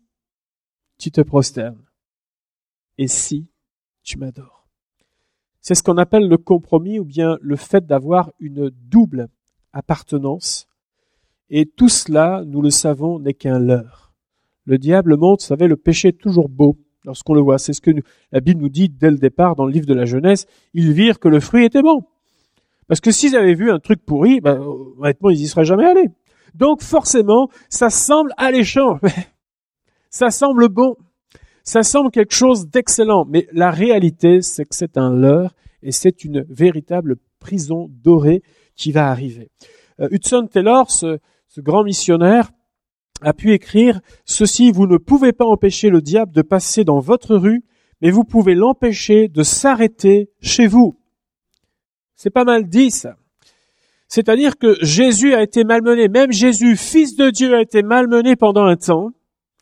tu 0.97 1.11
te 1.11 1.21
prosternes 1.21 1.83
et 2.97 3.07
si 3.07 3.47
tu 4.03 4.17
m'adores. 4.17 4.67
C'est 5.61 5.75
ce 5.75 5.83
qu'on 5.83 5.97
appelle 5.97 6.27
le 6.27 6.37
compromis 6.37 6.99
ou 6.99 7.05
bien 7.05 7.37
le 7.41 7.55
fait 7.55 7.85
d'avoir 7.85 8.31
une 8.39 8.69
double 8.69 9.29
appartenance. 9.71 10.67
Et 11.49 11.65
tout 11.65 11.89
cela, 11.89 12.43
nous 12.45 12.61
le 12.61 12.69
savons, 12.69 13.19
n'est 13.19 13.33
qu'un 13.33 13.59
leurre. 13.59 14.13
Le 14.65 14.77
diable 14.77 15.17
montre, 15.17 15.43
vous 15.43 15.47
savez, 15.47 15.67
le 15.67 15.77
péché 15.77 16.09
est 16.09 16.19
toujours 16.19 16.49
beau 16.49 16.77
lorsqu'on 17.03 17.33
le 17.33 17.41
voit. 17.41 17.57
C'est 17.57 17.73
ce 17.73 17.81
que 17.81 17.91
la 18.31 18.39
Bible 18.39 18.61
nous 18.61 18.69
dit 18.69 18.89
dès 18.89 19.11
le 19.11 19.17
départ 19.17 19.55
dans 19.55 19.65
le 19.65 19.71
livre 19.71 19.85
de 19.85 19.93
la 19.93 20.05
jeunesse. 20.05 20.47
Ils 20.73 20.93
virent 20.93 21.19
que 21.19 21.27
le 21.27 21.39
fruit 21.39 21.65
était 21.65 21.81
bon. 21.81 22.03
Parce 22.87 23.01
que 23.01 23.11
s'ils 23.11 23.35
avaient 23.35 23.53
vu 23.53 23.71
un 23.71 23.79
truc 23.79 24.03
pourri, 24.05 24.41
ben, 24.41 24.59
honnêtement, 24.99 25.29
ils 25.29 25.41
y 25.41 25.47
seraient 25.47 25.65
jamais 25.65 25.85
allés. 25.85 26.09
Donc 26.53 26.81
forcément, 26.81 27.49
ça 27.69 27.89
semble 27.89 28.31
alléchant. 28.37 28.99
ça 30.09 30.29
semble 30.29 30.69
bon. 30.69 30.95
Ça 31.63 31.83
semble 31.83 32.11
quelque 32.11 32.33
chose 32.33 32.67
d'excellent. 32.67 33.25
Mais 33.27 33.47
la 33.51 33.71
réalité, 33.71 34.41
c'est 34.41 34.65
que 34.65 34.75
c'est 34.75 34.97
un 34.97 35.13
leurre 35.13 35.53
et 35.81 35.91
c'est 35.91 36.23
une 36.23 36.45
véritable 36.49 37.15
prison 37.39 37.89
dorée 37.89 38.43
qui 38.75 38.91
va 38.91 39.09
arriver. 39.09 39.49
Euh, 39.99 40.07
Hudson 40.11 40.47
Taylor, 40.51 40.91
ce 40.91 41.19
grand 41.57 41.83
missionnaire, 41.83 42.51
a 43.21 43.33
pu 43.33 43.53
écrire 43.53 44.01
Ceci, 44.25 44.71
vous 44.71 44.87
ne 44.87 44.97
pouvez 44.97 45.31
pas 45.31 45.45
empêcher 45.45 45.89
le 45.89 46.01
diable 46.01 46.33
de 46.33 46.41
passer 46.41 46.83
dans 46.83 46.99
votre 46.99 47.35
rue, 47.35 47.63
mais 48.01 48.11
vous 48.11 48.23
pouvez 48.23 48.55
l'empêcher 48.55 49.27
de 49.27 49.43
s'arrêter 49.43 50.29
chez 50.41 50.67
vous. 50.67 50.95
C'est 52.23 52.29
pas 52.29 52.45
mal 52.45 52.69
dit 52.69 52.89
ça. 52.89 53.17
C'est-à-dire 54.07 54.57
que 54.57 54.77
Jésus 54.79 55.33
a 55.33 55.43
été 55.43 55.65
malmené, 55.65 56.07
même 56.07 56.31
Jésus, 56.31 56.77
fils 56.77 57.17
de 57.17 57.29
Dieu, 57.29 57.53
a 57.53 57.61
été 57.61 57.83
malmené 57.83 58.37
pendant 58.37 58.63
un 58.63 58.77
temps, 58.77 59.09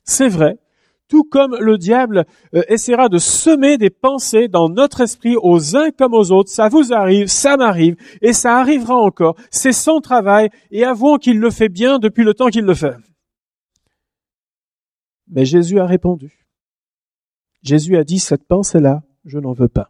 c'est 0.04 0.28
vrai, 0.28 0.60
tout 1.08 1.24
comme 1.24 1.58
le 1.60 1.80
diable 1.80 2.28
euh, 2.54 2.62
essaiera 2.68 3.10
de 3.10 3.18
semer 3.18 3.80
des 3.80 3.90
pensées 3.90 4.48
dans 4.48 4.70
notre 4.70 5.02
esprit 5.02 5.36
aux 5.42 5.76
uns 5.76 5.90
comme 5.90 6.14
aux 6.14 6.32
autres. 6.32 6.52
Ça 6.52 6.70
vous 6.70 6.94
arrive, 6.94 7.30
ça 7.30 7.58
m'arrive, 7.58 7.96
et 8.22 8.32
ça 8.32 8.60
arrivera 8.60 8.96
encore. 8.96 9.36
C'est 9.50 9.74
son 9.74 10.00
travail, 10.00 10.52
et 10.70 10.84
avouons 10.84 11.18
qu'il 11.18 11.40
le 11.40 11.50
fait 11.50 11.70
bien 11.70 11.98
depuis 11.98 12.24
le 12.24 12.36
temps 12.36 12.50
qu'il 12.50 12.66
le 12.66 12.76
fait. 12.76 12.96
Mais 15.30 15.46
Jésus 15.46 15.80
a 15.80 15.88
répondu. 15.88 16.46
Jésus 17.64 17.98
a 17.98 18.04
dit, 18.04 18.20
cette 18.20 18.46
pensée-là, 18.46 19.02
je 19.26 19.40
n'en 19.40 19.54
veux 19.54 19.68
pas. 19.68 19.90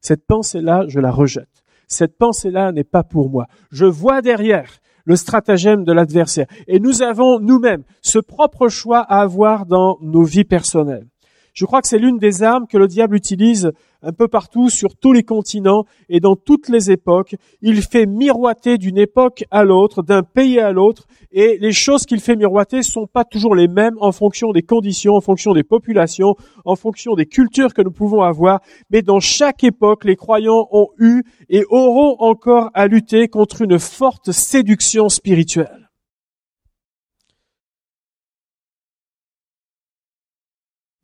Cette 0.00 0.26
pensée-là, 0.26 0.84
je 0.88 1.00
la 1.00 1.10
rejette. 1.10 1.48
Cette 1.86 2.18
pensée-là 2.18 2.72
n'est 2.72 2.84
pas 2.84 3.02
pour 3.02 3.30
moi. 3.30 3.46
Je 3.70 3.86
vois 3.86 4.22
derrière 4.22 4.70
le 5.04 5.16
stratagème 5.16 5.84
de 5.84 5.92
l'adversaire. 5.92 6.46
Et 6.66 6.80
nous 6.80 7.02
avons 7.02 7.40
nous-mêmes 7.40 7.82
ce 8.02 8.18
propre 8.18 8.68
choix 8.68 9.00
à 9.00 9.20
avoir 9.20 9.64
dans 9.64 9.98
nos 10.02 10.22
vies 10.22 10.44
personnelles. 10.44 11.06
Je 11.54 11.64
crois 11.64 11.80
que 11.80 11.88
c'est 11.88 11.98
l'une 11.98 12.18
des 12.18 12.42
armes 12.42 12.66
que 12.66 12.76
le 12.76 12.86
diable 12.86 13.16
utilise 13.16 13.72
un 14.02 14.12
peu 14.12 14.28
partout, 14.28 14.70
sur 14.70 14.96
tous 14.96 15.12
les 15.12 15.22
continents 15.22 15.84
et 16.08 16.20
dans 16.20 16.36
toutes 16.36 16.68
les 16.68 16.90
époques. 16.90 17.34
Il 17.62 17.82
fait 17.82 18.06
miroiter 18.06 18.78
d'une 18.78 18.98
époque 18.98 19.44
à 19.50 19.64
l'autre, 19.64 20.02
d'un 20.02 20.22
pays 20.22 20.60
à 20.60 20.72
l'autre, 20.72 21.06
et 21.32 21.58
les 21.60 21.72
choses 21.72 22.06
qu'il 22.06 22.20
fait 22.20 22.36
miroiter 22.36 22.82
sont 22.82 23.06
pas 23.06 23.24
toujours 23.24 23.54
les 23.54 23.68
mêmes 23.68 23.96
en 24.00 24.12
fonction 24.12 24.52
des 24.52 24.62
conditions, 24.62 25.14
en 25.14 25.20
fonction 25.20 25.52
des 25.52 25.64
populations, 25.64 26.36
en 26.64 26.76
fonction 26.76 27.14
des 27.14 27.26
cultures 27.26 27.74
que 27.74 27.82
nous 27.82 27.90
pouvons 27.90 28.22
avoir, 28.22 28.60
mais 28.90 29.02
dans 29.02 29.20
chaque 29.20 29.64
époque, 29.64 30.04
les 30.04 30.16
croyants 30.16 30.68
ont 30.70 30.88
eu 30.98 31.22
et 31.48 31.64
auront 31.68 32.16
encore 32.20 32.70
à 32.74 32.86
lutter 32.86 33.28
contre 33.28 33.62
une 33.62 33.78
forte 33.78 34.32
séduction 34.32 35.08
spirituelle. 35.08 35.90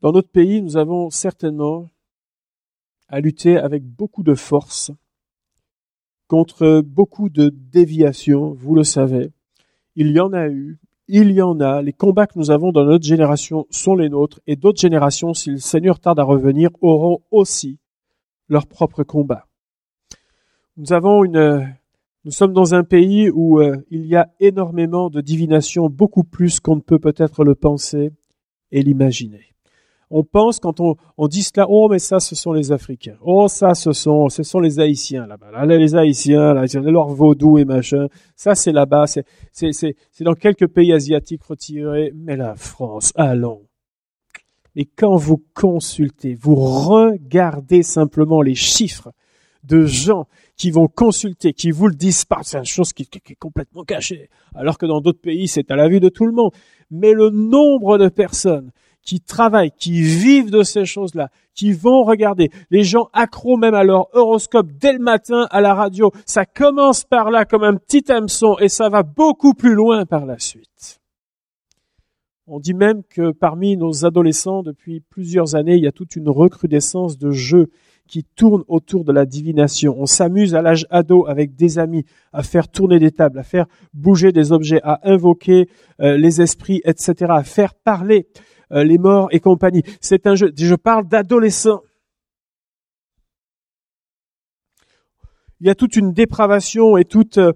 Dans 0.01 0.13
notre 0.13 0.29
pays, 0.29 0.61
nous 0.61 0.77
avons 0.77 1.09
certainement 1.09 1.89
à 3.15 3.21
lutter 3.21 3.57
avec 3.57 3.85
beaucoup 3.85 4.25
de 4.25 4.35
force 4.35 4.91
contre 6.27 6.83
beaucoup 6.85 7.29
de 7.29 7.49
déviations, 7.49 8.55
vous 8.55 8.75
le 8.75 8.83
savez. 8.83 9.31
Il 9.95 10.11
y 10.11 10.19
en 10.19 10.33
a 10.33 10.49
eu, 10.49 10.81
il 11.07 11.31
y 11.31 11.41
en 11.41 11.61
a. 11.61 11.81
Les 11.81 11.93
combats 11.93 12.27
que 12.27 12.37
nous 12.37 12.51
avons 12.51 12.73
dans 12.73 12.85
notre 12.85 13.05
génération 13.05 13.69
sont 13.71 13.95
les 13.95 14.09
nôtres 14.09 14.41
et 14.49 14.57
d'autres 14.57 14.81
générations, 14.81 15.33
si 15.33 15.51
le 15.51 15.59
Seigneur 15.59 16.01
tarde 16.01 16.19
à 16.19 16.25
revenir, 16.25 16.71
auront 16.81 17.21
aussi 17.31 17.79
leurs 18.49 18.67
propres 18.67 19.05
combats. 19.05 19.47
Nous 20.77 20.87
sommes 22.31 22.53
dans 22.53 22.75
un 22.75 22.83
pays 22.83 23.31
où 23.31 23.61
euh, 23.61 23.77
il 23.93 24.07
y 24.07 24.17
a 24.17 24.33
énormément 24.41 25.09
de 25.09 25.21
divination, 25.21 25.89
beaucoup 25.89 26.25
plus 26.25 26.59
qu'on 26.59 26.75
ne 26.75 26.81
peut 26.81 26.99
peut-être 26.99 27.45
le 27.45 27.55
penser 27.55 28.11
et 28.73 28.83
l'imaginer 28.83 29.54
on 30.17 30.23
pense 30.23 30.61
quand 30.61 30.79
on, 30.79 31.27
dit 31.27 31.43
cela, 31.43 31.67
oh 31.69 31.89
mais 31.91 31.99
ça 31.99 32.21
ce 32.21 32.37
sont 32.37 32.53
les 32.53 32.71
Africains, 32.71 33.17
oh 33.21 33.49
ça 33.49 33.75
ce 33.75 33.93
sont 33.93 34.29
ce 34.29 34.45
sont 34.45 34.61
les 34.61 34.79
Haïtiens 34.79 35.27
là-bas, 35.27 35.51
là, 35.51 35.67
les 35.67 35.97
Haïtiens, 35.97 36.55
là, 36.55 36.65
leur 36.85 37.09
vaudou 37.09 37.59
et 37.59 37.65
machin, 37.65 38.07
ça 38.37 38.55
c'est 38.55 38.71
là-bas, 38.71 39.07
c'est 39.09 39.97
dans 40.21 40.35
quelques 40.35 40.69
pays 40.69 40.93
asiatiques 40.93 41.43
retirés, 41.43 42.13
mais 42.15 42.37
la 42.37 42.55
France, 42.55 43.13
allons. 43.17 43.63
Et 44.77 44.85
quand 44.85 45.17
vous 45.17 45.43
consultez, 45.53 46.35
vous 46.35 46.55
regardez 46.55 47.83
simplement 47.83 48.41
les 48.41 48.55
chiffres 48.55 49.11
de 49.65 49.85
gens 49.85 50.27
qui 50.57 50.71
vont 50.71 50.87
consulter, 50.87 51.55
qui 51.55 51.73
vous 51.73 51.89
le 51.89 51.95
disent 51.97 52.25
c'est 52.43 52.59
une 52.59 52.65
chose 52.65 52.93
qui, 52.93 53.07
qui 53.07 53.33
est 53.33 53.37
complètement 53.37 53.83
cachée, 53.83 54.31
alors 54.55 54.79
que 54.79 54.87
dans 54.87 55.01
d'autres 55.01 55.21
pays 55.21 55.49
c'est 55.49 55.73
à 55.73 55.77
la 55.77 55.89
vue 55.89 55.99
de 55.99 56.09
tout 56.09 56.25
le 56.25 56.33
monde. 56.33 56.53
Mais 56.93 57.13
le 57.13 57.31
nombre 57.31 57.99
de 57.99 58.09
personnes 58.09 58.71
qui 59.05 59.21
travaillent, 59.21 59.73
qui 59.79 60.03
vivent 60.03 60.51
de 60.51 60.63
ces 60.63 60.85
choses-là, 60.85 61.29
qui 61.55 61.73
vont 61.73 62.05
regarder. 62.05 62.51
Les 62.71 62.85
gens 62.85 63.09
accros 63.13 63.57
même 63.57 63.75
à 63.75 63.85
leur 63.85 64.15
horoscope 64.15 64.69
dès 64.81 64.93
le 64.93 64.99
matin 64.99 65.47
à 65.51 65.61
la 65.61 65.75
radio. 65.75 66.11
Ça 66.27 66.47
commence 66.47 67.05
par 67.05 67.31
là 67.31 67.45
comme 67.45 67.65
un 67.65 67.77
petit 67.77 68.11
hameçon 68.11 68.57
et 68.61 68.69
ça 68.69 68.89
va 68.89 69.03
beaucoup 69.03 69.55
plus 69.55 69.75
loin 69.75 70.07
par 70.07 70.27
la 70.27 70.39
suite. 70.39 71.01
On 72.47 72.61
dit 72.61 72.75
même 72.75 73.03
que 73.09 73.31
parmi 73.31 73.77
nos 73.77 74.05
adolescents, 74.05 74.63
depuis 74.63 75.01
plusieurs 75.01 75.55
années, 75.55 75.77
il 75.77 75.85
y 75.85 75.87
a 75.87 75.93
toute 75.93 76.15
une 76.15 76.29
recrudescence 76.29 77.17
de 77.17 77.31
jeux 77.31 77.71
qui 78.07 78.23
tournent 78.23 78.65
autour 78.69 79.05
de 79.05 79.13
la 79.13 79.25
divination. 79.25 79.97
On 79.99 80.05
s'amuse 80.05 80.55
à 80.55 80.61
l'âge 80.61 80.87
ado 80.91 81.27
avec 81.27 81.57
des 81.57 81.79
amis 81.79 82.05
à 82.35 82.43
faire 82.43 82.69
tourner 82.69 82.99
des 82.99 83.13
tables, 83.13 83.39
à 83.39 83.43
faire 83.43 83.67
bouger 83.95 84.31
des 84.31 84.53
objets, 84.53 84.81
à 84.83 85.01
invoquer 85.05 85.69
euh, 86.01 86.19
les 86.19 86.43
esprits, 86.43 86.83
etc., 86.85 87.33
à 87.35 87.45
faire 87.45 87.75
parler 87.75 88.27
euh, 88.75 88.85
les 88.85 88.99
morts 88.99 89.29
et 89.31 89.41
compagnie. 89.41 89.83
C'est 90.01 90.27
un 90.27 90.35
jeu. 90.35 90.53
Je 90.57 90.75
parle 90.75 91.07
d'adolescents. 91.07 91.83
Il 95.61 95.67
y 95.67 95.71
a 95.71 95.75
toute 95.75 95.97
une 95.97 96.13
dépravation 96.13 96.97
et 96.97 97.05
toute 97.05 97.39
euh, 97.39 97.53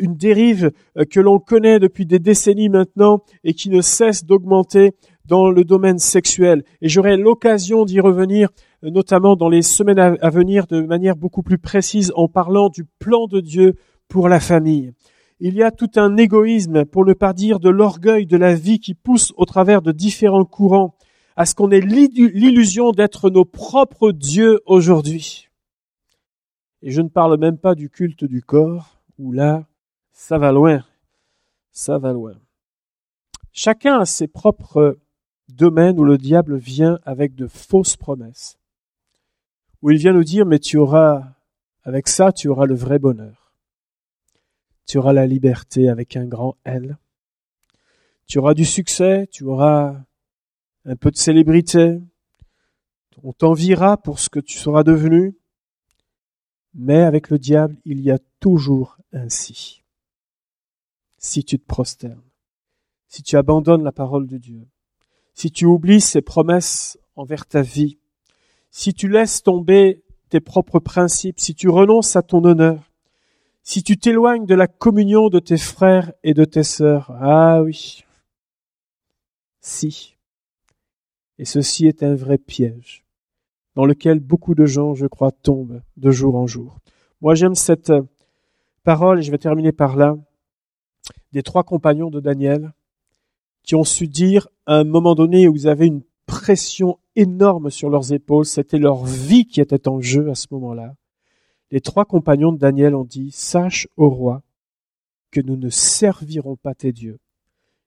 une 0.00 0.16
dérive 0.16 0.72
euh, 0.96 1.04
que 1.04 1.20
l'on 1.20 1.38
connaît 1.38 1.78
depuis 1.78 2.06
des 2.06 2.18
décennies 2.18 2.68
maintenant 2.68 3.20
et 3.44 3.54
qui 3.54 3.70
ne 3.70 3.80
cesse 3.80 4.24
d'augmenter 4.24 4.92
dans 5.26 5.50
le 5.50 5.64
domaine 5.64 5.98
sexuel. 5.98 6.64
Et 6.80 6.88
j'aurai 6.88 7.16
l'occasion 7.16 7.84
d'y 7.84 8.00
revenir, 8.00 8.48
notamment 8.82 9.36
dans 9.36 9.48
les 9.48 9.62
semaines 9.62 9.98
à 9.98 10.30
venir, 10.30 10.66
de 10.66 10.82
manière 10.82 11.16
beaucoup 11.16 11.42
plus 11.42 11.56
précise 11.56 12.12
en 12.14 12.28
parlant 12.28 12.68
du 12.68 12.84
plan 12.98 13.26
de 13.26 13.40
Dieu 13.40 13.74
pour 14.08 14.28
la 14.28 14.40
famille 14.40 14.92
il 15.40 15.54
y 15.54 15.62
a 15.62 15.70
tout 15.70 15.90
un 15.96 16.16
égoïsme, 16.16 16.84
pour 16.84 17.04
ne 17.04 17.12
pas 17.12 17.32
dire 17.32 17.60
de 17.60 17.68
l'orgueil 17.68 18.26
de 18.26 18.36
la 18.36 18.54
vie 18.54 18.78
qui 18.78 18.94
pousse 18.94 19.32
au 19.36 19.44
travers 19.44 19.82
de 19.82 19.92
différents 19.92 20.44
courants 20.44 20.94
à 21.36 21.46
ce 21.46 21.54
qu'on 21.54 21.70
ait 21.70 21.80
l'illusion 21.80 22.92
d'être 22.92 23.30
nos 23.30 23.44
propres 23.44 24.12
dieux 24.12 24.60
aujourd'hui. 24.66 25.48
Et 26.82 26.90
je 26.90 27.00
ne 27.00 27.08
parle 27.08 27.38
même 27.38 27.58
pas 27.58 27.74
du 27.74 27.90
culte 27.90 28.24
du 28.24 28.42
corps, 28.42 29.00
où 29.18 29.32
là, 29.32 29.66
ça 30.12 30.38
va 30.38 30.52
loin. 30.52 30.84
Ça 31.72 31.98
va 31.98 32.12
loin. 32.12 32.34
Chacun 33.52 33.98
a 34.00 34.04
ses 34.04 34.28
propres 34.28 34.98
domaines 35.48 35.98
où 35.98 36.04
le 36.04 36.18
diable 36.18 36.56
vient 36.56 36.98
avec 37.04 37.34
de 37.34 37.46
fausses 37.46 37.96
promesses. 37.96 38.58
Où 39.82 39.90
il 39.90 39.98
vient 39.98 40.12
nous 40.12 40.24
dire, 40.24 40.46
mais 40.46 40.58
tu 40.58 40.76
auras, 40.76 41.24
avec 41.82 42.08
ça, 42.08 42.32
tu 42.32 42.48
auras 42.48 42.66
le 42.66 42.74
vrai 42.74 42.98
bonheur. 42.98 43.43
Tu 44.86 44.98
auras 44.98 45.12
la 45.12 45.26
liberté 45.26 45.88
avec 45.88 46.16
un 46.16 46.26
grand 46.26 46.56
L. 46.64 46.98
Tu 48.26 48.38
auras 48.38 48.54
du 48.54 48.64
succès, 48.64 49.28
tu 49.30 49.44
auras 49.44 49.96
un 50.84 50.96
peu 50.96 51.10
de 51.10 51.16
célébrité. 51.16 52.00
On 53.22 53.32
t'enviera 53.32 53.96
pour 53.96 54.18
ce 54.18 54.28
que 54.28 54.40
tu 54.40 54.58
seras 54.58 54.82
devenu. 54.82 55.36
Mais 56.74 57.02
avec 57.02 57.30
le 57.30 57.38
diable, 57.38 57.76
il 57.84 58.00
y 58.00 58.10
a 58.10 58.18
toujours 58.40 58.98
ainsi. 59.12 59.82
Si 61.18 61.44
tu 61.44 61.58
te 61.58 61.64
prosternes, 61.64 62.20
si 63.08 63.22
tu 63.22 63.36
abandonnes 63.36 63.84
la 63.84 63.92
parole 63.92 64.26
de 64.26 64.38
Dieu, 64.38 64.66
si 65.34 65.50
tu 65.50 65.66
oublies 65.66 66.00
ses 66.00 66.20
promesses 66.20 66.98
envers 67.16 67.46
ta 67.46 67.62
vie, 67.62 67.98
si 68.70 68.92
tu 68.92 69.08
laisses 69.08 69.42
tomber 69.42 70.02
tes 70.28 70.40
propres 70.40 70.80
principes, 70.80 71.38
si 71.38 71.54
tu 71.54 71.68
renonces 71.68 72.16
à 72.16 72.22
ton 72.22 72.44
honneur, 72.44 72.90
si 73.64 73.82
tu 73.82 73.96
t'éloignes 73.96 74.44
de 74.44 74.54
la 74.54 74.68
communion 74.68 75.30
de 75.30 75.38
tes 75.40 75.56
frères 75.56 76.12
et 76.22 76.34
de 76.34 76.44
tes 76.44 76.62
sœurs, 76.62 77.10
ah 77.20 77.62
oui, 77.62 78.04
si. 79.60 80.16
Et 81.38 81.46
ceci 81.46 81.86
est 81.86 82.02
un 82.02 82.14
vrai 82.14 82.36
piège 82.38 83.04
dans 83.74 83.86
lequel 83.86 84.20
beaucoup 84.20 84.54
de 84.54 84.66
gens, 84.66 84.94
je 84.94 85.06
crois, 85.06 85.32
tombent 85.32 85.80
de 85.96 86.10
jour 86.10 86.36
en 86.36 86.46
jour. 86.46 86.78
Moi, 87.22 87.34
j'aime 87.34 87.54
cette 87.54 87.92
parole, 88.84 89.18
et 89.18 89.22
je 89.22 89.30
vais 89.30 89.38
terminer 89.38 89.72
par 89.72 89.96
là, 89.96 90.14
des 91.32 91.42
trois 91.42 91.64
compagnons 91.64 92.10
de 92.10 92.20
Daniel, 92.20 92.72
qui 93.62 93.74
ont 93.74 93.82
su 93.82 94.06
dire 94.06 94.46
à 94.66 94.76
un 94.76 94.84
moment 94.84 95.14
donné 95.14 95.48
où 95.48 95.56
ils 95.56 95.68
avaient 95.68 95.86
une 95.86 96.02
pression 96.26 96.98
énorme 97.16 97.70
sur 97.70 97.88
leurs 97.88 98.12
épaules, 98.12 98.44
c'était 98.44 98.78
leur 98.78 99.04
vie 99.04 99.46
qui 99.46 99.62
était 99.62 99.88
en 99.88 100.00
jeu 100.00 100.30
à 100.30 100.34
ce 100.34 100.48
moment-là. 100.52 100.94
Les 101.74 101.80
trois 101.80 102.04
compagnons 102.04 102.52
de 102.52 102.58
Daniel 102.58 102.94
ont 102.94 103.04
dit, 103.04 103.32
Sache, 103.32 103.88
ô 103.96 104.08
roi, 104.08 104.44
que 105.32 105.40
nous 105.40 105.56
ne 105.56 105.70
servirons 105.70 106.54
pas 106.54 106.72
tes 106.72 106.92
dieux, 106.92 107.18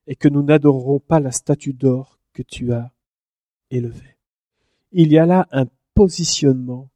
et 0.08 0.18
que 0.18 0.28
nous 0.28 0.44
n'adorerons 0.44 1.00
pas 1.00 1.22
la 1.22 1.32
statue 1.32 1.72
d'or 1.72 2.20
que 2.34 2.44
tu 2.44 2.74
as 2.74 2.92
élevée. 3.72 4.18
Il 4.92 5.14
y 5.14 5.18
a 5.18 5.26
là 5.26 5.48
un 5.54 5.68
positionnement 5.94 6.90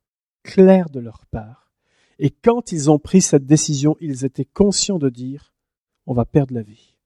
clair 0.44 0.90
de 0.90 1.00
leur 1.00 1.26
part. 1.28 1.72
Et 2.20 2.30
quand 2.30 2.74
ils 2.74 2.92
ont 2.92 3.00
pris 3.00 3.22
cette 3.22 3.46
décision, 3.46 3.96
ils 4.02 4.26
étaient 4.26 4.44
conscients 4.44 5.00
de 5.00 5.08
dire, 5.08 5.54
on 6.08 6.14
va 6.14 6.26
perdre 6.26 6.54
la 6.54 6.62
vie. 6.62 6.98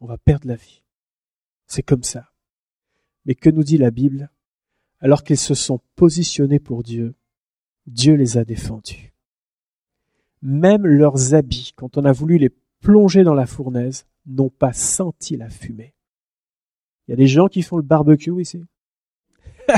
On 0.00 0.06
va 0.06 0.18
perdre 0.18 0.48
la 0.48 0.56
vie. 0.56 0.82
C'est 1.68 1.84
comme 1.84 2.02
ça. 2.02 2.32
Mais 3.26 3.36
que 3.36 3.48
nous 3.48 3.62
dit 3.62 3.78
la 3.78 3.92
Bible? 3.92 4.28
Alors 4.98 5.22
qu'ils 5.22 5.38
se 5.38 5.54
sont 5.54 5.78
positionnés 5.94 6.58
pour 6.58 6.82
Dieu, 6.82 7.14
Dieu 7.88 8.14
les 8.14 8.36
a 8.36 8.44
défendus. 8.44 9.14
Même 10.42 10.86
leurs 10.86 11.34
habits, 11.34 11.72
quand 11.74 11.96
on 11.96 12.04
a 12.04 12.12
voulu 12.12 12.38
les 12.38 12.50
plonger 12.80 13.24
dans 13.24 13.34
la 13.34 13.46
fournaise, 13.46 14.06
n'ont 14.26 14.50
pas 14.50 14.72
senti 14.72 15.36
la 15.36 15.48
fumée. 15.48 15.94
Il 17.06 17.12
y 17.12 17.14
a 17.14 17.16
des 17.16 17.26
gens 17.26 17.48
qui 17.48 17.62
font 17.62 17.78
le 17.78 17.82
barbecue 17.82 18.40
ici. 18.40 18.62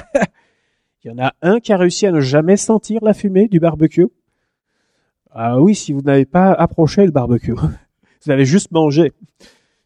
Il 1.05 1.09
y 1.09 1.11
en 1.11 1.19
a 1.19 1.35
un 1.41 1.61
qui 1.61 1.73
a 1.73 1.77
réussi 1.77 2.07
à 2.07 2.13
ne 2.13 2.21
jamais 2.21 2.57
sentir 2.57 3.03
la 3.03 3.15
fumée 3.15 3.49
du 3.49 3.61
barbecue. 3.61 4.09
Ah 5.31 5.61
oui, 5.61 5.75
si 5.75 5.93
vous 5.93 6.03
n'avez 6.03 6.27
pas 6.27 6.53
approché 6.53 7.07
le 7.07 7.13
barbecue. 7.13 7.55
Vous 8.23 8.31
avez 8.31 8.45
juste 8.45 8.71
mangé. 8.71 9.15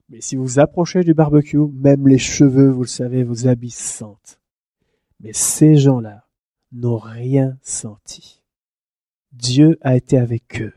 Mais 0.08 0.20
si 0.20 0.34
vous 0.34 0.58
approchez 0.58 1.04
du 1.04 1.14
barbecue, 1.14 1.68
même 1.72 2.08
les 2.08 2.18
cheveux, 2.18 2.68
vous 2.68 2.82
le 2.82 2.88
savez, 2.88 3.22
vos 3.22 3.46
habits 3.46 3.70
sentent. 3.70 4.40
Mais 5.20 5.32
ces 5.32 5.76
gens-là 5.76 6.23
n'ont 6.74 6.98
rien 6.98 7.56
senti. 7.62 8.42
Dieu 9.32 9.78
a 9.80 9.96
été 9.96 10.18
avec 10.18 10.60
eux 10.60 10.72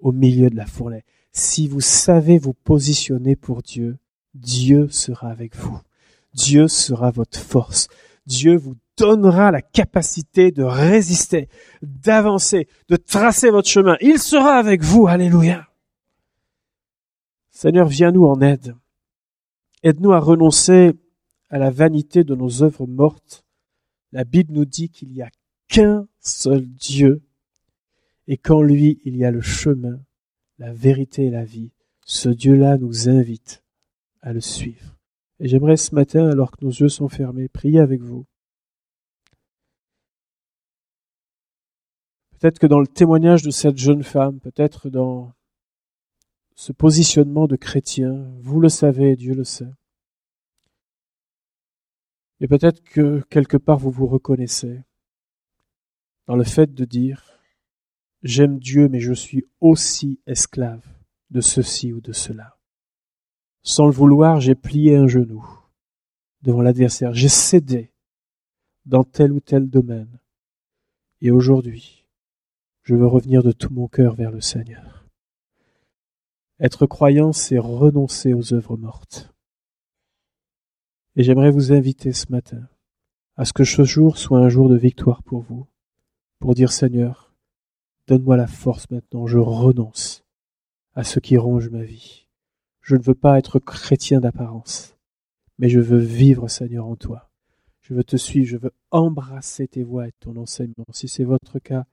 au 0.00 0.12
milieu 0.12 0.50
de 0.50 0.56
la 0.56 0.66
fournaise. 0.66 1.02
Si 1.32 1.68
vous 1.68 1.80
savez 1.80 2.38
vous 2.38 2.54
positionner 2.54 3.36
pour 3.36 3.62
Dieu, 3.62 3.98
Dieu 4.34 4.88
sera 4.88 5.28
avec 5.28 5.56
vous. 5.56 5.78
Dieu 6.34 6.68
sera 6.68 7.10
votre 7.10 7.38
force. 7.38 7.88
Dieu 8.26 8.56
vous 8.56 8.74
donnera 8.96 9.50
la 9.50 9.62
capacité 9.62 10.50
de 10.50 10.62
résister, 10.62 11.48
d'avancer, 11.82 12.68
de 12.88 12.96
tracer 12.96 13.50
votre 13.50 13.68
chemin. 13.68 13.96
Il 14.00 14.18
sera 14.18 14.56
avec 14.56 14.82
vous. 14.82 15.06
Alléluia. 15.06 15.68
Seigneur, 17.50 17.86
viens-nous 17.86 18.26
en 18.26 18.40
aide. 18.40 18.74
Aide-nous 19.82 20.12
à 20.12 20.18
renoncer 20.18 20.92
à 21.50 21.58
la 21.58 21.70
vanité 21.70 22.24
de 22.24 22.34
nos 22.34 22.62
œuvres 22.62 22.86
mortes. 22.86 23.43
La 24.14 24.22
Bible 24.22 24.52
nous 24.52 24.64
dit 24.64 24.90
qu'il 24.90 25.08
n'y 25.10 25.22
a 25.22 25.30
qu'un 25.66 26.06
seul 26.20 26.68
Dieu 26.68 27.24
et 28.28 28.38
qu'en 28.38 28.62
lui 28.62 29.00
il 29.04 29.16
y 29.16 29.24
a 29.24 29.32
le 29.32 29.40
chemin, 29.40 30.00
la 30.58 30.72
vérité 30.72 31.24
et 31.24 31.30
la 31.30 31.44
vie. 31.44 31.72
Ce 32.06 32.28
Dieu-là 32.28 32.78
nous 32.78 33.08
invite 33.08 33.64
à 34.22 34.32
le 34.32 34.40
suivre. 34.40 34.96
Et 35.40 35.48
j'aimerais 35.48 35.76
ce 35.76 35.96
matin, 35.96 36.28
alors 36.30 36.52
que 36.52 36.64
nos 36.64 36.70
yeux 36.70 36.88
sont 36.88 37.08
fermés, 37.08 37.48
prier 37.48 37.80
avec 37.80 38.02
vous. 38.02 38.24
Peut-être 42.38 42.60
que 42.60 42.68
dans 42.68 42.78
le 42.78 42.86
témoignage 42.86 43.42
de 43.42 43.50
cette 43.50 43.78
jeune 43.78 44.04
femme, 44.04 44.38
peut-être 44.38 44.90
dans 44.90 45.32
ce 46.54 46.70
positionnement 46.70 47.48
de 47.48 47.56
chrétien, 47.56 48.30
vous 48.42 48.60
le 48.60 48.68
savez, 48.68 49.16
Dieu 49.16 49.34
le 49.34 49.42
sait. 49.42 49.72
Et 52.44 52.46
peut-être 52.46 52.84
que 52.84 53.22
quelque 53.30 53.56
part 53.56 53.78
vous 53.78 53.90
vous 53.90 54.06
reconnaissez 54.06 54.82
dans 56.26 56.36
le 56.36 56.44
fait 56.44 56.74
de 56.74 56.84
dire 56.84 57.40
J'aime 58.22 58.58
Dieu, 58.58 58.90
mais 58.90 59.00
je 59.00 59.14
suis 59.14 59.46
aussi 59.62 60.20
esclave 60.26 60.86
de 61.30 61.40
ceci 61.40 61.94
ou 61.94 62.02
de 62.02 62.12
cela. 62.12 62.58
Sans 63.62 63.86
le 63.86 63.92
vouloir, 63.92 64.42
j'ai 64.42 64.54
plié 64.54 64.94
un 64.94 65.06
genou 65.06 65.42
devant 66.42 66.60
l'adversaire. 66.60 67.14
J'ai 67.14 67.30
cédé 67.30 67.94
dans 68.84 69.04
tel 69.04 69.32
ou 69.32 69.40
tel 69.40 69.70
domaine. 69.70 70.20
Et 71.22 71.30
aujourd'hui, 71.30 72.04
je 72.82 72.94
veux 72.94 73.06
revenir 73.06 73.42
de 73.42 73.52
tout 73.52 73.72
mon 73.72 73.88
cœur 73.88 74.16
vers 74.16 74.30
le 74.30 74.42
Seigneur. 74.42 75.06
Être 76.60 76.84
croyant, 76.84 77.32
c'est 77.32 77.56
renoncer 77.56 78.34
aux 78.34 78.52
œuvres 78.52 78.76
mortes. 78.76 79.33
Et 81.16 81.22
j'aimerais 81.22 81.50
vous 81.50 81.72
inviter 81.72 82.12
ce 82.12 82.26
matin 82.30 82.68
à 83.36 83.44
ce 83.44 83.52
que 83.52 83.64
ce 83.64 83.84
jour 83.84 84.18
soit 84.18 84.38
un 84.38 84.48
jour 84.48 84.68
de 84.68 84.76
victoire 84.76 85.22
pour 85.22 85.42
vous, 85.42 85.66
pour 86.40 86.54
dire 86.54 86.72
Seigneur, 86.72 87.32
donne-moi 88.08 88.36
la 88.36 88.46
force 88.46 88.90
maintenant, 88.90 89.26
je 89.26 89.38
renonce 89.38 90.24
à 90.94 91.04
ce 91.04 91.20
qui 91.20 91.36
ronge 91.36 91.68
ma 91.70 91.82
vie. 91.82 92.26
Je 92.80 92.96
ne 92.96 93.02
veux 93.02 93.14
pas 93.14 93.38
être 93.38 93.58
chrétien 93.60 94.20
d'apparence, 94.20 94.96
mais 95.58 95.68
je 95.68 95.80
veux 95.80 95.98
vivre 95.98 96.48
Seigneur 96.48 96.86
en 96.86 96.96
toi. 96.96 97.30
Je 97.80 97.94
veux 97.94 98.04
te 98.04 98.16
suivre, 98.16 98.46
je 98.46 98.56
veux 98.56 98.72
embrasser 98.90 99.68
tes 99.68 99.84
voies 99.84 100.08
et 100.08 100.12
ton 100.18 100.36
enseignement. 100.36 100.86
Si 100.92 101.06
c'est 101.06 101.24
votre 101.24 101.60
cas, 101.60 101.86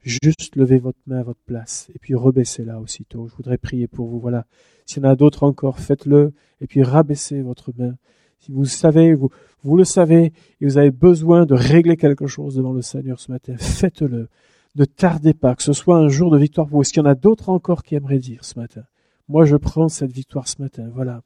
juste 0.00 0.56
levez 0.56 0.78
votre 0.78 0.98
main 1.06 1.20
à 1.20 1.22
votre 1.22 1.42
place 1.46 1.90
et 1.94 1.98
puis 1.98 2.14
rebaissez-la 2.14 2.80
aussitôt. 2.80 3.28
Je 3.28 3.34
voudrais 3.34 3.58
prier 3.58 3.86
pour 3.86 4.08
vous. 4.08 4.18
Voilà. 4.18 4.46
S'il 4.84 5.02
y 5.02 5.06
en 5.06 5.10
a 5.10 5.16
d'autres 5.16 5.44
encore, 5.44 5.78
faites-le 5.78 6.32
et 6.60 6.66
puis 6.66 6.82
rabaissez 6.82 7.40
votre 7.42 7.72
main 7.76 7.96
si 8.44 8.52
vous 8.52 8.66
savez, 8.66 9.14
vous, 9.14 9.76
le 9.76 9.84
savez, 9.84 10.32
et 10.60 10.66
vous 10.66 10.76
avez 10.76 10.90
besoin 10.90 11.46
de 11.46 11.54
régler 11.54 11.96
quelque 11.96 12.26
chose 12.26 12.56
devant 12.56 12.72
le 12.74 12.82
Seigneur 12.82 13.18
ce 13.18 13.32
matin, 13.32 13.54
faites-le. 13.58 14.28
Ne 14.74 14.84
tardez 14.84 15.32
pas, 15.32 15.54
que 15.54 15.62
ce 15.62 15.72
soit 15.72 15.96
un 15.96 16.08
jour 16.08 16.30
de 16.30 16.36
victoire 16.36 16.66
pour 16.66 16.76
vous. 16.76 16.82
Est-ce 16.82 16.92
qu'il 16.92 17.02
y 17.02 17.06
en 17.06 17.08
a 17.08 17.14
d'autres 17.14 17.48
encore 17.48 17.82
qui 17.82 17.94
aimeraient 17.94 18.18
dire 18.18 18.44
ce 18.44 18.58
matin? 18.58 18.82
Moi, 19.28 19.46
je 19.46 19.56
prends 19.56 19.88
cette 19.88 20.12
victoire 20.12 20.46
ce 20.46 20.60
matin. 20.60 20.90
Voilà. 20.92 21.22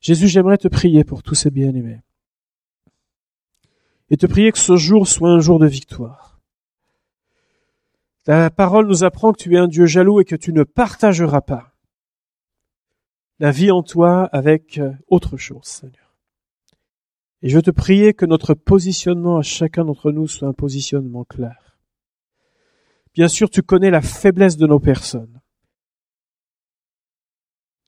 Jésus, 0.00 0.28
j'aimerais 0.28 0.58
te 0.58 0.68
prier 0.68 1.02
pour 1.02 1.24
tous 1.24 1.34
ces 1.34 1.50
bien-aimés. 1.50 2.00
Et 4.10 4.16
te 4.16 4.26
prier 4.26 4.52
que 4.52 4.58
ce 4.58 4.76
jour 4.76 5.08
soit 5.08 5.30
un 5.30 5.40
jour 5.40 5.58
de 5.58 5.66
victoire. 5.66 6.40
Ta 8.24 8.50
parole 8.50 8.86
nous 8.86 9.02
apprend 9.02 9.32
que 9.32 9.42
tu 9.42 9.54
es 9.54 9.58
un 9.58 9.66
Dieu 9.66 9.86
jaloux 9.86 10.20
et 10.20 10.24
que 10.24 10.36
tu 10.36 10.52
ne 10.52 10.62
partageras 10.62 11.40
pas 11.40 11.72
la 13.40 13.50
vie 13.50 13.72
en 13.72 13.82
toi 13.82 14.26
avec 14.26 14.80
autre 15.08 15.36
chose, 15.36 15.64
Seigneur. 15.64 16.01
Et 17.42 17.48
je 17.48 17.56
veux 17.56 17.62
te 17.62 17.70
prier 17.70 18.14
que 18.14 18.24
notre 18.24 18.54
positionnement 18.54 19.38
à 19.38 19.42
chacun 19.42 19.84
d'entre 19.84 20.12
nous 20.12 20.28
soit 20.28 20.48
un 20.48 20.52
positionnement 20.52 21.24
clair. 21.24 21.76
Bien 23.14 23.28
sûr, 23.28 23.50
tu 23.50 23.62
connais 23.62 23.90
la 23.90 24.00
faiblesse 24.00 24.56
de 24.56 24.66
nos 24.66 24.78
personnes. 24.78 25.40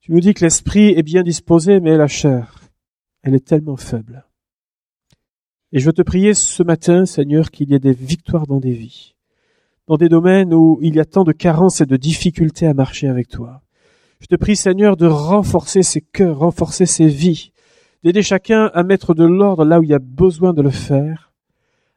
Tu 0.01 0.13
nous 0.13 0.21
dis 0.21 0.35
que 0.35 0.45
l'esprit 0.45 0.89
est 0.91 1.03
bien 1.03 1.23
disposé, 1.23 1.81
mais 1.81 1.97
la 1.97 2.09
chair, 2.09 2.61
elle 3.23 3.35
est 3.35 3.47
tellement 3.47 3.77
faible. 3.77 4.27
Et 5.73 5.79
je 5.79 5.87
veux 5.87 5.95
te 5.95 6.03
prier 6.03 6.35
ce 6.35 6.63
matin, 6.63 7.07
Seigneur, 7.07 7.51
qu'il 7.51 7.71
y 7.71 7.75
ait 7.75 7.79
des 7.79 7.95
victoires 7.95 8.47
dans 8.47 8.61
des 8.61 8.75
vies, 8.75 9.15
dans 9.87 9.97
des 9.97 10.11
domaines 10.11 10.53
où 10.53 10.79
il 10.83 10.97
y 10.97 11.01
a 11.01 11.07
tant 11.07 11.25
de 11.25 11.33
carences 11.33 11.81
et 11.81 11.87
de 11.87 11.97
difficultés 11.97 12.67
à 12.67 12.75
marcher 12.75 13.09
avec 13.09 13.29
toi. 13.29 13.63
Je 14.21 14.27
te 14.27 14.37
prie, 14.37 14.57
Seigneur, 14.57 14.97
de 14.97 15.07
renforcer 15.07 15.83
ces 15.83 16.01
cœurs, 16.03 16.39
renforcer 16.39 16.87
ces 16.87 17.07
vies, 17.07 17.53
d'aider 18.05 18.23
chacun 18.23 18.71
à 18.75 18.83
mettre 18.83 19.15
de 19.15 19.25
l'ordre 19.25 19.65
là 19.65 19.81
où 19.81 19.83
il 19.83 19.89
y 19.89 19.95
a 19.95 19.99
besoin 19.99 20.53
de 20.53 20.61
le 20.61 20.71
faire, 20.71 21.33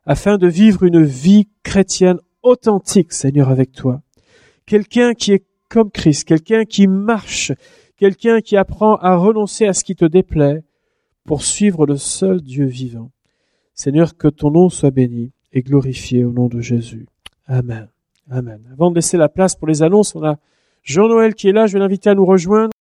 afin 0.05 0.37
de 0.37 0.47
vivre 0.47 0.83
une 0.83 1.03
vie 1.03 1.49
chrétienne 1.63 2.19
authentique, 2.43 3.11
Seigneur, 3.11 3.49
avec 3.49 3.73
toi. 3.73 4.01
Quelqu'un 4.65 5.13
qui 5.13 5.33
est 5.33 5.43
comme 5.69 5.91
Christ, 5.91 6.23
quelqu'un 6.23 6.63
qui 6.63 6.87
marche, 6.87 7.51
quelqu'un 7.97 8.39
qui 8.39 8.55
apprend 8.55 8.95
à 8.95 9.17
renoncer 9.17 9.65
à 9.65 9.73
ce 9.73 9.83
qui 9.83 9.95
te 9.95 10.05
déplaît 10.05 10.63
pour 11.25 11.41
suivre 11.41 11.85
le 11.85 11.97
seul 11.97 12.41
Dieu 12.41 12.65
vivant. 12.65 13.11
Seigneur, 13.73 14.15
que 14.15 14.29
ton 14.29 14.49
nom 14.49 14.69
soit 14.69 14.91
béni 14.91 15.33
et 15.51 15.61
glorifié 15.61 16.23
au 16.23 16.31
nom 16.31 16.47
de 16.47 16.61
Jésus. 16.61 17.05
Amen. 17.47 17.89
Amen. 18.31 18.61
Avant 18.71 18.91
de 18.91 18.95
laisser 18.95 19.17
la 19.17 19.27
place 19.27 19.55
pour 19.55 19.67
les 19.67 19.83
annonces, 19.83 20.15
on 20.15 20.23
a 20.23 20.37
Jean-Noël 20.83 21.35
qui 21.35 21.49
est 21.49 21.53
là, 21.53 21.67
je 21.67 21.73
vais 21.73 21.79
l'inviter 21.79 22.09
à 22.09 22.15
nous 22.15 22.25
rejoindre. 22.25 22.73